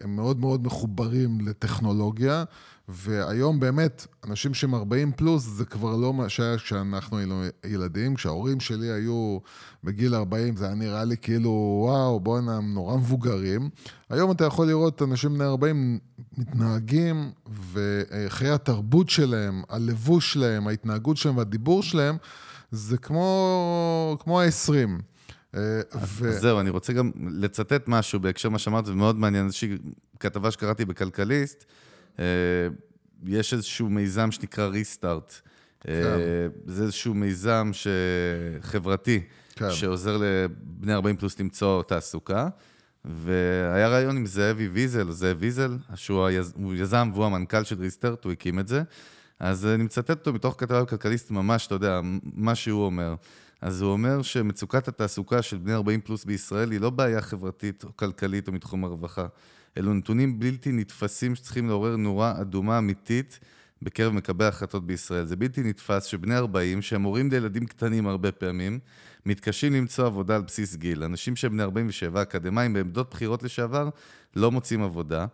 הם 0.00 0.16
מאוד 0.16 0.40
מאוד 0.40 0.66
מחוברים 0.66 1.40
לטכנולוגיה, 1.40 2.44
והיום 2.88 3.60
באמת, 3.60 4.06
אנשים 4.24 4.54
שהם 4.54 4.74
40 4.74 5.12
פלוס, 5.12 5.42
זה 5.42 5.64
כבר 5.64 5.96
לא 5.96 6.14
מה 6.14 6.28
שהיה 6.28 6.56
כשאנחנו 6.56 7.18
היינו 7.18 7.42
ילדים, 7.66 8.14
כשההורים 8.14 8.60
שלי 8.60 8.90
היו 8.90 9.38
בגיל 9.84 10.14
40, 10.14 10.56
זה 10.56 10.66
היה 10.66 10.74
נראה 10.74 11.04
לי 11.04 11.16
כאילו, 11.16 11.80
וואו, 11.84 12.20
בואנה, 12.20 12.56
הם 12.56 12.74
נורא 12.74 12.96
מבוגרים. 12.96 13.70
היום 14.10 14.30
אתה 14.30 14.44
יכול 14.44 14.66
לראות 14.66 15.02
אנשים 15.02 15.34
בני 15.34 15.44
40 15.44 15.98
מתנהגים, 16.38 17.30
וחיי 17.72 18.50
התרבות 18.50 19.10
שלהם, 19.10 19.62
הלבוש 19.68 20.32
שלהם, 20.32 20.68
ההתנהגות 20.68 21.16
שלהם 21.16 21.36
והדיבור 21.36 21.82
שלהם, 21.82 22.16
זה 22.70 22.98
כמו, 22.98 24.16
כמו 24.20 24.40
ה-20. 24.40 25.02
אה, 25.56 25.80
ו... 26.02 26.28
אז 26.28 26.40
זהו, 26.40 26.60
אני 26.60 26.70
רוצה 26.70 26.92
גם 26.92 27.10
לצטט 27.32 27.88
משהו 27.88 28.20
בהקשר 28.20 28.48
מה 28.48 28.58
שאמרת, 28.58 28.86
זה 28.86 28.92
מאוד 28.92 29.18
מעניין, 29.18 29.44
איזושהי 29.44 29.78
כתבה 30.20 30.50
שקראתי 30.50 30.84
בכלכליסט, 30.84 31.64
אה, 32.18 32.24
יש 33.26 33.52
איזשהו 33.52 33.90
מיזם 33.90 34.30
שנקרא 34.30 34.66
ריסטארט. 34.66 35.34
כן. 35.80 35.92
זה 36.66 36.82
איזשהו 36.82 37.14
מיזם 37.14 37.70
חברתי, 38.60 39.20
כן. 39.56 39.70
שעוזר 39.70 40.16
לבני 40.16 40.94
40 40.94 41.16
פלוס 41.16 41.40
למצוא 41.40 41.82
תעסוקה. 41.82 42.48
והיה 43.04 43.88
רעיון 43.88 44.16
עם 44.16 44.26
זאבי 44.26 44.68
ויזל, 44.68 45.10
זאב 45.10 45.36
ויזל, 45.40 45.76
שהוא 45.94 46.26
היז... 46.26 46.54
יזם 46.74 47.10
והוא 47.14 47.24
המנכ"ל 47.24 47.64
של 47.64 47.80
ריסטארט, 47.80 48.24
הוא 48.24 48.32
הקים 48.32 48.58
את 48.58 48.68
זה. 48.68 48.82
אז 49.40 49.66
אני 49.66 49.82
מצטט 49.82 50.10
אותו 50.10 50.32
מתוך 50.32 50.54
כתבה 50.58 50.82
בכלכליסט 50.82 51.30
ממש, 51.30 51.66
אתה 51.66 51.74
יודע, 51.74 52.00
מה 52.22 52.54
שהוא 52.54 52.86
אומר. 52.86 53.14
אז 53.64 53.82
הוא 53.82 53.92
אומר 53.92 54.22
שמצוקת 54.22 54.88
התעסוקה 54.88 55.42
של 55.42 55.58
בני 55.58 55.74
40 55.74 56.00
פלוס 56.00 56.24
בישראל 56.24 56.70
היא 56.70 56.80
לא 56.80 56.90
בעיה 56.90 57.20
חברתית 57.20 57.84
או 57.84 57.96
כלכלית 57.96 58.48
או 58.48 58.52
מתחום 58.52 58.84
הרווחה. 58.84 59.26
אלו 59.78 59.94
נתונים 59.94 60.38
בלתי 60.38 60.72
נתפסים 60.72 61.34
שצריכים 61.34 61.68
לעורר 61.68 61.96
נורה 61.96 62.40
אדומה 62.40 62.78
אמיתית 62.78 63.38
בקרב 63.82 64.12
מקבלי 64.12 64.46
ההחלטות 64.46 64.86
בישראל. 64.86 65.24
זה 65.24 65.36
בלתי 65.36 65.62
נתפס 65.62 66.04
שבני 66.04 66.36
40, 66.36 66.82
שהם 66.82 67.02
הורים 67.02 67.30
לילדים 67.30 67.66
קטנים 67.66 68.06
הרבה 68.06 68.32
פעמים, 68.32 68.78
מתקשים 69.26 69.72
למצוא 69.72 70.06
עבודה 70.06 70.36
על 70.36 70.42
בסיס 70.42 70.76
גיל. 70.76 71.04
אנשים 71.04 71.36
שהם 71.36 71.52
בני 71.52 71.62
47, 71.62 72.22
אקדמאים 72.22 72.72
בעמדות 72.72 73.10
בחירות 73.10 73.42
לשעבר, 73.42 73.88
לא 74.36 74.50
מוצאים 74.50 74.82
עבודה. 74.82 75.26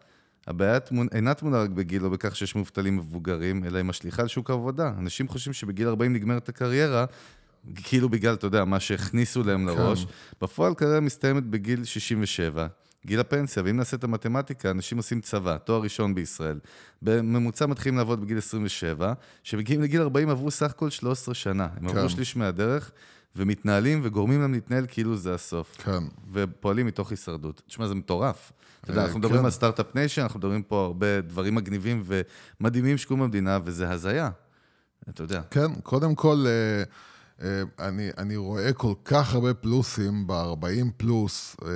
הבעיה 0.46 0.80
תמונ... 0.80 1.06
אינה 1.12 1.34
טמונה 1.34 1.62
רק 1.62 1.70
בגיל 1.70 2.04
או 2.04 2.10
בכך 2.10 2.36
שיש 2.36 2.54
מובטלים 2.54 2.96
מבוגרים, 2.96 3.64
אלא 3.64 3.76
היא 3.76 3.84
משליכה 3.84 4.22
על 4.22 4.28
שוק 4.28 4.50
העבודה. 4.50 4.92
אנשים 4.98 5.28
חושבים 5.28 5.52
שבגיל 5.52 5.88
40 5.88 6.12
נגמרת 6.12 6.48
הקריירה, 6.48 7.04
כאילו 7.74 8.08
בגלל, 8.08 8.34
אתה 8.34 8.46
יודע, 8.46 8.64
מה 8.64 8.80
שהכניסו 8.80 9.42
להם 9.42 9.60
כן. 9.60 9.66
לראש. 9.66 10.06
בפועל 10.42 10.74
קריירה 10.74 11.00
מסתיימת 11.00 11.42
בגיל 11.42 11.84
67, 11.84 12.66
גיל 13.06 13.20
הפנסיה, 13.20 13.62
ואם 13.66 13.76
נעשה 13.76 13.96
את 13.96 14.04
המתמטיקה, 14.04 14.70
אנשים 14.70 14.98
עושים 14.98 15.20
צבא, 15.20 15.56
תואר 15.56 15.82
ראשון 15.82 16.14
בישראל. 16.14 16.58
בממוצע 17.02 17.66
מתחילים 17.66 17.98
לעבוד 17.98 18.20
בגיל 18.20 18.38
27, 18.38 19.12
שמגיעים 19.42 19.82
לגיל 19.82 20.00
40 20.00 20.28
עברו 20.28 20.50
סך 20.50 20.70
הכל 20.70 20.90
13 20.90 21.34
שנה. 21.34 21.68
הם 21.76 21.88
כן. 21.88 21.96
עברו 21.96 22.10
שליש 22.10 22.36
מהדרך. 22.36 22.90
ומתנהלים 23.36 24.00
וגורמים 24.02 24.40
להם 24.40 24.52
להתנהל 24.52 24.84
כאילו 24.88 25.16
זה 25.16 25.34
הסוף. 25.34 25.76
כן. 25.76 26.02
ופועלים 26.32 26.86
מתוך 26.86 27.10
הישרדות. 27.10 27.62
תשמע, 27.66 27.86
זה 27.86 27.94
מטורף. 27.94 28.52
אתה 28.80 28.90
יודע, 28.90 29.04
אנחנו 29.04 29.18
מדברים 29.18 29.38
כן. 29.38 29.44
על 29.44 29.50
start-up 29.50 29.94
nation, 29.94 30.22
אנחנו 30.22 30.38
מדברים 30.38 30.62
פה 30.62 30.84
הרבה 30.84 31.20
דברים 31.20 31.54
מגניבים 31.54 32.04
ומדהימים 32.60 32.98
שקורים 32.98 33.22
במדינה, 33.22 33.58
וזה 33.64 33.90
הזיה. 33.90 34.30
אתה 35.08 35.22
יודע. 35.22 35.40
כן, 35.50 35.74
קודם 35.82 36.14
כל, 36.14 36.44
אה, 36.46 36.50
אה, 36.50 36.82
אני, 37.78 38.10
אני 38.18 38.36
רואה 38.36 38.72
כל 38.72 38.94
כך 39.04 39.34
הרבה 39.34 39.54
פלוסים 39.54 40.26
ב-40 40.26 40.90
פלוס, 40.96 41.56
אה, 41.62 41.68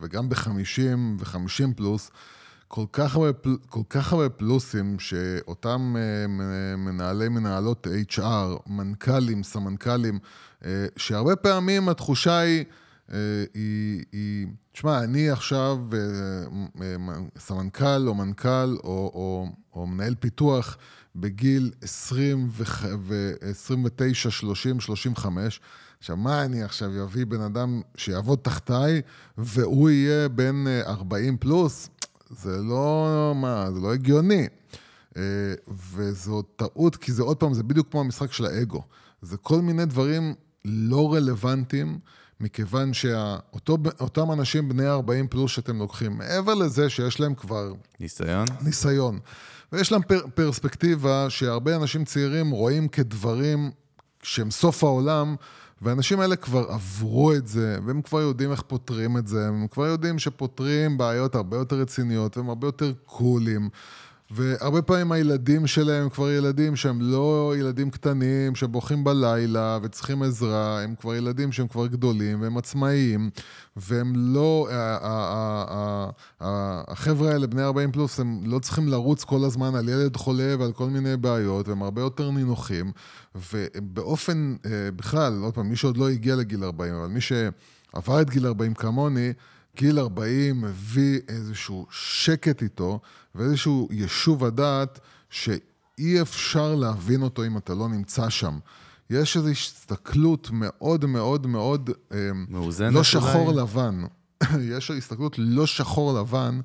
וגם 0.00 0.28
ב-50 0.28 0.80
ו-50 1.18 1.74
פלוס, 1.76 2.10
כל 2.68 2.84
כך, 2.92 3.14
הרבה, 3.14 3.28
כל 3.68 3.82
כך 3.88 4.12
הרבה 4.12 4.28
פלוסים 4.28 4.98
שאותם 4.98 5.94
מנהלי 6.78 7.28
מנהלות 7.28 7.86
HR, 8.10 8.70
מנכ"לים, 8.70 9.42
סמנכ"לים, 9.42 10.18
שהרבה 10.96 11.36
פעמים 11.36 11.88
התחושה 11.88 12.38
היא... 12.38 12.64
אה, 13.12 13.44
היא, 13.54 14.04
היא, 14.12 14.46
תשמע, 14.72 15.04
אני 15.04 15.30
עכשיו 15.30 15.78
אה, 15.92 15.98
אה, 16.82 16.96
סמנכ"ל 17.38 18.08
או 18.08 18.14
מנכ"ל 18.14 18.76
או, 18.84 19.10
או, 19.14 19.46
או 19.74 19.86
מנהל 19.86 20.14
פיתוח 20.14 20.76
בגיל 21.16 21.70
20 21.82 22.48
ו-29, 22.52 24.30
30, 24.30 24.80
35. 24.80 25.60
עכשיו, 25.98 26.16
מה 26.16 26.44
אני 26.44 26.62
עכשיו 26.62 27.02
אביא 27.02 27.26
בן 27.26 27.40
אדם 27.40 27.80
שיעבוד 27.96 28.38
תחתיי 28.42 29.02
והוא 29.38 29.90
יהיה 29.90 30.28
בן 30.28 30.64
40 30.86 31.36
פלוס? 31.36 31.88
זה 32.30 32.56
לא, 32.62 33.32
מה, 33.36 33.70
זה 33.74 33.80
לא 33.80 33.94
הגיוני. 33.94 34.48
וזו 35.92 36.42
טעות, 36.42 36.96
כי 36.96 37.12
זה 37.12 37.22
עוד 37.22 37.36
פעם, 37.36 37.54
זה 37.54 37.62
בדיוק 37.62 37.90
כמו 37.90 38.00
המשחק 38.00 38.32
של 38.32 38.44
האגו. 38.44 38.82
זה 39.22 39.36
כל 39.36 39.60
מיני 39.60 39.84
דברים 39.84 40.34
לא 40.64 41.14
רלוונטיים. 41.14 41.98
מכיוון 42.40 42.92
שאותם 42.94 44.32
אנשים 44.32 44.68
בני 44.68 44.86
40 44.86 45.28
פלוס 45.28 45.52
שאתם 45.52 45.78
לוקחים, 45.78 46.18
מעבר 46.18 46.54
לזה 46.54 46.90
שיש 46.90 47.20
להם 47.20 47.34
כבר... 47.34 47.72
ניסיון? 48.00 48.46
ניסיון. 48.62 49.18
ויש 49.72 49.92
להם 49.92 50.02
פר, 50.02 50.20
פרספקטיבה 50.34 51.26
שהרבה 51.30 51.76
אנשים 51.76 52.04
צעירים 52.04 52.50
רואים 52.50 52.88
כדברים 52.88 53.70
שהם 54.22 54.50
סוף 54.50 54.84
העולם, 54.84 55.36
והאנשים 55.82 56.20
האלה 56.20 56.36
כבר 56.36 56.70
עברו 56.70 57.32
את 57.32 57.46
זה, 57.46 57.78
והם 57.86 58.02
כבר 58.02 58.20
יודעים 58.20 58.52
איך 58.52 58.62
פותרים 58.62 59.18
את 59.18 59.26
זה, 59.26 59.48
הם 59.48 59.66
כבר 59.70 59.86
יודעים 59.86 60.18
שפותרים 60.18 60.98
בעיות 60.98 61.34
הרבה 61.34 61.56
יותר 61.56 61.76
רציניות, 61.76 62.36
והם 62.36 62.48
הרבה 62.48 62.66
יותר 62.68 62.92
קולים. 63.06 63.68
והרבה 64.34 64.82
פעמים 64.82 65.12
הילדים 65.12 65.66
שלהם 65.66 66.08
כבר 66.08 66.30
ילדים 66.30 66.76
שהם 66.76 67.00
לא 67.00 67.54
ילדים 67.58 67.90
קטנים, 67.90 68.54
שבוכים 68.54 69.04
בלילה 69.04 69.78
וצריכים 69.82 70.22
עזרה, 70.22 70.82
הם 70.82 70.94
כבר 70.94 71.14
ילדים 71.14 71.52
שהם 71.52 71.68
כבר 71.68 71.86
גדולים 71.86 72.42
והם 72.42 72.56
עצמאיים, 72.58 73.30
והם 73.76 74.12
לא, 74.16 74.68
החבר'ה 76.40 77.32
האלה, 77.32 77.46
בני 77.46 77.62
40 77.62 77.92
פלוס, 77.92 78.20
הם 78.20 78.40
לא 78.44 78.58
צריכים 78.58 78.88
לרוץ 78.88 79.24
כל 79.24 79.44
הזמן 79.44 79.74
על 79.74 79.88
ילד 79.88 80.16
חולה 80.16 80.54
ועל 80.58 80.72
כל 80.72 80.90
מיני 80.90 81.16
בעיות, 81.16 81.68
והם 81.68 81.82
הרבה 81.82 82.00
יותר 82.00 82.30
נינוחים, 82.30 82.92
ובאופן, 83.34 84.56
אה, 84.66 84.90
בכלל, 84.96 85.40
עוד 85.42 85.54
פעם, 85.54 85.68
מי 85.68 85.76
שעוד 85.76 85.96
לא 85.96 86.08
הגיע 86.08 86.36
לגיל 86.36 86.64
40, 86.64 86.94
אבל 86.94 87.08
מי 87.08 87.20
שעבר 87.20 88.20
את 88.20 88.30
גיל 88.30 88.46
40 88.46 88.74
כמוני, 88.74 89.32
גיל 89.76 89.98
40 89.98 90.60
מביא 90.60 91.20
איזשהו 91.28 91.86
שקט 91.90 92.62
איתו 92.62 93.00
ואיזשהו 93.34 93.88
יישוב 93.90 94.44
הדעת 94.44 95.00
שאי 95.30 96.22
אפשר 96.22 96.74
להבין 96.74 97.22
אותו 97.22 97.46
אם 97.46 97.56
אתה 97.56 97.74
לא 97.74 97.88
נמצא 97.88 98.28
שם. 98.30 98.58
יש 99.10 99.36
איזו 99.36 99.48
הסתכלות 99.48 100.50
מאוד 100.52 101.06
מאוד 101.06 101.46
מאוד... 101.46 101.90
אה, 102.12 102.30
מאוזנת 102.48 102.94
לא 102.94 103.02
שחור 103.02 103.48
אולי. 103.48 103.62
לבן. 103.62 104.04
יש 104.76 104.90
הסתכלות 104.90 105.34
לא 105.38 105.66
שחור 105.66 106.20
לבן, 106.20 106.60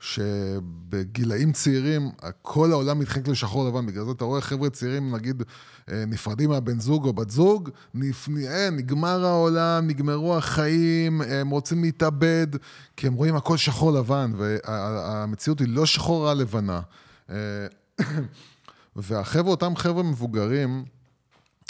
שבגילאים 0.00 1.52
צעירים, 1.52 2.10
כל 2.42 2.72
העולם 2.72 2.98
מתחלק 2.98 3.28
לשחור 3.28 3.68
לבן. 3.68 3.86
בגלל 3.86 4.04
זה 4.04 4.10
אתה 4.10 4.24
רואה 4.24 4.40
חבר'ה 4.40 4.70
צעירים, 4.70 5.14
נגיד, 5.14 5.42
אה, 5.90 6.04
נפרדים 6.06 6.50
מהבן 6.50 6.80
זוג 6.80 7.06
או 7.06 7.12
בת 7.12 7.30
זוג, 7.30 7.70
נפ... 7.94 8.28
אה, 8.46 8.70
נגמר 8.70 9.24
העולם, 9.24 9.86
נגמרו 9.86 10.36
החיים, 10.36 11.22
הם 11.22 11.50
רוצים 11.50 11.82
להתאבד, 11.82 12.46
כי 12.96 13.06
הם 13.06 13.14
רואים 13.14 13.36
הכל 13.36 13.56
שחור 13.56 13.92
לבן, 13.92 14.32
והמציאות 14.36 15.58
היא 15.60 15.68
לא 15.68 15.86
שחורה 15.86 16.34
לבנה. 16.34 16.80
אה, 17.30 17.36
והחבר'ה, 18.96 19.50
אותם 19.50 19.76
חבר'ה 19.76 20.02
מבוגרים, 20.02 20.84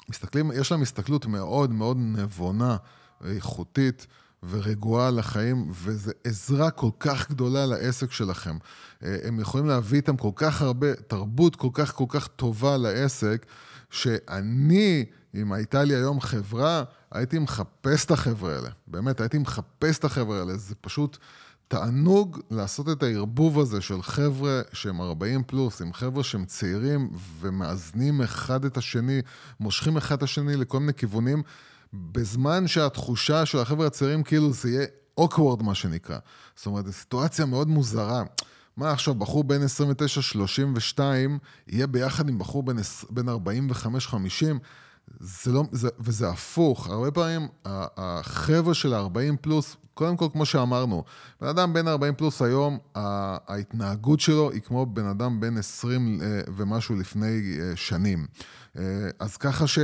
מסתכלים, 0.08 0.50
יש 0.54 0.72
להם 0.72 0.82
הסתכלות 0.82 1.26
מאוד 1.26 1.70
מאוד 1.70 1.96
נבונה, 1.96 2.76
איכותית. 3.24 4.06
ורגועה 4.42 5.10
לחיים, 5.10 5.70
וזו 5.70 6.10
עזרה 6.24 6.70
כל 6.70 6.90
כך 7.00 7.30
גדולה 7.30 7.66
לעסק 7.66 8.12
שלכם. 8.12 8.56
אה, 9.02 9.16
הם 9.24 9.40
יכולים 9.40 9.66
להביא 9.66 9.96
איתם 9.96 10.16
כל 10.16 10.30
כך 10.34 10.62
הרבה, 10.62 10.94
תרבות 10.94 11.56
כל 11.56 11.68
כך 11.72 11.94
כל 11.94 12.04
כך 12.08 12.26
טובה 12.26 12.76
לעסק, 12.76 13.46
שאני, 13.90 15.04
אם 15.34 15.52
הייתה 15.52 15.84
לי 15.84 15.94
היום 15.94 16.20
חברה, 16.20 16.82
הייתי 17.10 17.38
מחפש 17.38 18.04
את 18.04 18.10
החבר'ה 18.10 18.54
האלה. 18.54 18.68
באמת, 18.86 19.20
הייתי 19.20 19.38
מחפש 19.38 19.98
את 19.98 20.04
החבר'ה 20.04 20.38
האלה. 20.38 20.56
זה 20.56 20.74
פשוט 20.80 21.18
תענוג 21.68 22.40
לעשות 22.50 22.88
את 22.88 23.02
הערבוב 23.02 23.60
הזה 23.60 23.80
של 23.80 24.02
חבר'ה 24.02 24.60
שהם 24.72 25.00
40 25.00 25.42
פלוס, 25.42 25.82
עם 25.82 25.92
חבר'ה 25.92 26.24
שהם 26.24 26.44
צעירים 26.44 27.10
ומאזנים 27.40 28.22
אחד 28.22 28.64
את 28.64 28.76
השני, 28.76 29.20
מושכים 29.60 29.96
אחד 29.96 30.16
את 30.16 30.22
השני 30.22 30.56
לכל 30.56 30.80
מיני 30.80 30.94
כיוונים. 30.94 31.42
בזמן 31.92 32.66
שהתחושה 32.66 33.46
של 33.46 33.58
החבר'ה 33.58 33.86
הצעירים 33.86 34.22
כאילו 34.22 34.52
זה 34.52 34.70
יהיה 34.70 34.86
אוקוורד 35.18 35.62
מה 35.62 35.74
שנקרא. 35.74 36.18
זאת 36.56 36.66
אומרת, 36.66 36.86
זו 36.86 36.92
סיטואציה 36.92 37.46
מאוד 37.46 37.68
מוזרה. 37.68 38.22
מה 38.76 38.90
עכשיו, 38.90 39.14
בחור 39.14 39.44
בן 39.44 39.60
29-32 40.96 41.00
יהיה 41.68 41.86
ביחד 41.86 42.28
עם 42.28 42.38
בחור 42.38 42.62
בן, 42.62 42.76
בן 43.10 43.28
45-50? 43.28 43.32
זה 45.20 45.52
לא, 45.52 45.64
זה, 45.72 45.88
וזה 46.00 46.28
הפוך, 46.28 46.86
הרבה 46.86 47.10
פעמים 47.10 47.48
החבר'ה 47.64 48.74
של 48.74 48.94
ה-40 48.94 49.36
פלוס, 49.40 49.76
קודם 49.94 50.16
כל, 50.16 50.26
כמו 50.32 50.46
שאמרנו, 50.46 51.04
בן 51.40 51.46
אדם 51.46 51.72
בן 51.72 51.88
40 51.88 52.14
פלוס 52.14 52.42
היום, 52.42 52.78
ההתנהגות 52.94 54.20
שלו 54.20 54.50
היא 54.50 54.60
כמו 54.60 54.86
בן 54.86 55.06
אדם 55.06 55.40
בן 55.40 55.56
20 55.56 56.20
אה, 56.22 56.40
ומשהו 56.56 56.96
לפני 56.96 57.58
אה, 57.60 57.76
שנים. 57.76 58.26
אה, 58.78 58.82
אז 59.18 59.36
ככה 59.36 59.66
ש... 59.66 59.78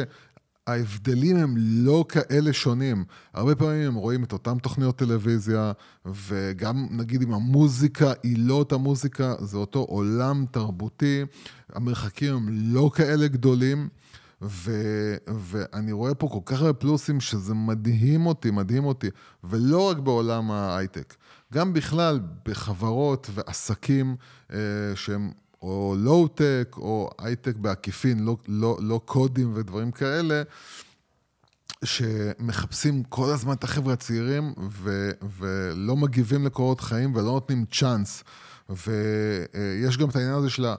ההבדלים 0.67 1.37
הם 1.37 1.55
לא 1.57 2.05
כאלה 2.09 2.53
שונים. 2.53 3.05
הרבה 3.35 3.55
פעמים 3.55 3.89
הם 3.89 3.95
רואים 3.95 4.25
את 4.25 4.33
אותן 4.33 4.59
תוכניות 4.59 4.97
טלוויזיה, 4.97 5.73
וגם 6.05 6.87
נגיד 6.91 7.23
אם 7.23 7.33
המוזיקה 7.33 8.13
היא 8.23 8.37
לא 8.39 8.55
אותה 8.55 8.77
מוזיקה, 8.77 9.35
זה 9.41 9.57
אותו 9.57 9.79
עולם 9.79 10.45
תרבותי, 10.51 11.23
המרחקים 11.73 12.35
הם 12.35 12.49
לא 12.51 12.91
כאלה 12.95 13.29
גדולים. 13.29 13.89
ו, 14.43 14.73
ואני 15.27 15.93
רואה 15.93 16.15
פה 16.15 16.29
כל 16.29 16.39
כך 16.45 16.61
הרבה 16.61 16.73
פלוסים 16.73 17.21
שזה 17.21 17.55
מדהים 17.55 18.27
אותי, 18.27 18.51
מדהים 18.51 18.85
אותי, 18.85 19.11
ולא 19.45 19.91
רק 19.91 19.99
בעולם 19.99 20.51
ההייטק, 20.51 21.15
גם 21.53 21.73
בכלל 21.73 22.21
בחברות 22.49 23.31
ועסקים 23.35 24.17
אה, 24.53 24.59
שהם 24.95 25.31
או 25.65 25.95
לואו-טק, 25.99 26.75
או 26.77 27.11
הייטק 27.19 27.57
בעקיפין, 27.57 28.25
לא, 28.25 28.37
לא, 28.49 28.79
לא 28.81 29.01
קודים 29.05 29.53
ודברים 29.55 29.91
כאלה, 29.91 30.43
שמחפשים 31.85 33.03
כל 33.03 33.31
הזמן 33.31 33.53
את 33.53 33.65
החבר'ה 33.65 33.93
הצעירים 33.93 34.55
ו, 34.71 35.11
ולא 35.39 35.97
מגיבים 35.97 36.47
לקורות 36.47 36.81
חיים 36.81 37.15
ולא 37.15 37.33
נותנים 37.33 37.65
צ'אנס. 37.73 38.25
ויש 38.69 39.99
גם 39.99 40.09
את 40.09 40.17
העניין 40.17 40.35
הזה 40.35 40.51
של 40.51 40.65
ה... 40.65 40.75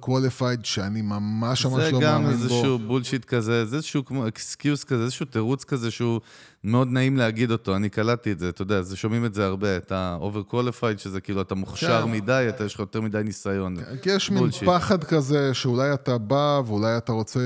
qualified, 0.00 0.64
שאני 0.64 1.02
ממש 1.02 1.66
ממש 1.66 1.92
לא 1.92 2.00
מאמין 2.00 2.00
בו. 2.00 2.00
זה 2.00 2.00
גם 2.00 2.26
איזשהו 2.26 2.78
בולשיט 2.78 3.24
כזה, 3.24 3.64
זה 3.66 3.76
איזשהו 3.76 4.04
כמו 4.04 4.28
excuse 4.28 4.84
כזה, 4.84 5.02
איזשהו 5.02 5.26
תירוץ 5.26 5.64
כזה 5.64 5.90
שהוא 5.90 6.20
מאוד 6.64 6.88
נעים 6.88 7.16
להגיד 7.16 7.50
אותו, 7.50 7.76
אני 7.76 7.88
קלטתי 7.88 8.32
את 8.32 8.38
זה, 8.38 8.48
אתה 8.48 8.62
יודע, 8.62 8.80
שומעים 8.94 9.24
את 9.24 9.34
זה 9.34 9.46
הרבה, 9.46 9.76
את 9.76 9.92
ה-over 9.92 10.52
qualified, 10.52 10.98
שזה 10.98 11.20
כאילו 11.20 11.40
אתה 11.40 11.54
מוכשר 11.54 12.02
כן. 12.04 12.10
מדי, 12.10 12.46
אתה 12.48 12.64
יש 12.64 12.74
לך 12.74 12.80
יותר 12.80 13.00
מדי 13.00 13.20
ניסיון. 13.24 13.76
כי 14.02 14.10
יש 14.10 14.30
מין 14.30 14.50
פחד 14.50 15.04
כזה, 15.04 15.54
שאולי 15.54 15.94
אתה 15.94 16.18
בא 16.18 16.60
ואולי 16.66 16.96
אתה 16.96 17.12
רוצה 17.12 17.40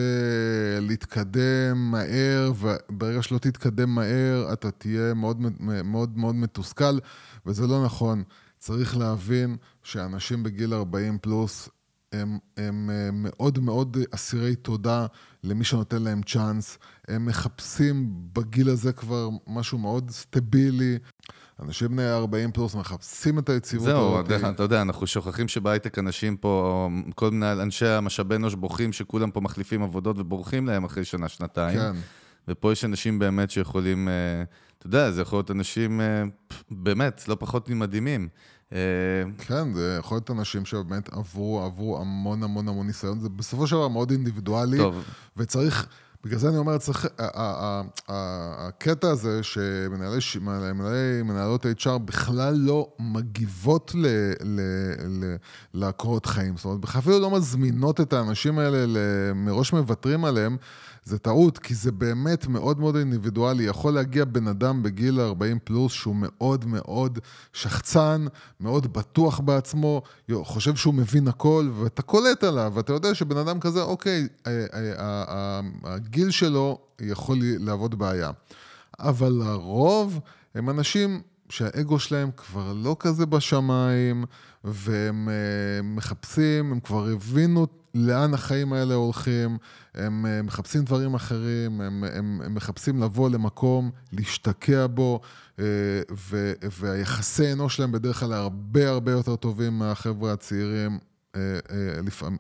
להתקדם 0.81 1.91
מהר, 1.91 2.53
וברגע 2.59 3.23
שלא 3.23 3.39
תתקדם 3.39 3.95
מהר, 3.95 4.53
אתה 4.53 4.71
תהיה 4.71 5.14
מאוד 5.14 5.37
מאוד 5.85 6.19
מאוד 6.19 6.35
מתוסכל, 6.35 6.99
וזה 7.47 7.67
לא 7.67 7.85
נכון. 7.85 8.23
צריך 8.59 8.97
להבין 8.97 9.57
שאנשים 9.83 10.43
בגיל 10.43 10.75
40 10.75 11.19
פלוס, 11.19 11.69
הם, 12.12 12.38
הם 12.57 12.90
אה, 12.92 13.11
מאוד 13.12 13.59
מאוד 13.59 13.96
אסירי 14.14 14.57
תודה 14.57 15.07
למי 15.44 15.64
שנותן 15.64 16.02
להם 16.02 16.22
צ'אנס. 16.22 16.78
הם 17.09 17.26
מחפשים 17.26 18.11
בגיל 18.32 18.68
הזה 18.68 18.92
כבר 18.92 19.28
משהו 19.46 19.78
מאוד 19.78 20.11
סטבילי. 20.11 20.98
אנשים 21.62 21.88
בני 21.88 22.11
40 22.11 22.52
פלוס 22.52 22.74
מחפשים 22.74 23.38
את 23.38 23.48
היציבות 23.48 23.88
הזאת. 23.88 24.26
זהו, 24.28 24.50
אתה 24.50 24.62
יודע, 24.62 24.82
אנחנו 24.82 25.07
שוכחים 25.07 25.48
שבהייטק 25.48 25.98
אנשים 25.98 26.36
פה, 26.36 26.88
כל 27.14 27.30
מיני 27.30 27.52
אנשי 27.52 27.86
המשאבי 27.86 28.34
אנוש 28.34 28.54
בוכים 28.54 28.92
שכולם 28.92 29.30
פה 29.30 29.40
מחליפים 29.40 29.82
עבודות 29.82 30.18
ובורחים 30.18 30.66
להם 30.66 30.84
אחרי 30.84 31.04
שנה, 31.04 31.28
שנתיים. 31.28 31.78
כן. 31.78 31.92
ופה 32.48 32.72
יש 32.72 32.84
אנשים 32.84 33.18
באמת 33.18 33.50
שיכולים, 33.50 34.09
אה, 34.09 34.44
אתה 34.78 34.86
יודע, 34.86 35.11
זה 35.11 35.22
יכול 35.22 35.36
להיות 35.36 35.50
אנשים 35.50 36.00
אה, 36.00 36.24
באמת 36.70 37.28
לא 37.28 37.36
פחות 37.40 37.68
ממדהימים. 37.70 38.28
אה, 38.73 38.79
כן, 39.39 39.73
זה 39.75 39.97
יכול 39.99 40.17
להיות 40.17 40.31
אנשים 40.31 40.64
שבאמת 40.64 41.12
עברו, 41.12 41.62
עברו 41.62 42.01
המון 42.01 42.43
המון 42.43 42.69
המון 42.69 42.87
ניסיון, 42.87 43.21
זה 43.21 43.29
בסופו 43.29 43.67
של 43.67 43.77
דבר 43.77 43.89
מאוד 43.89 44.11
אינדיבידואלי, 44.11 44.79
טוב. 44.79 45.05
וצריך, 45.37 45.87
בגלל 46.25 46.39
זה 46.39 46.49
אני 46.49 46.57
אומר, 46.57 46.79
צריך, 46.79 47.07
הקטע 48.09 49.11
הזה 49.11 49.43
שמנהלי, 49.43 50.19
מנהלי, 50.41 51.23
מנהלות 51.25 51.67
HR 51.67 51.99
בכלל 51.99 52.55
לא 52.55 52.93
מגיבות 52.99 53.93
ל, 53.95 54.07
ל, 54.43 54.61
ל, 55.09 55.37
לקורות 55.75 56.27
חיים, 56.27 56.57
זאת 56.57 56.64
אומרת, 56.64 56.81
בכלל 56.81 57.01
אפילו 57.01 57.19
לא 57.21 57.31
מזמינות 57.31 58.01
את 58.01 58.12
האנשים 58.12 58.59
האלה, 58.59 58.79
מראש 59.35 59.73
מוותרים 59.73 60.25
עליהם, 60.25 60.57
זה 61.07 61.18
טעות, 61.18 61.59
כי 61.59 61.74
זה 61.74 61.92
באמת 61.92 62.46
מאוד 62.46 62.80
מאוד 62.80 62.96
אינדיבידואלי. 62.96 63.64
יכול 63.64 63.94
להגיע 63.94 64.24
בן 64.24 64.48
אדם 64.48 64.82
בגיל 64.82 65.20
40 65.20 65.59
פלוס 65.64 65.92
שהוא 65.92 66.16
מאוד 66.18 66.64
מאוד 66.64 67.18
שחצן, 67.52 68.26
מאוד 68.61 68.92
בטוח 68.92 69.40
בעצמו, 69.40 70.02
חושב 70.42 70.76
שהוא 70.76 70.94
מבין 70.94 71.28
הכל, 71.28 71.70
ואתה 71.74 72.02
קולט 72.02 72.44
עליו, 72.44 72.72
ואתה 72.74 72.92
יודע 72.92 73.14
שבן 73.14 73.36
אדם 73.36 73.61
כזה, 73.61 73.82
אוקיי, 73.82 74.28
אה, 74.46 74.66
אה, 74.74 75.61
הגיל 75.84 76.30
שלו 76.30 76.78
יכול 77.00 77.38
לעבוד 77.40 77.98
בעיה. 77.98 78.30
אבל 78.98 79.32
לרוב 79.32 80.20
הם 80.54 80.70
אנשים 80.70 81.20
שהאגו 81.49 81.99
שלהם 81.99 82.30
כבר 82.36 82.72
לא 82.72 82.97
כזה 82.99 83.26
בשמיים, 83.26 84.24
והם 84.64 85.28
uh, 85.28 85.82
מחפשים, 85.82 86.72
הם 86.72 86.80
כבר 86.80 87.07
הבינו 87.09 87.66
לאן 87.94 88.34
החיים 88.34 88.72
האלה 88.72 88.94
הולכים, 88.94 89.59
הם 89.94 90.26
uh, 90.26 90.47
מחפשים 90.47 90.84
דברים 90.84 91.14
אחרים, 91.14 91.80
הם, 91.80 92.05
הם, 92.05 92.40
הם 92.44 92.55
מחפשים 92.55 93.03
לבוא 93.03 93.30
למקום, 93.30 93.90
להשתקע 94.12 94.86
בו, 94.86 95.20
uh, 95.57 95.61
ו, 96.12 96.53
והיחסי 96.80 97.53
אנוש 97.53 97.76
שלהם 97.76 97.92
בדרך 97.92 98.20
כלל 98.20 98.32
הרבה 98.32 98.88
הרבה 98.88 99.12
יותר 99.12 99.36
טובים 99.36 99.78
מהחבר'ה 99.78 100.32
הצעירים. 100.32 100.99
לפעמים, 102.07 102.38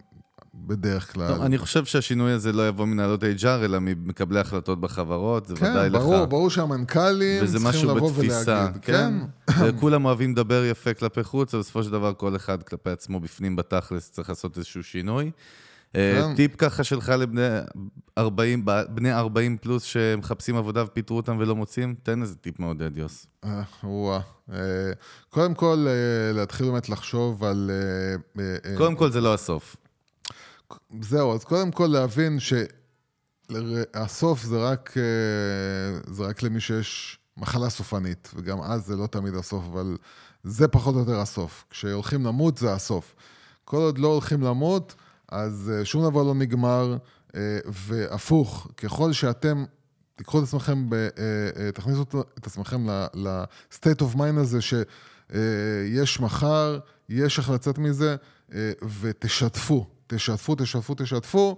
בדרך 0.56 1.12
כלל. 1.12 1.28
טוב, 1.28 1.42
אני 1.42 1.58
חושב 1.58 1.84
שהשינוי 1.84 2.32
הזה 2.32 2.52
לא 2.52 2.68
יבוא 2.68 2.86
מנהלות 2.86 3.22
HR, 3.22 3.46
אלא 3.46 3.78
ממקבלי 3.78 4.40
החלטות 4.40 4.80
בחברות, 4.80 5.46
זה 5.46 5.56
כן, 5.56 5.70
ודאי 5.70 5.90
ברור, 5.90 6.14
לך. 6.14 6.20
כן, 6.20 6.28
ברור 6.28 6.50
שהמנכ"לים 6.50 7.46
צריכים 7.46 7.88
לבוא 7.90 8.10
בתפיסה, 8.10 8.60
ולהגיד. 8.62 8.82
כן, 8.82 9.12
כן. 9.46 9.52
וכולם 9.64 10.04
אוהבים 10.04 10.32
לדבר 10.32 10.64
יפה 10.64 10.94
כלפי 10.94 11.24
חוץ, 11.24 11.54
אבל 11.54 11.62
בסופו 11.62 11.82
של 11.82 11.90
דבר 11.90 12.12
כל 12.14 12.36
אחד 12.36 12.62
כלפי 12.62 12.90
עצמו 12.90 13.20
בפנים 13.20 13.56
בתכלס 13.56 14.10
צריך 14.10 14.28
לעשות 14.28 14.56
איזשהו 14.56 14.82
שינוי. 14.82 15.30
אה, 15.96 16.22
כן. 16.22 16.34
טיפ 16.34 16.56
ככה 16.56 16.84
שלך 16.84 17.08
לבני 17.08 17.42
40, 18.18 18.64
בני 18.88 19.12
40 19.12 19.56
פלוס 19.56 19.82
שמחפשים 19.82 20.56
עבודה 20.56 20.84
ופיטרו 20.84 21.16
אותם 21.16 21.36
ולא 21.38 21.56
מוצאים? 21.56 21.94
תן 22.02 22.22
איזה 22.22 22.34
טיפ 22.34 22.60
מעודד, 22.60 22.98
יוס. 22.98 23.26
אה, 23.44 23.62
וואה. 23.84 24.20
אה, 24.52 24.58
קודם 25.28 25.54
כל, 25.54 25.86
להתחיל 26.34 26.66
באמת 26.66 26.88
לחשוב 26.88 27.44
על... 27.44 27.70
קודם 28.76 28.96
כל 28.96 29.10
זה 29.10 29.20
לא 29.20 29.34
הסוף. 29.34 29.76
זהו, 31.00 31.34
אז 31.34 31.44
קודם 31.44 31.70
כל 31.70 31.86
להבין 31.86 32.38
שהסוף 33.50 34.42
זה 34.42 34.58
רק, 34.58 34.94
אה, 34.96 36.12
זה 36.14 36.22
רק 36.22 36.42
למי 36.42 36.60
שיש 36.60 37.18
מחלה 37.36 37.70
סופנית, 37.70 38.30
וגם 38.34 38.62
אז 38.62 38.86
זה 38.86 38.96
לא 38.96 39.06
תמיד 39.06 39.34
הסוף, 39.34 39.64
אבל 39.72 39.96
זה 40.44 40.68
פחות 40.68 40.94
או 40.94 41.00
יותר 41.00 41.20
הסוף. 41.20 41.64
כשהולכים 41.70 42.26
למות 42.26 42.58
זה 42.58 42.72
הסוף. 42.72 43.14
כל 43.64 43.76
עוד 43.76 43.98
לא 43.98 44.08
הולכים 44.08 44.42
למות, 44.42 44.94
אז 45.28 45.72
אה, 45.74 45.84
שום 45.84 46.10
דבר 46.10 46.22
לא 46.22 46.34
נגמר, 46.34 46.96
אה, 47.36 47.58
והפוך, 47.66 48.68
ככל 48.76 49.12
שאתם 49.12 49.64
תיקחו 50.16 50.38
את 50.38 50.44
עצמכם, 50.44 50.90
ב, 50.90 51.08
תכניסו 51.74 52.02
את 52.38 52.46
עצמכם 52.46 52.86
ל-state 53.14 54.00
of 54.00 54.16
mind 54.16 54.40
הזה 54.40 54.58
שיש 54.60 56.20
מחר, 56.20 56.78
יש 57.08 57.38
איך 57.38 57.50
לצאת 57.50 57.78
מזה, 57.78 58.16
ותשתפו. 59.00 59.95
תשתפו, 60.06 60.54
תשתפו, 60.54 60.94
תשתפו, 60.96 61.56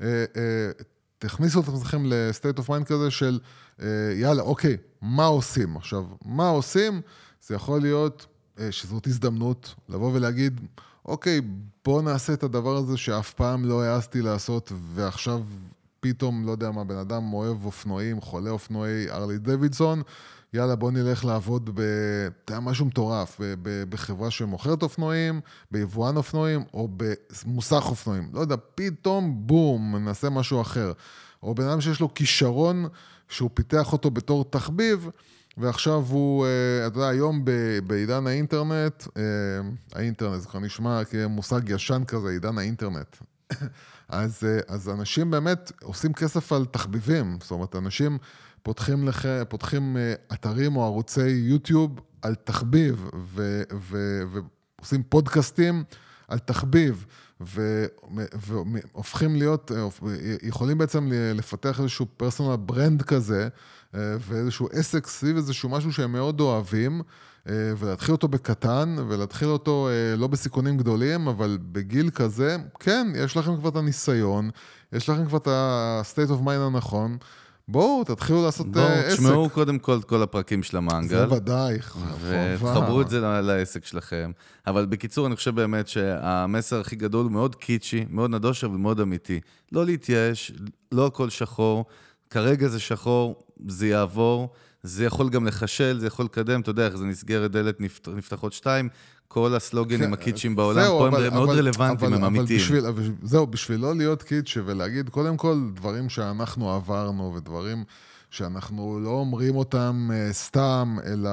אה, 0.00 0.24
אה, 0.36 0.70
תכניסו 1.18 1.60
את 1.60 1.68
עצמכם 1.68 2.06
ל-state 2.06 2.60
of 2.60 2.68
mind 2.68 2.84
כזה 2.84 3.10
של 3.10 3.38
אה, 3.82 3.86
יאללה, 4.16 4.42
אוקיי, 4.42 4.76
מה 5.02 5.26
עושים? 5.26 5.76
עכשיו, 5.76 6.04
מה 6.24 6.48
עושים? 6.48 7.00
זה 7.46 7.54
יכול 7.54 7.80
להיות 7.80 8.26
שזאת 8.70 9.06
הזדמנות 9.06 9.74
לבוא 9.88 10.10
ולהגיד, 10.14 10.60
אוקיי, 11.04 11.40
בוא 11.84 12.02
נעשה 12.02 12.32
את 12.32 12.42
הדבר 12.42 12.76
הזה 12.76 12.96
שאף 12.96 13.34
פעם 13.34 13.64
לא 13.64 13.82
העזתי 13.82 14.22
לעשות, 14.22 14.72
ועכשיו 14.94 15.44
פתאום, 16.00 16.46
לא 16.46 16.50
יודע 16.50 16.70
מה, 16.70 16.84
בן 16.84 16.96
אדם 16.96 17.32
אוהב 17.32 17.64
אופנועים, 17.64 18.20
חולה 18.20 18.50
אופנועי 18.50 19.10
ארלי 19.10 19.38
דוידסון, 19.38 20.02
יאללה, 20.54 20.76
בוא 20.76 20.90
נלך 20.90 21.24
לעבוד 21.24 21.70
ב... 21.74 21.80
אתה 22.44 22.52
יודע, 22.52 22.60
משהו 22.60 22.86
מטורף. 22.86 23.40
בחברה 23.88 24.30
שמוכרת 24.30 24.82
אופנועים, 24.82 25.40
ביבואן 25.70 26.16
אופנועים, 26.16 26.64
או 26.74 26.88
במוסך 26.96 27.84
אופנועים. 27.88 28.30
לא 28.32 28.40
יודע, 28.40 28.56
פתאום, 28.74 29.46
בום, 29.46 29.96
נעשה 29.96 30.30
משהו 30.30 30.60
אחר. 30.60 30.92
או 31.42 31.54
בן 31.54 31.68
אדם 31.68 31.80
שיש 31.80 32.00
לו 32.00 32.14
כישרון 32.14 32.86
שהוא 33.28 33.50
פיתח 33.54 33.92
אותו 33.92 34.10
בתור 34.10 34.44
תחביב, 34.44 35.08
ועכשיו 35.56 36.04
הוא, 36.08 36.46
אה, 36.46 36.86
אתה 36.86 36.98
יודע, 36.98 37.08
היום 37.08 37.44
בעידן 37.86 38.26
האינטרנט, 38.26 39.04
אה, 39.16 39.22
האינטרנט, 39.94 40.40
זה 40.40 40.48
כבר 40.48 40.60
נשמע 40.60 41.04
כמושג 41.04 41.68
ישן 41.68 42.02
כזה, 42.06 42.28
עידן 42.28 42.58
האינטרנט. 42.58 43.16
אז, 44.08 44.44
אה, 44.44 44.58
אז 44.68 44.88
אנשים 44.88 45.30
באמת 45.30 45.72
עושים 45.82 46.12
כסף 46.12 46.52
על 46.52 46.64
תחביבים, 46.64 47.38
זאת 47.40 47.50
אומרת, 47.50 47.76
אנשים... 47.76 48.18
פותחים, 48.68 49.08
לח... 49.08 49.24
פותחים 49.48 49.96
אה, 49.96 50.14
אתרים 50.32 50.76
או 50.76 50.84
ערוצי 50.84 51.28
יוטיוב 51.28 52.00
על 52.22 52.34
תחביב, 52.34 53.08
ו... 53.24 53.62
ו... 53.72 54.20
ועושים 54.78 55.02
פודקאסטים 55.02 55.84
על 56.28 56.38
תחביב, 56.38 57.06
והופכים 57.40 59.36
להיות, 59.36 59.72
אה, 59.72 59.88
יכולים 60.42 60.78
בעצם 60.78 61.10
לפתח 61.34 61.80
איזשהו 61.80 62.06
פרסונל 62.16 62.56
ברנד 62.56 63.02
כזה, 63.02 63.48
אה, 63.94 64.00
ואיזשהו 64.20 64.68
עסק 64.72 65.06
סביב 65.06 65.36
איזשהו 65.36 65.68
משהו 65.68 65.92
שהם 65.92 66.12
מאוד 66.12 66.40
אוהבים. 66.40 67.02
ולהתחיל 67.78 68.12
אותו 68.12 68.28
בקטן, 68.28 68.96
ולהתחיל 69.08 69.48
אותו 69.48 69.88
לא 70.16 70.26
בסיכונים 70.26 70.76
גדולים, 70.76 71.28
אבל 71.28 71.58
בגיל 71.62 72.10
כזה, 72.10 72.56
כן, 72.80 73.12
יש 73.14 73.36
לכם 73.36 73.56
כבר 73.56 73.68
את 73.68 73.76
הניסיון, 73.76 74.50
יש 74.92 75.08
לכם 75.08 75.26
כבר 75.26 75.38
את 75.38 75.46
ה-state 75.46 76.30
of 76.30 76.44
mind 76.44 76.60
הנכון, 76.60 77.16
בואו, 77.68 78.04
תתחילו 78.04 78.44
לעשות 78.44 78.72
בוא, 78.72 78.80
uh, 78.80 78.84
עסק. 78.84 79.18
תשמעו 79.18 79.50
קודם 79.50 79.78
כל 79.78 79.98
את 79.98 80.04
כל 80.04 80.22
הפרקים 80.22 80.62
של 80.62 80.76
המנגל. 80.76 81.08
זה 81.08 81.34
ודאי, 81.34 81.82
חובה. 81.82 82.56
ותחברו 82.58 83.00
את 83.00 83.10
זה 83.10 83.20
לעסק 83.20 83.84
שלכם. 83.84 84.30
אבל 84.66 84.86
בקיצור, 84.86 85.26
אני 85.26 85.36
חושב 85.36 85.54
באמת 85.54 85.88
שהמסר 85.88 86.80
הכי 86.80 86.96
גדול 86.96 87.24
הוא 87.24 87.32
מאוד 87.32 87.54
קיצ'י, 87.54 88.04
מאוד 88.10 88.30
נדוש, 88.30 88.64
אבל 88.64 88.76
מאוד 88.76 89.00
אמיתי. 89.00 89.40
לא 89.72 89.86
להתייאש, 89.86 90.52
לא 90.92 91.06
הכל 91.06 91.30
שחור. 91.30 91.84
כרגע 92.30 92.68
זה 92.68 92.80
שחור, 92.80 93.42
זה 93.68 93.86
יעבור. 93.86 94.48
זה 94.82 95.04
יכול 95.04 95.28
גם 95.30 95.46
לחשל, 95.46 95.98
זה 95.98 96.06
יכול 96.06 96.24
לקדם, 96.24 96.60
אתה 96.60 96.70
יודע 96.70 96.86
איך 96.86 96.96
זה 96.96 97.04
נסגרת 97.04 97.50
דלת 97.50 97.80
נפתחות 98.08 98.52
שתיים, 98.52 98.88
כל 99.28 99.54
הסלוגנים 99.54 100.06
כן, 100.06 100.12
הקיצ'ים 100.12 100.56
בעולם 100.56 100.86
פה 100.88 101.08
אבל, 101.08 101.26
הם 101.26 101.34
מאוד 101.34 101.48
רלוונטיים, 101.48 102.12
הם 102.12 102.24
אמיתיים. 102.24 102.60
זהו, 103.22 103.46
בשביל 103.46 103.80
לא 103.80 103.96
להיות 103.96 104.22
קיצ'י 104.22 104.60
ולהגיד 104.60 105.08
קודם 105.08 105.36
כל 105.36 105.58
דברים 105.74 106.08
שאנחנו 106.08 106.70
עברנו 106.70 107.34
ודברים 107.34 107.84
שאנחנו 108.30 109.00
לא 109.00 109.10
אומרים 109.10 109.56
אותם 109.56 110.10
uh, 110.10 110.32
סתם, 110.32 110.96
אלא 111.06 111.30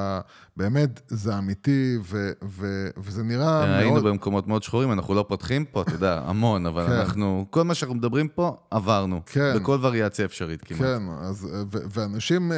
באמת 0.58 1.02
זה 1.08 1.38
אמיתי, 1.38 1.98
ו, 2.02 2.32
ו, 2.44 2.88
וזה 2.98 3.24
נראה 3.24 3.62
כן, 3.64 3.70
מאוד... 3.70 3.80
היינו 3.80 4.04
במקומות 4.04 4.48
מאוד 4.48 4.64
שחורים, 4.64 4.92
אנחנו 4.92 5.14
לא 5.14 5.26
פותחים 5.28 5.66
פה, 5.66 5.82
אתה 5.82 5.92
יודע, 5.92 6.22
המון, 6.26 6.66
אבל 6.66 6.88
כן. 6.88 6.92
אנחנו, 6.92 7.46
כל 7.50 7.64
מה 7.64 7.76
שאנחנו 7.76 7.96
מדברים 7.96 8.28
פה, 8.28 8.56
עברנו. 8.72 9.22
כן. 9.26 9.54
בכל 9.56 9.78
וריאציה 9.82 10.26
אפשרית 10.26 10.62
כמעט. 10.62 10.82
כן, 10.82 11.04
אז, 11.22 11.48
ו, 11.72 11.78
ואנשים, 11.94 12.52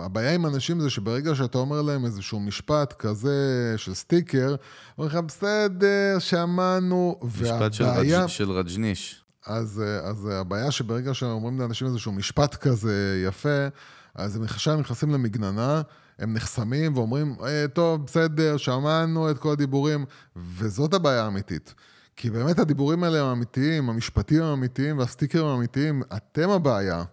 הבעיה 0.00 0.34
עם 0.34 0.46
אנשים 0.46 0.80
זה 0.80 0.90
שברגע 0.90 1.34
שאתה 1.34 1.58
אומר 1.58 1.82
להם 1.82 2.04
איזשהו 2.04 2.40
משפט 2.40 2.92
כזה 2.92 3.74
של 3.76 3.94
סטיקר, 3.94 4.54
אומרים 4.98 5.16
לך, 5.16 5.24
בסדר, 5.24 6.18
שמענו, 6.18 7.18
משפט 7.22 7.80
והבעיה... 7.80 8.24
משפט 8.24 8.36
של 8.36 8.50
רג'ניש. 8.50 9.24
אז, 9.46 9.82
אז 10.02 10.28
הבעיה 10.32 10.70
שברגע 10.70 11.14
שאומרים 11.14 11.60
לאנשים 11.60 11.86
איזשהו 11.86 12.12
משפט 12.12 12.54
כזה 12.54 13.22
יפה, 13.26 13.68
אז 14.14 14.36
הם 14.36 14.42
עכשיו 14.42 14.76
נכנסים 14.76 15.10
למגננה, 15.10 15.82
הם 16.18 16.34
נחסמים 16.34 16.96
ואומרים, 16.96 17.34
אה, 17.46 17.64
טוב, 17.72 18.06
בסדר, 18.06 18.56
שמענו 18.56 19.30
את 19.30 19.38
כל 19.38 19.52
הדיבורים, 19.52 20.04
וזאת 20.36 20.94
הבעיה 20.94 21.24
האמיתית. 21.24 21.74
כי 22.16 22.30
באמת 22.30 22.58
הדיבורים 22.58 23.04
האלה 23.04 23.20
הם 23.20 23.26
אמיתיים, 23.26 23.90
המשפטים 23.90 24.42
הם 24.42 24.52
אמיתיים 24.52 24.98
והסטיקרים 24.98 25.44
הם 25.44 25.56
אמיתיים, 25.56 26.02
אתם 26.16 26.50
הבעיה. 26.50 27.04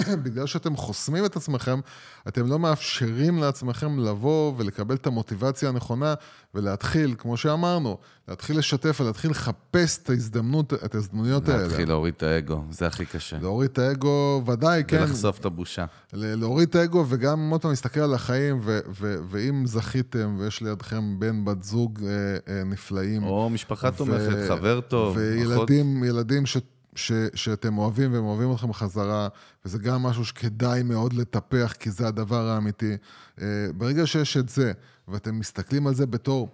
בגלל 0.24 0.46
שאתם 0.46 0.76
חוסמים 0.76 1.24
את 1.24 1.36
עצמכם, 1.36 1.80
אתם 2.28 2.46
לא 2.46 2.58
מאפשרים 2.58 3.38
לעצמכם 3.38 3.98
לבוא 3.98 4.52
ולקבל 4.56 4.94
את 4.94 5.06
המוטיבציה 5.06 5.68
הנכונה 5.68 6.14
ולהתחיל, 6.54 7.14
כמו 7.18 7.36
שאמרנו, 7.36 7.98
להתחיל 8.28 8.58
לשתף 8.58 9.00
ולהתחיל 9.00 9.30
לחפש 9.30 9.98
את 10.02 10.10
ההזדמנות, 10.10 10.72
את 10.72 10.94
ההזדמנויות 10.94 11.48
האלה. 11.48 11.62
להתחיל 11.62 11.88
להוריד 11.88 12.14
את 12.16 12.22
האגו, 12.22 12.64
זה 12.70 12.86
הכי 12.86 13.06
קשה. 13.06 13.38
להוריד 13.38 13.70
את 13.70 13.78
האגו, 13.78 14.42
ודאי, 14.46 14.84
כן. 14.88 15.02
ולחשוף 15.02 15.38
את 15.38 15.44
הבושה. 15.44 15.84
להוריד 16.12 16.68
את 16.68 16.74
האגו, 16.74 17.04
וגם 17.08 17.50
עוד 17.50 17.62
פעם 17.62 17.70
להסתכל 17.70 18.00
על 18.00 18.14
החיים, 18.14 18.58
ו- 18.62 18.80
ו- 19.00 19.16
ואם 19.28 19.66
זכיתם 19.66 20.36
ויש 20.38 20.60
לידכם 20.60 21.18
בן, 21.18 21.44
בת 21.44 21.62
זוג 21.62 22.00
אה, 22.02 22.08
אה, 22.48 22.64
נפלאים. 22.64 23.24
או 23.24 23.50
משפחה 23.50 23.90
תומכת, 23.90 24.48
חבר 24.48 24.80
טוב, 24.80 25.16
וילדים, 25.16 25.96
אחות... 25.96 26.08
ילדים 26.08 26.46
ש... 26.46 26.56
ש, 26.94 27.12
שאתם 27.34 27.78
אוהבים 27.78 28.12
והם 28.12 28.24
אוהבים 28.24 28.52
אתכם 28.52 28.72
חזרה, 28.72 29.28
וזה 29.64 29.78
גם 29.78 30.02
משהו 30.02 30.24
שכדאי 30.24 30.82
מאוד 30.82 31.12
לטפח, 31.12 31.74
כי 31.78 31.90
זה 31.90 32.08
הדבר 32.08 32.48
האמיתי. 32.48 32.96
אה, 33.40 33.46
ברגע 33.76 34.06
שיש 34.06 34.36
את 34.36 34.48
זה, 34.48 34.72
ואתם 35.08 35.38
מסתכלים 35.38 35.86
על 35.86 35.94
זה 35.94 36.06
בתור, 36.06 36.48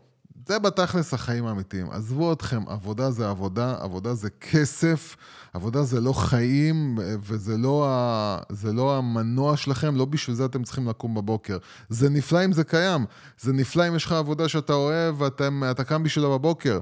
זה 0.46 0.58
בתכלס 0.58 1.14
החיים 1.14 1.46
האמיתיים. 1.46 1.90
עזבו 1.90 2.32
אתכם, 2.32 2.62
עבודה 2.68 3.10
זה 3.10 3.30
עבודה, 3.30 3.76
עבודה 3.80 4.14
זה 4.14 4.30
כסף, 4.30 5.16
עבודה 5.52 5.82
זה 5.82 6.00
לא 6.00 6.12
חיים, 6.12 6.98
וזה 7.22 7.56
לא, 7.56 7.86
ה, 7.88 8.38
לא 8.64 8.96
המנוע 8.98 9.56
שלכם, 9.56 9.96
לא 9.96 10.04
בשביל 10.04 10.36
זה 10.36 10.44
אתם 10.44 10.62
צריכים 10.62 10.88
לקום 10.88 11.14
בבוקר. 11.14 11.58
זה 11.88 12.10
נפלא 12.10 12.44
אם 12.44 12.52
זה 12.52 12.64
קיים, 12.64 13.04
זה 13.40 13.52
נפלא 13.52 13.88
אם 13.88 13.96
יש 13.96 14.04
לך 14.04 14.12
עבודה 14.12 14.48
שאתה 14.48 14.72
אוהב 14.72 15.20
ואתה 15.20 15.84
קם 15.84 16.02
בשבילה 16.02 16.28
בבוקר. 16.28 16.78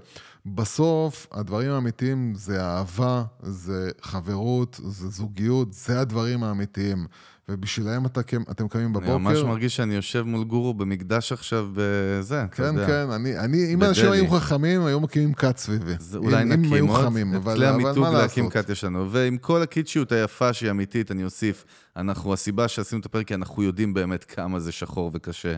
בסוף, 0.55 1.27
הדברים 1.33 1.71
האמיתיים 1.71 2.33
זה 2.37 2.63
אהבה, 2.65 3.25
זה 3.43 3.91
חברות, 4.03 4.81
זה 4.85 5.09
זוגיות, 5.09 5.73
זה 5.73 6.01
הדברים 6.01 6.45
האמיתיים. 6.45 7.07
ובשבילם 7.51 8.07
אתה, 8.07 8.21
אתם 8.51 8.69
קמים 8.69 8.93
בבוקר. 8.93 9.15
אני 9.15 9.23
ממש 9.23 9.39
מרגיש 9.39 9.77
שאני 9.77 9.95
יושב 9.95 10.23
מול 10.23 10.45
גורו 10.45 10.75
במקדש 10.75 11.33
עכשיו 11.33 11.69
בזה, 11.75 12.47
כן, 12.51 12.63
אתה 12.63 12.63
יודע. 12.63 12.87
כן, 12.87 13.07
כן, 13.07 13.11
אני, 13.11 13.39
אני, 13.39 13.75
אם 13.75 13.83
אנשים 13.83 14.13
היו 14.13 14.31
חכמים, 14.31 14.85
היו 14.85 15.01
מקימים 15.01 15.35
כת 15.35 15.57
סביבי. 15.57 15.95
זה 15.99 16.19
אולי 16.19 16.43
אם, 16.43 16.49
נקים 16.49 16.75
אם 16.75 16.87
עוד, 16.87 17.05
חכמים, 17.05 17.35
את 17.35 17.41
כלי 17.45 17.67
המיתוג 17.67 18.07
להקים 18.07 18.51
כת 18.51 18.71
יש 18.71 18.85
לנו. 18.85 19.13
ועם 19.13 19.39
כל 19.39 19.63
הקיצ'יות 19.63 20.13
היפה 20.13 20.53
שהיא 20.53 20.71
אמיתית, 20.71 21.11
אני 21.11 21.25
אוסיף, 21.25 21.65
אנחנו, 21.97 22.33
הסיבה 22.33 22.69
שעשינו 22.69 23.01
את 23.01 23.07
הפרק, 23.07 23.27
כי 23.27 23.35
אנחנו 23.35 23.63
יודעים 23.63 23.95
באמת 23.95 24.25
כמה 24.25 24.61
זה 24.61 24.73
שחור 24.73 25.11
וקשה. 25.15 25.57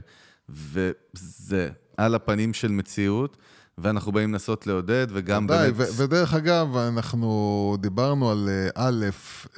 וזה 0.48 1.68
על 1.96 2.14
הפנים 2.14 2.54
של 2.54 2.68
מציאות. 2.68 3.36
ואנחנו 3.78 4.12
באים 4.12 4.32
לנסות 4.32 4.66
לעודד, 4.66 5.06
וגם 5.10 5.46
באמת... 5.46 5.72
ו- 5.76 5.96
ודרך 5.96 6.34
אגב, 6.34 6.76
אנחנו 6.76 7.76
דיברנו 7.80 8.30
על 8.30 8.48
אה, 8.48 8.68
א', 8.74 9.04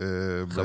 אה, 0.00 0.06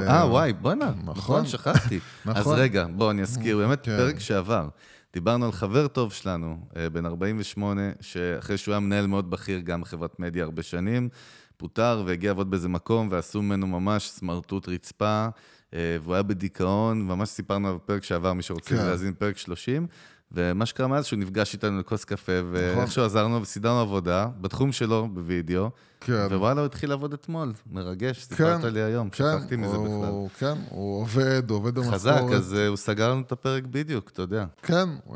אה. 0.08 0.26
וואי, 0.30 0.54
בוא'נה, 0.54 0.92
נכון, 1.04 1.16
נכון 1.16 1.46
שכחתי. 1.46 2.00
נכון. 2.26 2.54
אז 2.54 2.60
רגע, 2.60 2.86
בואו 2.96 3.12
אני 3.12 3.22
אזכיר, 3.22 3.58
באמת 3.58 3.84
כן. 3.84 3.98
פרק 3.98 4.20
שעבר. 4.20 4.68
דיברנו 5.14 5.46
על 5.46 5.52
חבר 5.52 5.88
טוב 5.88 6.14
שלנו, 6.14 6.58
אה, 6.78 6.90
בן 6.90 7.06
48, 7.06 7.82
שאחרי 8.02 8.58
שהוא 8.58 8.72
היה 8.72 8.80
מנהל 8.80 9.08
מאוד 9.08 9.30
בכיר 9.30 9.60
גם 9.60 9.82
בחברת 9.82 10.20
מדיה 10.20 10.44
הרבה 10.44 10.64
שנים, 10.64 11.10
פוטר 11.58 12.04
והגיע 12.06 12.30
לעבוד 12.30 12.52
באיזה 12.52 12.70
מקום, 12.70 13.08
ועשו 13.12 13.42
ממנו 13.42 13.68
ממש 13.68 14.10
סמרטוט 14.10 14.70
רצפה, 14.70 15.28
והוא 15.74 16.14
היה 16.14 16.24
בדיכאון, 16.24 17.08
ממש 17.08 17.30
סיפרנו 17.30 17.70
על 17.70 17.78
פרק 17.86 18.04
שעבר, 18.04 18.34
מי 18.34 18.44
שרוצה 18.44 18.70
כן. 18.70 18.86
להאזין, 18.86 19.14
פרק 19.14 19.38
30. 19.38 19.88
ומה 20.32 20.66
שקרה 20.66 20.88
מאז 20.88 21.06
שהוא 21.06 21.20
נפגש 21.20 21.54
איתנו 21.54 21.80
לכוס 21.80 22.06
קפה, 22.06 22.32
ואיכשהו 22.52 22.84
נכון. 22.84 23.04
עזרנו 23.04 23.42
וסידרנו 23.42 23.80
עבודה, 23.80 24.28
בתחום 24.42 24.72
שלו, 24.72 25.08
בווידאו, 25.14 25.70
כן. 26.02 26.28
ווואלה, 26.32 26.62
הוא 26.62 26.66
התחיל 26.66 26.90
לעבוד 26.90 27.14
אתמול, 27.14 27.54
מרגש, 27.72 28.24
סיפרת 28.24 28.62
כן, 28.62 28.74
לי 28.74 28.82
היום, 28.82 29.10
כן, 29.10 29.38
שכחתי 29.38 29.56
מזה 29.56 29.76
הוא, 29.76 30.30
בכלל. 30.30 30.40
כן, 30.40 30.62
הוא 30.70 31.02
עובד, 31.02 31.50
הוא 31.50 31.58
עובד 31.58 31.76
במשכורת. 31.76 31.96
חזק, 31.96 32.22
אז 32.36 32.54
uh, 32.54 32.68
הוא 32.68 32.78
סגר 32.78 33.12
לנו 33.12 33.22
את 33.22 33.32
הפרק 33.32 33.64
בדיוק, 33.64 34.10
אתה 34.10 34.22
יודע. 34.22 34.46
כן, 34.62 34.90
uh, 35.08 35.12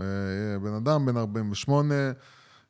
בן 0.64 0.74
אדם 0.74 1.05
בן 1.05 1.18
48, 1.18 1.95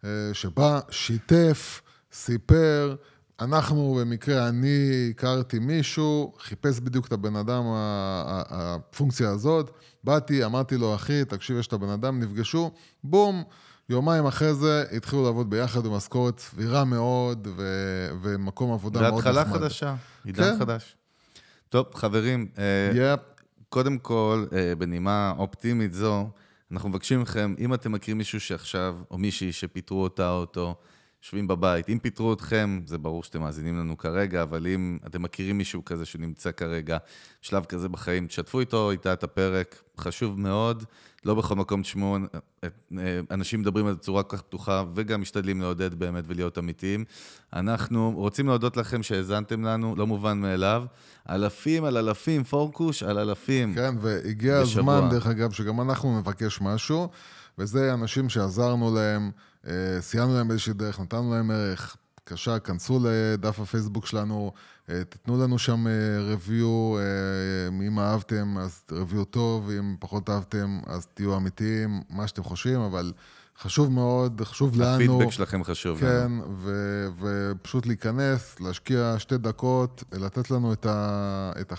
uh, 0.01 0.05
שבא, 0.33 0.79
שיתף, 0.89 1.81
סיפר, 2.13 2.95
אנחנו, 3.41 3.97
במקרה, 4.01 4.47
אני 4.47 5.07
הכרתי 5.09 5.59
מישהו, 5.59 6.33
חיפש 6.39 6.79
בדיוק 6.79 7.07
את 7.07 7.11
הבן 7.11 7.35
אדם, 7.35 7.63
הפונקציה 8.49 9.29
הזאת, 9.29 9.71
באתי, 10.03 10.45
אמרתי 10.45 10.77
לו, 10.77 10.95
אחי, 10.95 11.25
תקשיב, 11.25 11.57
יש 11.57 11.67
את 11.67 11.73
הבן 11.73 11.89
אדם, 11.89 12.19
נפגשו, 12.19 12.71
בום, 13.03 13.43
יומיים 13.89 14.25
אחרי 14.25 14.53
זה 14.53 14.83
התחילו 14.97 15.23
לעבוד 15.23 15.49
ביחד 15.49 15.83
במשכורת 15.87 16.39
סבירה 16.39 16.85
מאוד, 16.85 17.47
ו- 17.55 18.09
ומקום 18.21 18.73
עבודה 18.73 19.01
מאוד 19.01 19.13
נחמד. 19.13 19.35
והתחלה 19.35 19.53
חדשה, 19.59 19.95
עידן 20.25 20.43
כן. 20.43 20.59
חדש. 20.59 20.95
טוב, 21.69 21.85
חברים, 21.93 22.47
yep. 22.55 22.59
אה, 22.59 23.15
קודם 23.69 23.97
כל, 23.97 24.45
אה, 24.53 24.73
בנימה 24.77 25.33
אופטימית 25.37 25.93
זו, 25.93 26.29
אנחנו 26.71 26.89
מבקשים 26.89 27.21
מכם, 27.21 27.55
אם 27.59 27.73
אתם 27.73 27.91
מכירים 27.91 28.17
מישהו 28.17 28.39
שעכשיו, 28.39 28.95
או 29.11 29.17
מישהי 29.17 29.51
שפיטרו 29.51 30.03
אותה 30.03 30.29
או 30.31 30.37
אותו, 30.37 30.75
יושבים 31.23 31.47
בבית. 31.47 31.89
אם 31.89 31.99
פיטרו 31.99 32.33
אתכם, 32.33 32.81
זה 32.85 32.97
ברור 32.97 33.23
שאתם 33.23 33.41
מאזינים 33.41 33.77
לנו 33.77 33.97
כרגע, 33.97 34.41
אבל 34.43 34.67
אם 34.67 34.97
אתם 35.05 35.21
מכירים 35.21 35.57
מישהו 35.57 35.85
כזה 35.85 36.05
שנמצא 36.05 36.51
כרגע, 36.51 36.97
שלב 37.41 37.65
כזה 37.65 37.89
בחיים, 37.89 38.27
תשתפו 38.27 38.59
איתו, 38.59 38.91
איתה 38.91 39.13
את 39.13 39.23
הפרק, 39.23 39.83
חשוב 39.97 40.39
מאוד. 40.39 40.83
לא 41.25 41.35
בכל 41.35 41.55
מקום 41.55 41.81
תשמעו, 41.81 42.17
אנשים 43.31 43.61
מדברים 43.61 43.85
על 43.85 43.91
זה 43.91 43.97
בצורה 43.97 44.23
כל 44.23 44.37
כך 44.37 44.43
פתוחה, 44.43 44.83
וגם 44.95 45.21
משתדלים 45.21 45.61
לעודד 45.61 45.93
באמת 45.93 46.23
ולהיות 46.27 46.57
אמיתיים. 46.57 47.05
אנחנו 47.53 48.13
רוצים 48.15 48.47
להודות 48.47 48.77
לכם 48.77 49.03
שהאזנתם 49.03 49.63
לנו, 49.63 49.95
לא 49.95 50.07
מובן 50.07 50.37
מאליו. 50.41 50.83
אלפים 51.29 51.83
על 51.83 51.97
אלפים, 51.97 52.43
פורקוש 52.43 53.03
על 53.03 53.19
אלפים. 53.19 53.75
כן, 53.75 53.95
והגיע 54.01 54.61
בשבוע. 54.61 54.95
הזמן, 54.95 55.09
דרך 55.09 55.27
אגב, 55.27 55.51
שגם 55.51 55.81
אנחנו 55.81 56.19
נבקש 56.19 56.61
משהו, 56.61 57.09
וזה 57.57 57.93
אנשים 57.93 58.29
שעזרנו 58.29 58.95
להם. 58.95 59.31
אה, 59.67 60.01
סייענו 60.01 60.33
להם 60.33 60.47
באיזושהי 60.47 60.73
דרך, 60.73 60.99
נתנו 60.99 61.33
להם 61.33 61.51
ערך. 61.51 61.97
בבקשה, 62.31 62.59
כנסו 62.59 62.99
לדף 63.03 63.59
הפייסבוק 63.59 64.05
שלנו, 64.05 64.51
אה, 64.89 65.03
תתנו 65.09 65.43
לנו 65.43 65.59
שם 65.59 65.87
review, 66.35 66.97
אה, 66.97 67.87
אם 67.87 67.99
אהבתם 67.99 68.57
אז 68.57 68.83
review 68.91 69.25
טוב, 69.29 69.69
אם 69.69 69.95
פחות 69.99 70.29
אהבתם 70.29 70.79
אז 70.87 71.07
תהיו 71.13 71.37
אמיתיים, 71.37 72.01
מה 72.09 72.27
שאתם 72.27 72.43
חושבים, 72.43 72.79
אבל 72.79 73.13
חשוב 73.59 73.91
מאוד, 73.91 74.41
חשוב 74.45 74.81
לנו. 74.81 74.95
הפידבק 74.95 75.31
שלכם 75.31 75.63
חשוב 75.63 75.99
כן, 75.99 76.05
לנו. 76.05 76.43
כן, 76.43 76.51
ו- 76.55 77.07
ופשוט 77.19 77.85
להיכנס, 77.85 78.59
להשקיע 78.59 79.15
שתי 79.17 79.37
דקות, 79.37 80.03
לתת 80.11 80.51
לנו 80.51 80.73
את 80.73 80.85
ה... 80.85 81.51
את 81.61 81.71
ה... 81.71 81.75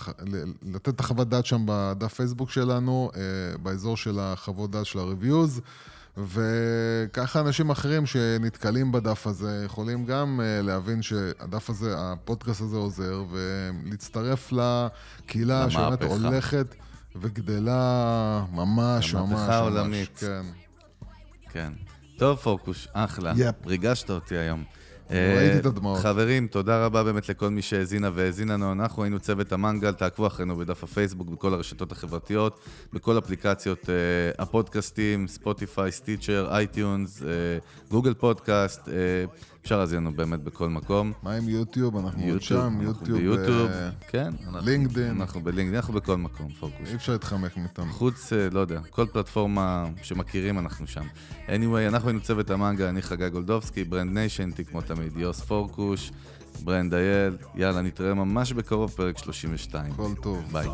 לתת 0.63 0.89
את 0.89 1.01
החוות 1.01 1.29
דעת 1.29 1.47
שם 1.47 1.63
בדף 1.67 2.15
פייסבוק 2.15 2.51
שלנו, 2.51 3.11
באזור 3.63 3.97
של 3.97 4.19
החוות 4.21 4.71
דעת 4.71 4.87
של 4.87 4.99
ה-reviews. 4.99 5.61
וככה 6.17 7.41
אנשים 7.41 7.71
אחרים 7.71 8.07
שנתקלים 8.07 8.93
בדף 8.93 9.27
הזה 9.27 9.63
יכולים 9.65 10.05
גם 10.05 10.41
אה, 10.43 10.63
להבין 10.63 11.03
שהדף 11.03 11.71
הזה, 11.71 11.95
הפודקאסט 11.99 12.61
הזה 12.61 12.77
עוזר, 12.77 13.25
ולהצטרף 13.31 14.53
לקהילה 14.53 15.71
שבאמת 15.71 16.03
הולכת 16.03 16.75
וגדלה 17.17 18.45
ממש, 18.53 19.15
ממש, 19.15 19.33
ממש. 19.33 19.55
עולמית. 19.55 20.19
כן. 20.19 20.43
כן. 21.51 21.73
טוב, 22.19 22.39
פורקוש, 22.39 22.89
אחלה. 22.93 23.33
Yep. 23.33 23.67
ריגשת 23.67 24.11
אותי 24.11 24.37
היום. 24.37 24.65
ראיתי 25.11 25.59
את 25.59 25.67
הדמעות. 25.67 26.01
חברים, 26.01 26.47
תודה 26.47 26.87
רבה 26.87 27.05
באמת 27.05 27.29
לכל 27.29 27.49
מי 27.49 27.63
שהאזין 27.63 28.11
והאזינה 28.15 28.55
לנו. 28.55 28.73
אנחנו 28.73 29.03
היינו 29.03 29.21
צוות 29.21 29.53
המנגל, 29.53 29.93
תעקבו 29.93 30.27
אחרינו 30.27 30.57
בדף 30.57 30.85
הפייסבוק, 30.85 31.29
בכל 31.29 31.55
הרשתות 31.55 31.93
החברתיות, 31.93 32.61
בכל 32.93 33.19
אפליקציות 33.19 33.91
אה, 33.91 33.95
הפודקאסטים, 34.39 35.29
ספוטיפיי, 35.29 35.93
סטיצ'ר, 35.93 36.49
אייטיונס, 36.51 37.23
גוגל 37.91 38.15
פודקאסט. 38.15 38.89
אפשר 39.63 39.79
להזין 39.79 39.99
לנו 39.99 40.13
באמת 40.13 40.41
בכל 40.41 40.69
מקום. 40.69 41.13
מה 41.23 41.35
עם 41.35 41.49
יוטיוב? 41.49 41.97
אנחנו 41.97 42.23
עוד 42.33 42.43
שם, 42.43 42.79
יוטיוב, 42.83 43.19
ביוטיוב, 43.19 43.71
אה, 43.71 43.91
כן. 44.09 44.33
לינקדאין. 44.65 45.21
אנחנו 45.21 45.41
בלינקדאין, 45.41 45.75
אנחנו 45.75 45.95
בכל 45.95 46.17
מקום, 46.17 46.49
פורקוש. 46.49 46.89
אי 46.89 46.95
אפשר 46.95 47.13
להתחמק 47.13 47.57
מאיתנו. 47.57 47.93
חוץ, 47.93 48.33
אה, 48.33 48.49
לא 48.53 48.61
יודע, 48.61 48.81
כל 48.91 49.07
פלטפורמה 49.07 49.87
שמכירים, 50.03 50.59
אנחנו 50.59 50.87
שם. 50.87 51.05
anyway, 51.47 51.89
אנחנו 51.89 52.09
היינו 52.09 52.21
צוות 52.23 52.51
המנגל, 52.51 52.89
אני 52.89 53.03
חגי 53.03 53.29
גולדובסקי, 53.29 53.85
Brand 53.85 54.13
Nation, 54.13 54.51
כמו 54.71 54.81
תמיד, 54.81 55.17
יוסף 55.17 55.41
פורקוש. 55.41 56.13
Brand 56.65 56.95
אייל, 56.95 57.37
יאללה, 57.55 57.83
נתראה 57.83 58.15
ממש 58.15 58.53
בקרוב, 58.53 58.91
פרק 58.91 59.19
32. 59.19 59.93
כל 59.93 60.15
טוב. 60.23 60.45
ביי. 60.53 60.69